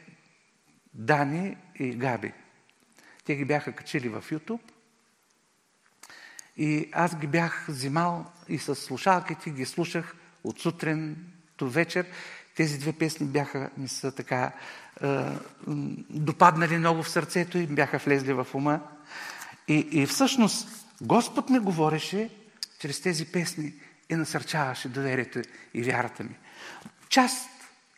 Дани 0.93 1.57
и 1.75 1.95
Габи. 1.95 2.33
Те 3.25 3.35
ги 3.35 3.45
бяха 3.45 3.71
качили 3.71 4.09
в 4.09 4.23
YouTube. 4.31 4.61
И 6.57 6.89
аз 6.91 7.15
ги 7.15 7.27
бях 7.27 7.65
взимал 7.67 8.31
и 8.49 8.57
с 8.57 8.75
слушалките 8.75 9.49
ги 9.49 9.65
слушах 9.65 10.15
от 10.43 10.59
сутрин 10.59 11.31
до 11.57 11.69
вечер. 11.69 12.05
Тези 12.55 12.79
две 12.79 12.93
песни 12.93 13.27
бяха, 13.27 13.69
ми 13.77 13.87
са 13.87 14.15
така, 14.15 14.51
допаднали 16.09 16.77
много 16.77 17.03
в 17.03 17.09
сърцето 17.09 17.57
и 17.57 17.67
бяха 17.67 17.97
влезли 17.97 18.33
в 18.33 18.47
ума. 18.53 18.79
И, 19.67 19.87
и 19.91 20.05
всъщност 20.05 20.85
Господ 21.01 21.49
ми 21.49 21.59
говореше 21.59 22.29
чрез 22.79 23.01
тези 23.01 23.25
песни 23.25 23.73
и 24.09 24.15
насърчаваше 24.15 24.89
доверието 24.89 25.41
и 25.73 25.81
вярата 25.81 26.23
ми. 26.23 26.35
Част 27.09 27.49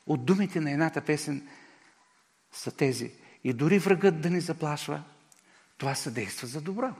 от 0.07 0.25
думите 0.25 0.61
на 0.61 0.71
едната 0.71 1.01
песен 1.01 1.47
са 2.51 2.71
тези. 2.71 3.11
И 3.43 3.53
дори 3.53 3.79
врагът 3.79 4.21
да 4.21 4.29
ни 4.29 4.39
заплашва, 4.41 5.03
това 5.77 5.95
съдейства 5.95 6.47
за 6.47 6.61
добро. 6.61 6.93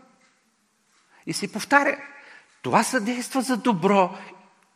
И 1.26 1.34
си 1.34 1.52
повтаря, 1.52 1.98
това 2.62 2.84
съдейства 2.84 3.42
за 3.42 3.58
добро 3.58 4.18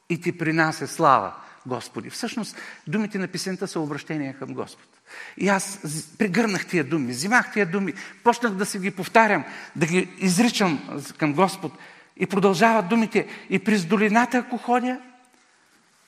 и 0.09 0.21
ти 0.21 0.37
принася 0.37 0.87
слава, 0.87 1.35
Господи. 1.65 2.09
Всъщност, 2.09 2.55
думите 2.87 3.17
на 3.17 3.27
песента 3.27 3.67
са 3.67 3.79
обращения 3.79 4.39
към 4.39 4.53
Господ. 4.53 4.98
И 5.37 5.47
аз 5.47 5.79
прегърнах 6.17 6.65
тия 6.65 6.83
думи, 6.83 7.11
взимах 7.11 7.53
тия 7.53 7.65
думи, 7.65 7.93
почнах 8.23 8.53
да 8.53 8.65
си 8.65 8.79
ги 8.79 8.91
повтарям, 8.91 9.45
да 9.75 9.85
ги 9.85 10.09
изричам 10.17 11.01
към 11.17 11.33
Господ. 11.33 11.71
И 12.17 12.25
продължават 12.25 12.89
думите. 12.89 13.27
И 13.49 13.59
през 13.59 13.85
долината, 13.85 14.37
ако 14.37 14.57
ходя, 14.57 15.01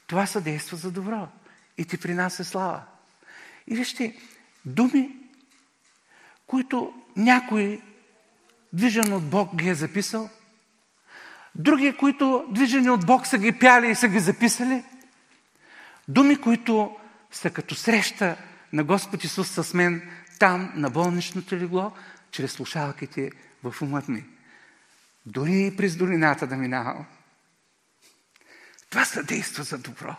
това 0.08 0.26
съдейства 0.26 0.78
за 0.78 0.92
добро. 0.92 1.28
И 1.78 1.86
ти 1.86 1.98
принася 1.98 2.44
слава. 2.44 2.82
И 3.68 3.76
вижте, 3.76 4.16
думи, 4.66 5.10
които 6.48 6.94
някой, 7.16 7.82
движен 8.74 9.14
от 9.14 9.30
Бог, 9.30 9.56
ги 9.56 9.70
е 9.70 9.76
записал, 9.76 10.30
други, 11.56 11.98
които 11.98 12.46
движени 12.50 12.90
от 12.90 13.06
Бог 13.06 13.28
са 13.28 13.38
ги 13.38 13.52
пяли 13.52 13.92
и 13.92 13.96
са 13.96 14.08
ги 14.08 14.20
записали, 14.20 14.84
думи, 16.08 16.36
които 16.36 16.98
са 17.32 17.50
като 17.50 17.76
среща 17.76 18.38
на 18.74 18.84
Господ 18.84 19.24
Исус 19.24 19.50
с 19.50 19.74
мен 19.74 20.10
там, 20.40 20.72
на 20.76 20.90
болничното 20.90 21.56
легло, 21.56 21.92
чрез 22.32 22.52
слушалките 22.52 23.32
в 23.64 23.82
умът 23.82 24.08
ми. 24.08 24.24
Дори 25.26 25.66
и 25.68 25.76
през 25.78 25.96
долината 25.96 26.48
да 26.48 26.56
минавам. 26.56 27.06
Това 28.90 29.06
съдейства 29.06 29.64
за 29.64 29.78
добро. 29.78 30.16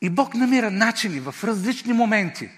И 0.00 0.10
Бог 0.10 0.34
намира 0.34 0.70
начини 0.70 1.20
в 1.20 1.34
различни 1.44 1.92
моменти 1.92 2.50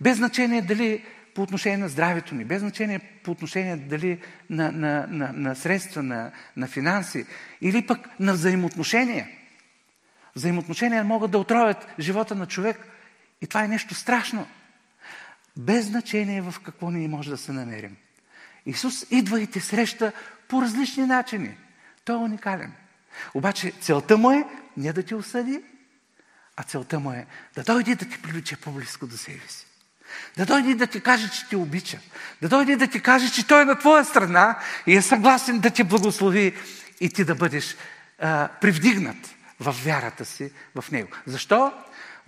без 0.00 0.16
значение 0.16 0.62
дали 0.62 1.04
по 1.34 1.42
отношение 1.42 1.78
на 1.78 1.88
здравето 1.88 2.34
ни, 2.34 2.44
без 2.44 2.60
значение 2.60 2.98
по 2.98 3.30
отношение 3.30 3.76
дали 3.76 4.20
на, 4.50 4.72
на, 4.72 5.06
на, 5.10 5.32
на 5.32 5.56
средства, 5.56 6.02
на, 6.02 6.30
на 6.56 6.66
финанси 6.66 7.26
или 7.60 7.86
пък 7.86 8.20
на 8.20 8.32
взаимоотношения. 8.32 9.28
Взаимоотношения 10.36 11.04
могат 11.04 11.30
да 11.30 11.38
отровят 11.38 11.86
живота 11.98 12.34
на 12.34 12.46
човек 12.46 12.86
и 13.40 13.46
това 13.46 13.64
е 13.64 13.68
нещо 13.68 13.94
страшно. 13.94 14.46
Без 15.56 15.86
значение 15.86 16.42
в 16.42 16.54
какво 16.64 16.90
ние 16.90 17.08
може 17.08 17.30
да 17.30 17.38
се 17.38 17.52
намерим. 17.52 17.96
Исус 18.66 19.06
идва 19.10 19.40
и 19.40 19.46
те 19.46 19.60
среща 19.60 20.12
по 20.48 20.62
различни 20.62 21.06
начини. 21.06 21.56
Той 22.04 22.16
е 22.16 22.18
уникален. 22.18 22.72
Обаче 23.34 23.72
целта 23.80 24.16
му 24.16 24.30
е 24.30 24.44
не 24.76 24.92
да 24.92 25.02
ти 25.02 25.14
осъди, 25.14 25.62
а 26.56 26.62
целта 26.62 27.00
му 27.00 27.12
е 27.12 27.26
да 27.54 27.62
дойде 27.62 27.94
да 27.94 28.08
ти 28.08 28.22
привлече 28.22 28.56
по-близко 28.56 29.06
до 29.06 29.16
себе 29.16 29.48
си. 29.48 29.66
Да 30.36 30.46
дойде 30.46 30.74
да 30.74 30.86
ти 30.86 31.00
каже, 31.00 31.30
че 31.30 31.48
те 31.48 31.56
обича. 31.56 31.98
Да 32.42 32.48
дойде 32.48 32.76
да 32.76 32.86
ти 32.86 33.02
каже, 33.02 33.32
че 33.32 33.46
той 33.46 33.62
е 33.62 33.64
на 33.64 33.78
твоя 33.78 34.04
страна 34.04 34.58
и 34.86 34.96
е 34.96 35.02
съгласен 35.02 35.58
да 35.58 35.70
те 35.70 35.84
благослови 35.84 36.54
и 37.00 37.10
ти 37.10 37.24
да 37.24 37.34
бъдеш 37.34 37.76
а, 38.18 38.48
привдигнат 38.60 39.34
в 39.60 39.76
вярата 39.84 40.24
си 40.24 40.52
в 40.74 40.90
него. 40.90 41.08
Защо? 41.26 41.72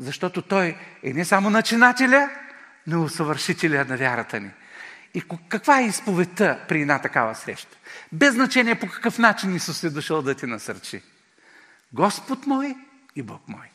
Защото 0.01 0.42
той 0.42 0.76
е 1.03 1.12
не 1.12 1.24
само 1.24 1.51
начинателя, 1.51 2.30
но 2.86 2.98
и 2.98 3.05
усъвършителя 3.05 3.84
на 3.84 3.96
вярата 3.96 4.40
ни. 4.40 4.51
И 5.14 5.22
каква 5.48 5.80
е 5.80 5.84
изповедта 5.84 6.64
при 6.68 6.80
една 6.80 6.98
такава 6.98 7.34
среща? 7.34 7.76
Без 8.12 8.34
значение 8.34 8.80
по 8.80 8.88
какъв 8.88 9.18
начин 9.18 9.57
Исус 9.57 9.84
е 9.84 9.90
дошъл 9.90 10.22
да 10.22 10.34
ти 10.34 10.46
насърчи. 10.46 11.03
Господ 11.92 12.46
мой 12.46 12.76
и 13.16 13.22
Бог 13.22 13.48
мой. 13.48 13.66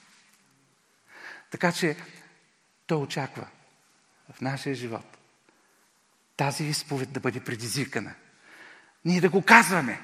Така 1.51 1.71
че 1.71 1.97
той 2.87 2.97
очаква 2.97 3.47
в 4.33 4.41
нашия 4.41 4.75
живот. 4.75 5.17
Тази 6.37 6.63
изповед 6.63 7.11
да 7.11 7.19
бъде 7.19 7.39
предизвикана. 7.39 8.13
Ние 9.05 9.21
да 9.21 9.29
го 9.29 9.41
казваме. 9.41 9.99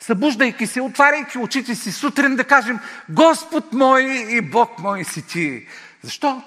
Събуждайки 0.00 0.66
се, 0.66 0.80
отваряйки 0.80 1.38
очите 1.38 1.74
си 1.74 1.92
сутрин 1.92 2.36
да 2.36 2.44
кажем 2.44 2.78
Господ 3.08 3.72
мой 3.72 4.02
и 4.30 4.40
Бог 4.40 4.78
мой 4.78 5.04
си 5.04 5.26
ти. 5.26 5.66
Защо? 6.02 6.42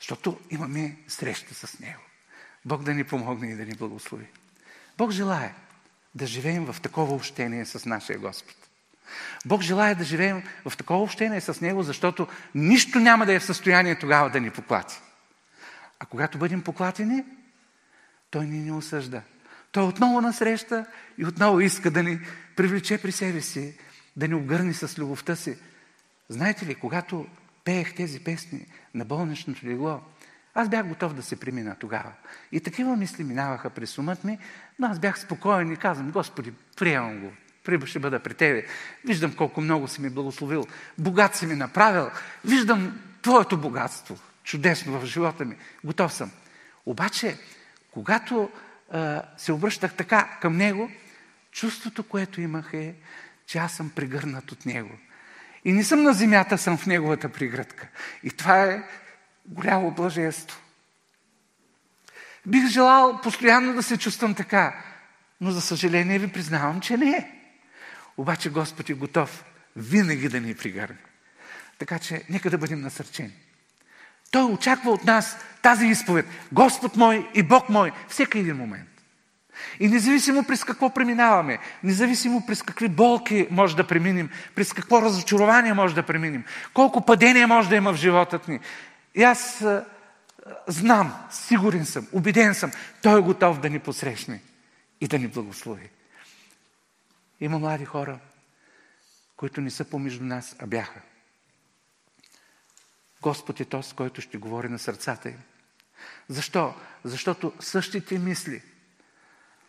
Защото 0.00 0.40
имаме 0.50 0.96
среща 1.08 1.54
с 1.54 1.78
Него. 1.78 2.00
Бог 2.64 2.82
да 2.82 2.94
ни 2.94 3.04
помогне 3.04 3.50
и 3.50 3.54
да 3.54 3.64
ни 3.64 3.72
благослови. 3.74 4.26
Бог 4.98 5.10
желая 5.10 5.54
да 6.14 6.26
живеем 6.26 6.64
в 6.72 6.80
такова 6.80 7.14
общение 7.14 7.66
с 7.66 7.86
нашия 7.86 8.18
Господ. 8.18 8.56
Бог 9.46 9.62
желая 9.62 9.94
да 9.94 10.04
живеем 10.04 10.42
в 10.68 10.76
такова 10.76 11.02
общение 11.02 11.40
с 11.40 11.60
Него, 11.60 11.82
защото 11.82 12.28
нищо 12.54 12.98
няма 12.98 13.26
да 13.26 13.32
е 13.32 13.38
в 13.38 13.44
състояние 13.44 13.98
тогава 13.98 14.30
да 14.30 14.40
ни 14.40 14.50
поклати. 14.50 15.00
А 15.98 16.06
когато 16.06 16.38
бъдем 16.38 16.62
поклатени, 16.62 17.24
той 18.30 18.46
ни 18.46 18.58
не 18.58 18.72
осъжда. 18.72 19.22
Той 19.72 19.84
отново 19.84 20.20
насреща 20.20 20.86
и 21.18 21.26
отново 21.26 21.60
иска 21.60 21.90
да 21.90 22.02
ни 22.02 22.20
привлече 22.58 23.02
при 23.02 23.12
себе 23.12 23.40
си, 23.40 23.74
да 24.16 24.28
ни 24.28 24.34
обгърне 24.34 24.74
с 24.74 24.98
любовта 24.98 25.36
си. 25.36 25.58
Знаете 26.28 26.66
ли, 26.66 26.74
когато 26.74 27.26
пеех 27.64 27.94
тези 27.94 28.20
песни 28.20 28.66
на 28.94 29.04
болничното 29.04 29.66
легло, 29.66 30.00
аз 30.54 30.68
бях 30.68 30.86
готов 30.86 31.14
да 31.14 31.22
се 31.22 31.40
премина 31.40 31.76
тогава. 31.80 32.12
И 32.52 32.60
такива 32.60 32.96
мисли 32.96 33.24
минаваха 33.24 33.70
през 33.70 33.98
умът 33.98 34.24
ми, 34.24 34.38
но 34.78 34.86
аз 34.86 34.98
бях 34.98 35.20
спокоен 35.20 35.72
и 35.72 35.76
казвам, 35.76 36.10
Господи, 36.10 36.52
приемам 36.76 37.20
го, 37.20 37.32
Приба 37.64 37.86
ще 37.86 37.98
бъда 37.98 38.20
при 38.20 38.34
Тебе. 38.34 38.66
Виждам 39.04 39.36
колко 39.36 39.60
много 39.60 39.88
си 39.88 40.00
ми 40.00 40.10
благословил. 40.10 40.66
Богат 40.98 41.36
си 41.36 41.46
ми 41.46 41.54
направил. 41.54 42.10
Виждам 42.44 43.00
Твоето 43.22 43.56
богатство 43.56 44.18
чудесно 44.44 45.00
в 45.00 45.06
живота 45.06 45.44
ми. 45.44 45.56
Готов 45.84 46.12
съм. 46.12 46.30
Обаче, 46.86 47.38
когато 47.90 48.50
а, 48.92 49.22
се 49.36 49.52
обръщах 49.52 49.94
така 49.94 50.38
към 50.40 50.56
него, 50.56 50.90
чувството, 51.52 52.02
което 52.02 52.40
имах 52.40 52.70
е, 52.72 52.94
че 53.46 53.58
аз 53.58 53.72
съм 53.72 53.90
пригърнат 53.90 54.52
от 54.52 54.66
него. 54.66 54.98
И 55.64 55.72
не 55.72 55.84
съм 55.84 56.02
на 56.02 56.12
земята, 56.12 56.58
съм 56.58 56.78
в 56.78 56.86
неговата 56.86 57.28
пригръдка. 57.28 57.88
И 58.22 58.30
това 58.30 58.62
е 58.62 58.82
голямо 59.46 59.90
блаженство. 59.90 60.60
Бих 62.46 62.66
желал 62.66 63.20
постоянно 63.22 63.74
да 63.74 63.82
се 63.82 63.98
чувствам 63.98 64.34
така, 64.34 64.84
но 65.40 65.50
за 65.50 65.60
съжаление 65.60 66.18
ви 66.18 66.32
признавам, 66.32 66.80
че 66.80 66.96
не 66.96 67.10
е. 67.10 67.30
Обаче 68.16 68.50
Господ 68.50 68.90
е 68.90 68.94
готов 68.94 69.44
винаги 69.76 70.28
да 70.28 70.40
ни 70.40 70.54
пригърне. 70.54 70.98
Така 71.78 71.98
че 71.98 72.24
нека 72.28 72.50
да 72.50 72.58
бъдем 72.58 72.80
насърчени. 72.80 73.34
Той 74.30 74.42
очаква 74.42 74.90
от 74.90 75.04
нас 75.04 75.36
тази 75.62 75.86
изповед. 75.86 76.26
Господ 76.52 76.96
мой 76.96 77.30
и 77.34 77.42
Бог 77.42 77.68
мой, 77.68 77.92
всеки 78.08 78.38
един 78.38 78.56
момент. 78.56 78.97
И 79.80 79.88
независимо 79.88 80.44
през 80.44 80.64
какво 80.64 80.90
преминаваме, 80.90 81.58
независимо 81.82 82.46
през 82.46 82.62
какви 82.62 82.88
болки 82.88 83.48
може 83.50 83.76
да 83.76 83.86
преминем, 83.86 84.30
през 84.54 84.72
какво 84.72 85.02
разочарование 85.02 85.74
може 85.74 85.94
да 85.94 86.02
преминем, 86.02 86.44
колко 86.74 87.04
падения 87.04 87.48
може 87.48 87.68
да 87.68 87.76
има 87.76 87.92
в 87.92 87.96
живота 87.96 88.40
ни. 88.48 88.60
И 89.14 89.22
аз 89.22 89.62
а, 89.62 89.84
знам, 90.66 91.14
сигурен 91.30 91.86
съм, 91.86 92.06
убеден 92.12 92.54
съм, 92.54 92.72
Той 93.02 93.18
е 93.18 93.22
готов 93.22 93.60
да 93.60 93.70
ни 93.70 93.78
посрещне 93.78 94.42
и 95.00 95.08
да 95.08 95.18
ни 95.18 95.28
благослови. 95.28 95.90
Има 97.40 97.58
млади 97.58 97.84
хора, 97.84 98.18
които 99.36 99.60
не 99.60 99.70
са 99.70 99.84
помежду 99.84 100.24
нас, 100.24 100.56
а 100.58 100.66
бяха. 100.66 101.00
Господ 103.22 103.60
е 103.60 103.64
този, 103.64 103.94
който 103.94 104.20
ще 104.20 104.38
говори 104.38 104.68
на 104.68 104.78
сърцата 104.78 105.28
им. 105.28 105.38
Защо? 106.28 106.74
Защото 107.04 107.52
същите 107.60 108.18
мисли, 108.18 108.62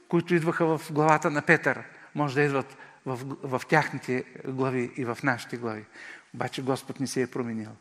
които 0.09 0.35
идваха 0.35 0.77
в 0.77 0.91
главата 0.91 1.31
на 1.31 1.41
Петър, 1.41 1.83
може 2.15 2.35
да 2.35 2.41
идват 2.41 2.77
в, 3.05 3.19
в 3.43 3.61
тяхните 3.67 4.23
глави 4.47 4.91
и 4.97 5.05
в 5.05 5.17
нашите 5.23 5.57
глави. 5.57 5.85
Обаче 6.33 6.61
Господ 6.61 6.99
не 6.99 7.07
се 7.07 7.21
е 7.21 7.31
променил. 7.31 7.71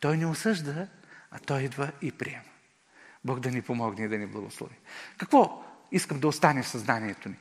Той 0.00 0.16
не 0.16 0.26
осъжда, 0.26 0.86
а 1.30 1.38
Той 1.38 1.62
идва 1.62 1.90
и 2.02 2.12
приема. 2.12 2.42
Бог 3.24 3.40
да 3.40 3.50
ни 3.50 3.62
помогне 3.62 4.04
и 4.04 4.08
да 4.08 4.18
ни 4.18 4.26
благослови. 4.26 4.74
Какво 5.18 5.64
искам 5.92 6.20
да 6.20 6.28
остане 6.28 6.62
в 6.62 6.68
съзнанието 6.68 7.28
ни? 7.28 7.36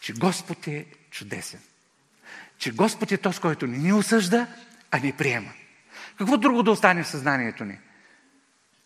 Че 0.00 0.12
Господ 0.12 0.66
е 0.66 0.86
чудесен. 1.10 1.60
Че 2.58 2.72
Господ 2.72 3.12
е 3.12 3.18
този, 3.18 3.40
който 3.40 3.66
не 3.66 3.78
ни 3.78 3.92
осъжда, 3.92 4.46
а 4.90 4.98
ни 4.98 5.12
приема. 5.12 5.52
Какво 6.18 6.36
друго 6.36 6.62
да 6.62 6.70
остане 6.70 7.02
в 7.02 7.08
съзнанието 7.08 7.64
ни? 7.64 7.78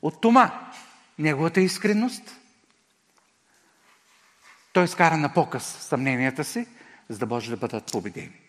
От 0.02 0.20
Тома, 0.20 0.70
неговата 1.18 1.60
искренност. 1.60 2.39
Той 4.72 4.88
скара 4.88 5.16
на 5.16 5.34
показ 5.34 5.64
съмненията 5.64 6.44
си, 6.44 6.66
за 7.08 7.18
да 7.18 7.26
може 7.26 7.50
да 7.50 7.56
бъдат 7.56 7.92
победени. 7.92 8.40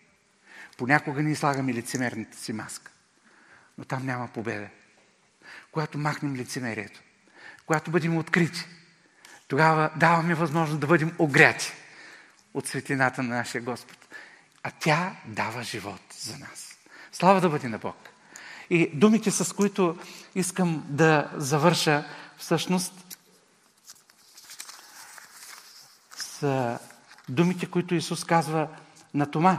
Понякога 0.76 1.22
ние 1.22 1.34
слагаме 1.34 1.74
лицемерната 1.74 2.38
си 2.38 2.52
маска, 2.52 2.92
но 3.78 3.84
там 3.84 4.06
няма 4.06 4.28
победа. 4.28 4.68
Когато 5.72 5.98
махнем 5.98 6.36
лицемерието, 6.36 7.00
когато 7.66 7.90
бъдем 7.90 8.16
открити, 8.16 8.64
тогава 9.48 9.90
даваме 9.96 10.34
възможност 10.34 10.80
да 10.80 10.86
бъдем 10.86 11.14
огряти 11.18 11.72
от 12.54 12.66
светлината 12.66 13.22
на 13.22 13.36
нашия 13.36 13.62
Господ. 13.62 13.98
А 14.62 14.70
тя 14.70 15.16
дава 15.26 15.62
живот 15.62 16.00
за 16.18 16.38
нас. 16.38 16.78
Слава 17.12 17.40
да 17.40 17.48
бъде 17.48 17.68
на 17.68 17.78
Бог! 17.78 17.96
И 18.70 18.90
думите, 18.94 19.30
с 19.30 19.54
които 19.54 19.98
искам 20.34 20.84
да 20.88 21.30
завърша, 21.36 22.04
всъщност 22.38 23.01
са 26.42 26.78
думите, 27.28 27.70
които 27.70 27.94
Исус 27.94 28.24
казва 28.24 28.68
на 29.14 29.30
Тома. 29.30 29.58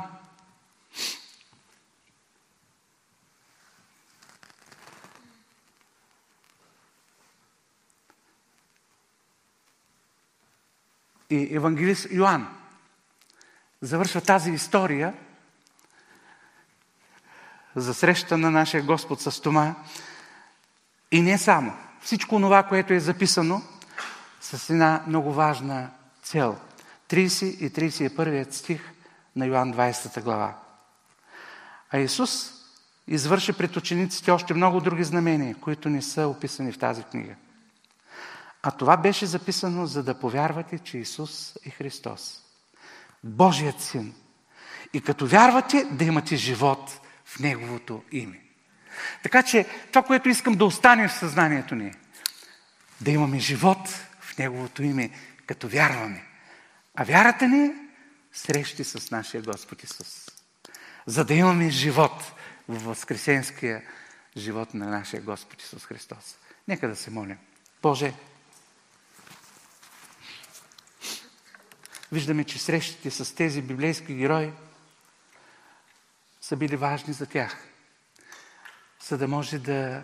И 11.30 11.56
евангелист 11.56 12.08
Йоанн 12.12 12.48
завършва 13.82 14.22
тази 14.22 14.52
история 14.52 15.14
за 17.76 17.94
среща 17.94 18.38
на 18.38 18.52
нашия 18.52 18.84
Господ 18.84 19.22
с 19.22 19.42
Тома. 19.42 19.76
И 21.12 21.22
не 21.22 21.38
само. 21.38 21.78
Всичко 22.02 22.40
това, 22.40 22.64
което 22.64 22.94
е 22.94 23.00
записано 23.00 23.62
с 24.42 24.70
една 24.70 25.04
много 25.08 25.34
важна 25.34 25.90
цел. 26.24 26.60
30 27.14 27.46
и 27.46 27.72
31 27.72 28.52
стих 28.52 28.92
на 29.36 29.46
Йоан 29.46 29.74
20 29.74 30.22
глава. 30.24 30.58
А 31.92 32.00
Исус 32.00 32.52
извърши 33.08 33.54
пред 33.54 33.78
учениците 33.78 34.32
още 34.32 34.54
много 34.54 34.82
други 34.82 35.04
знамения, 35.04 35.56
които 35.56 35.90
не 35.90 36.02
са 36.02 36.28
описани 36.28 36.72
в 36.72 36.80
тази 36.80 37.04
книга. 37.04 37.36
А 38.64 38.72
това 38.72 38.98
беше 38.98 39.26
записано, 39.26 39.86
за 39.86 40.04
да 40.04 40.20
повярвате, 40.20 40.80
че 40.80 40.98
Исус 40.98 41.56
е 41.66 41.70
Христос. 41.70 42.44
Божият 43.24 43.82
син. 43.82 44.14
И 44.94 45.02
като 45.02 45.28
вярвате, 45.28 45.84
да 45.92 46.04
имате 46.04 46.36
живот 46.36 47.00
в 47.26 47.40
Неговото 47.40 48.04
име. 48.12 48.40
Така 49.24 49.44
че 49.44 49.66
това, 49.90 50.04
което 50.04 50.30
искам 50.30 50.54
да 50.54 50.66
остане 50.66 51.08
в 51.08 51.14
съзнанието 51.14 51.76
ни, 51.76 51.94
да 53.02 53.12
имаме 53.12 53.40
живот 53.40 53.88
в 54.20 54.38
Неговото 54.38 54.84
име, 54.84 55.10
като 55.46 55.68
вярваме. 55.68 56.33
А 56.96 57.04
вярата 57.04 57.48
ни 57.48 57.66
е 57.66 57.76
срещи 58.34 58.84
с 58.84 59.12
нашия 59.12 59.42
Господ 59.42 59.84
Исус. 59.84 60.32
За 61.06 61.26
да 61.26 61.34
имаме 61.34 61.70
живот 61.70 62.34
в 62.68 62.84
възкресенския 62.84 63.84
живот 64.38 64.74
на 64.74 64.86
нашия 64.86 65.22
Господ 65.22 65.62
Исус 65.62 65.86
Христос. 65.86 66.38
Нека 66.68 66.88
да 66.88 66.96
се 66.96 67.10
молим. 67.10 67.38
Боже, 67.82 68.14
виждаме, 72.12 72.44
че 72.44 72.60
срещите 72.60 73.12
с 73.12 73.36
тези 73.36 73.62
библейски 73.62 74.16
герои 74.16 74.52
са 76.42 76.56
били 76.56 76.76
важни 76.76 77.14
за 77.14 77.26
тях, 77.26 77.68
за 79.08 79.18
да 79.18 79.28
може 79.28 79.60
да 79.60 80.04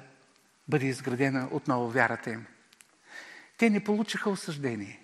бъде 0.68 0.86
изградена 0.86 1.50
отново 1.52 1.90
вярата 1.90 2.30
им. 2.30 2.46
Те 3.58 3.70
не 3.70 3.84
получиха 3.84 4.30
осъждение. 4.30 5.04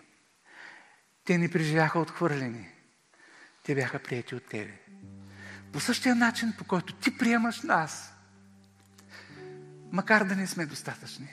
Те 1.26 1.38
не 1.38 1.52
преживяха 1.52 2.00
отхвърлени. 2.00 2.68
Те 3.64 3.76
бяха 3.76 4.00
прияти 4.00 4.36
от 4.36 4.44
Тебе. 4.44 4.74
По 5.74 5.80
същия 5.80 6.16
начин, 6.16 6.54
по 6.58 6.64
който 6.64 6.94
Ти 6.94 7.18
приемаш 7.18 7.62
нас, 7.62 8.14
макар 9.92 10.24
да 10.24 10.36
не 10.36 10.48
сме 10.48 10.66
достатъчни. 10.66 11.28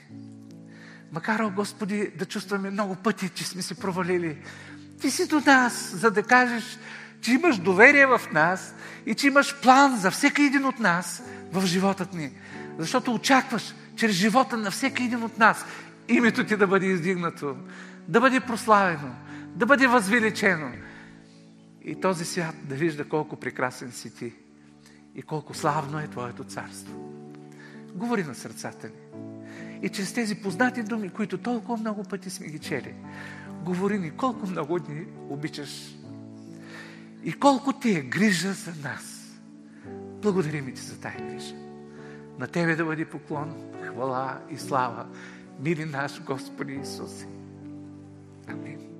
Макар, 1.11 1.39
о 1.39 1.49
Господи, 1.49 2.11
да 2.17 2.25
чувстваме 2.25 2.69
много 2.69 2.95
пъти, 2.95 3.29
че 3.29 3.43
сме 3.43 3.61
се 3.61 3.79
провалили, 3.79 4.37
ти 5.01 5.11
си 5.11 5.27
до 5.27 5.39
нас, 5.39 5.91
за 5.95 6.11
да 6.11 6.23
кажеш, 6.23 6.79
че 7.21 7.31
имаш 7.31 7.57
доверие 7.57 8.05
в 8.05 8.21
нас 8.31 8.75
и 9.05 9.15
че 9.15 9.27
имаш 9.27 9.61
план 9.61 9.97
за 9.97 10.11
всеки 10.11 10.41
един 10.41 10.65
от 10.65 10.79
нас 10.79 11.23
в 11.51 11.65
живота 11.65 12.07
ни. 12.13 12.31
Защото 12.77 13.13
очакваш 13.13 13.75
чрез 13.95 14.11
живота 14.11 14.57
на 14.57 14.71
всеки 14.71 15.03
един 15.03 15.23
от 15.23 15.37
нас 15.37 15.65
името 16.07 16.45
ти 16.45 16.57
да 16.57 16.67
бъде 16.67 16.85
издигнато, 16.85 17.57
да 18.07 18.21
бъде 18.21 18.39
прославено, 18.39 19.15
да 19.55 19.65
бъде 19.65 19.87
възвеличено. 19.87 20.71
И 21.83 22.01
този 22.01 22.25
свят 22.25 22.55
да 22.63 22.75
вижда 22.75 23.09
колко 23.09 23.35
прекрасен 23.35 23.91
си 23.91 24.15
ти 24.15 24.33
и 25.15 25.21
колко 25.21 25.53
славно 25.53 25.99
е 25.99 26.07
Твоето 26.07 26.43
царство. 26.43 26.93
Говори 27.93 28.23
на 28.23 28.35
сърцата 28.35 28.87
ни. 28.87 29.23
И 29.81 29.89
чрез 29.89 30.13
тези 30.13 30.35
познати 30.35 30.83
думи, 30.83 31.09
които 31.09 31.37
толкова 31.37 31.77
много 31.77 32.03
пъти 32.03 32.29
сме 32.29 32.47
ги 32.47 32.59
чели, 32.59 32.93
говори 33.63 33.99
ни 33.99 34.11
колко 34.11 34.47
много 34.47 34.77
ни 34.77 35.05
обичаш 35.29 35.95
и 37.23 37.33
колко 37.33 37.73
ти 37.73 37.97
е 37.97 38.01
грижа 38.01 38.53
за 38.53 38.73
нас. 38.89 39.37
Благодарим 40.21 40.73
ти 40.73 40.81
за 40.81 40.99
тая 40.99 41.17
грижа. 41.17 41.55
На 42.39 42.47
Тебе 42.47 42.75
да 42.75 42.85
бъде 42.85 43.05
поклон, 43.05 43.55
хвала 43.87 44.39
и 44.49 44.57
слава, 44.57 45.05
мили 45.59 45.85
наш 45.85 46.23
Господи 46.23 46.73
Исусе. 46.73 47.27
Амин. 48.47 48.92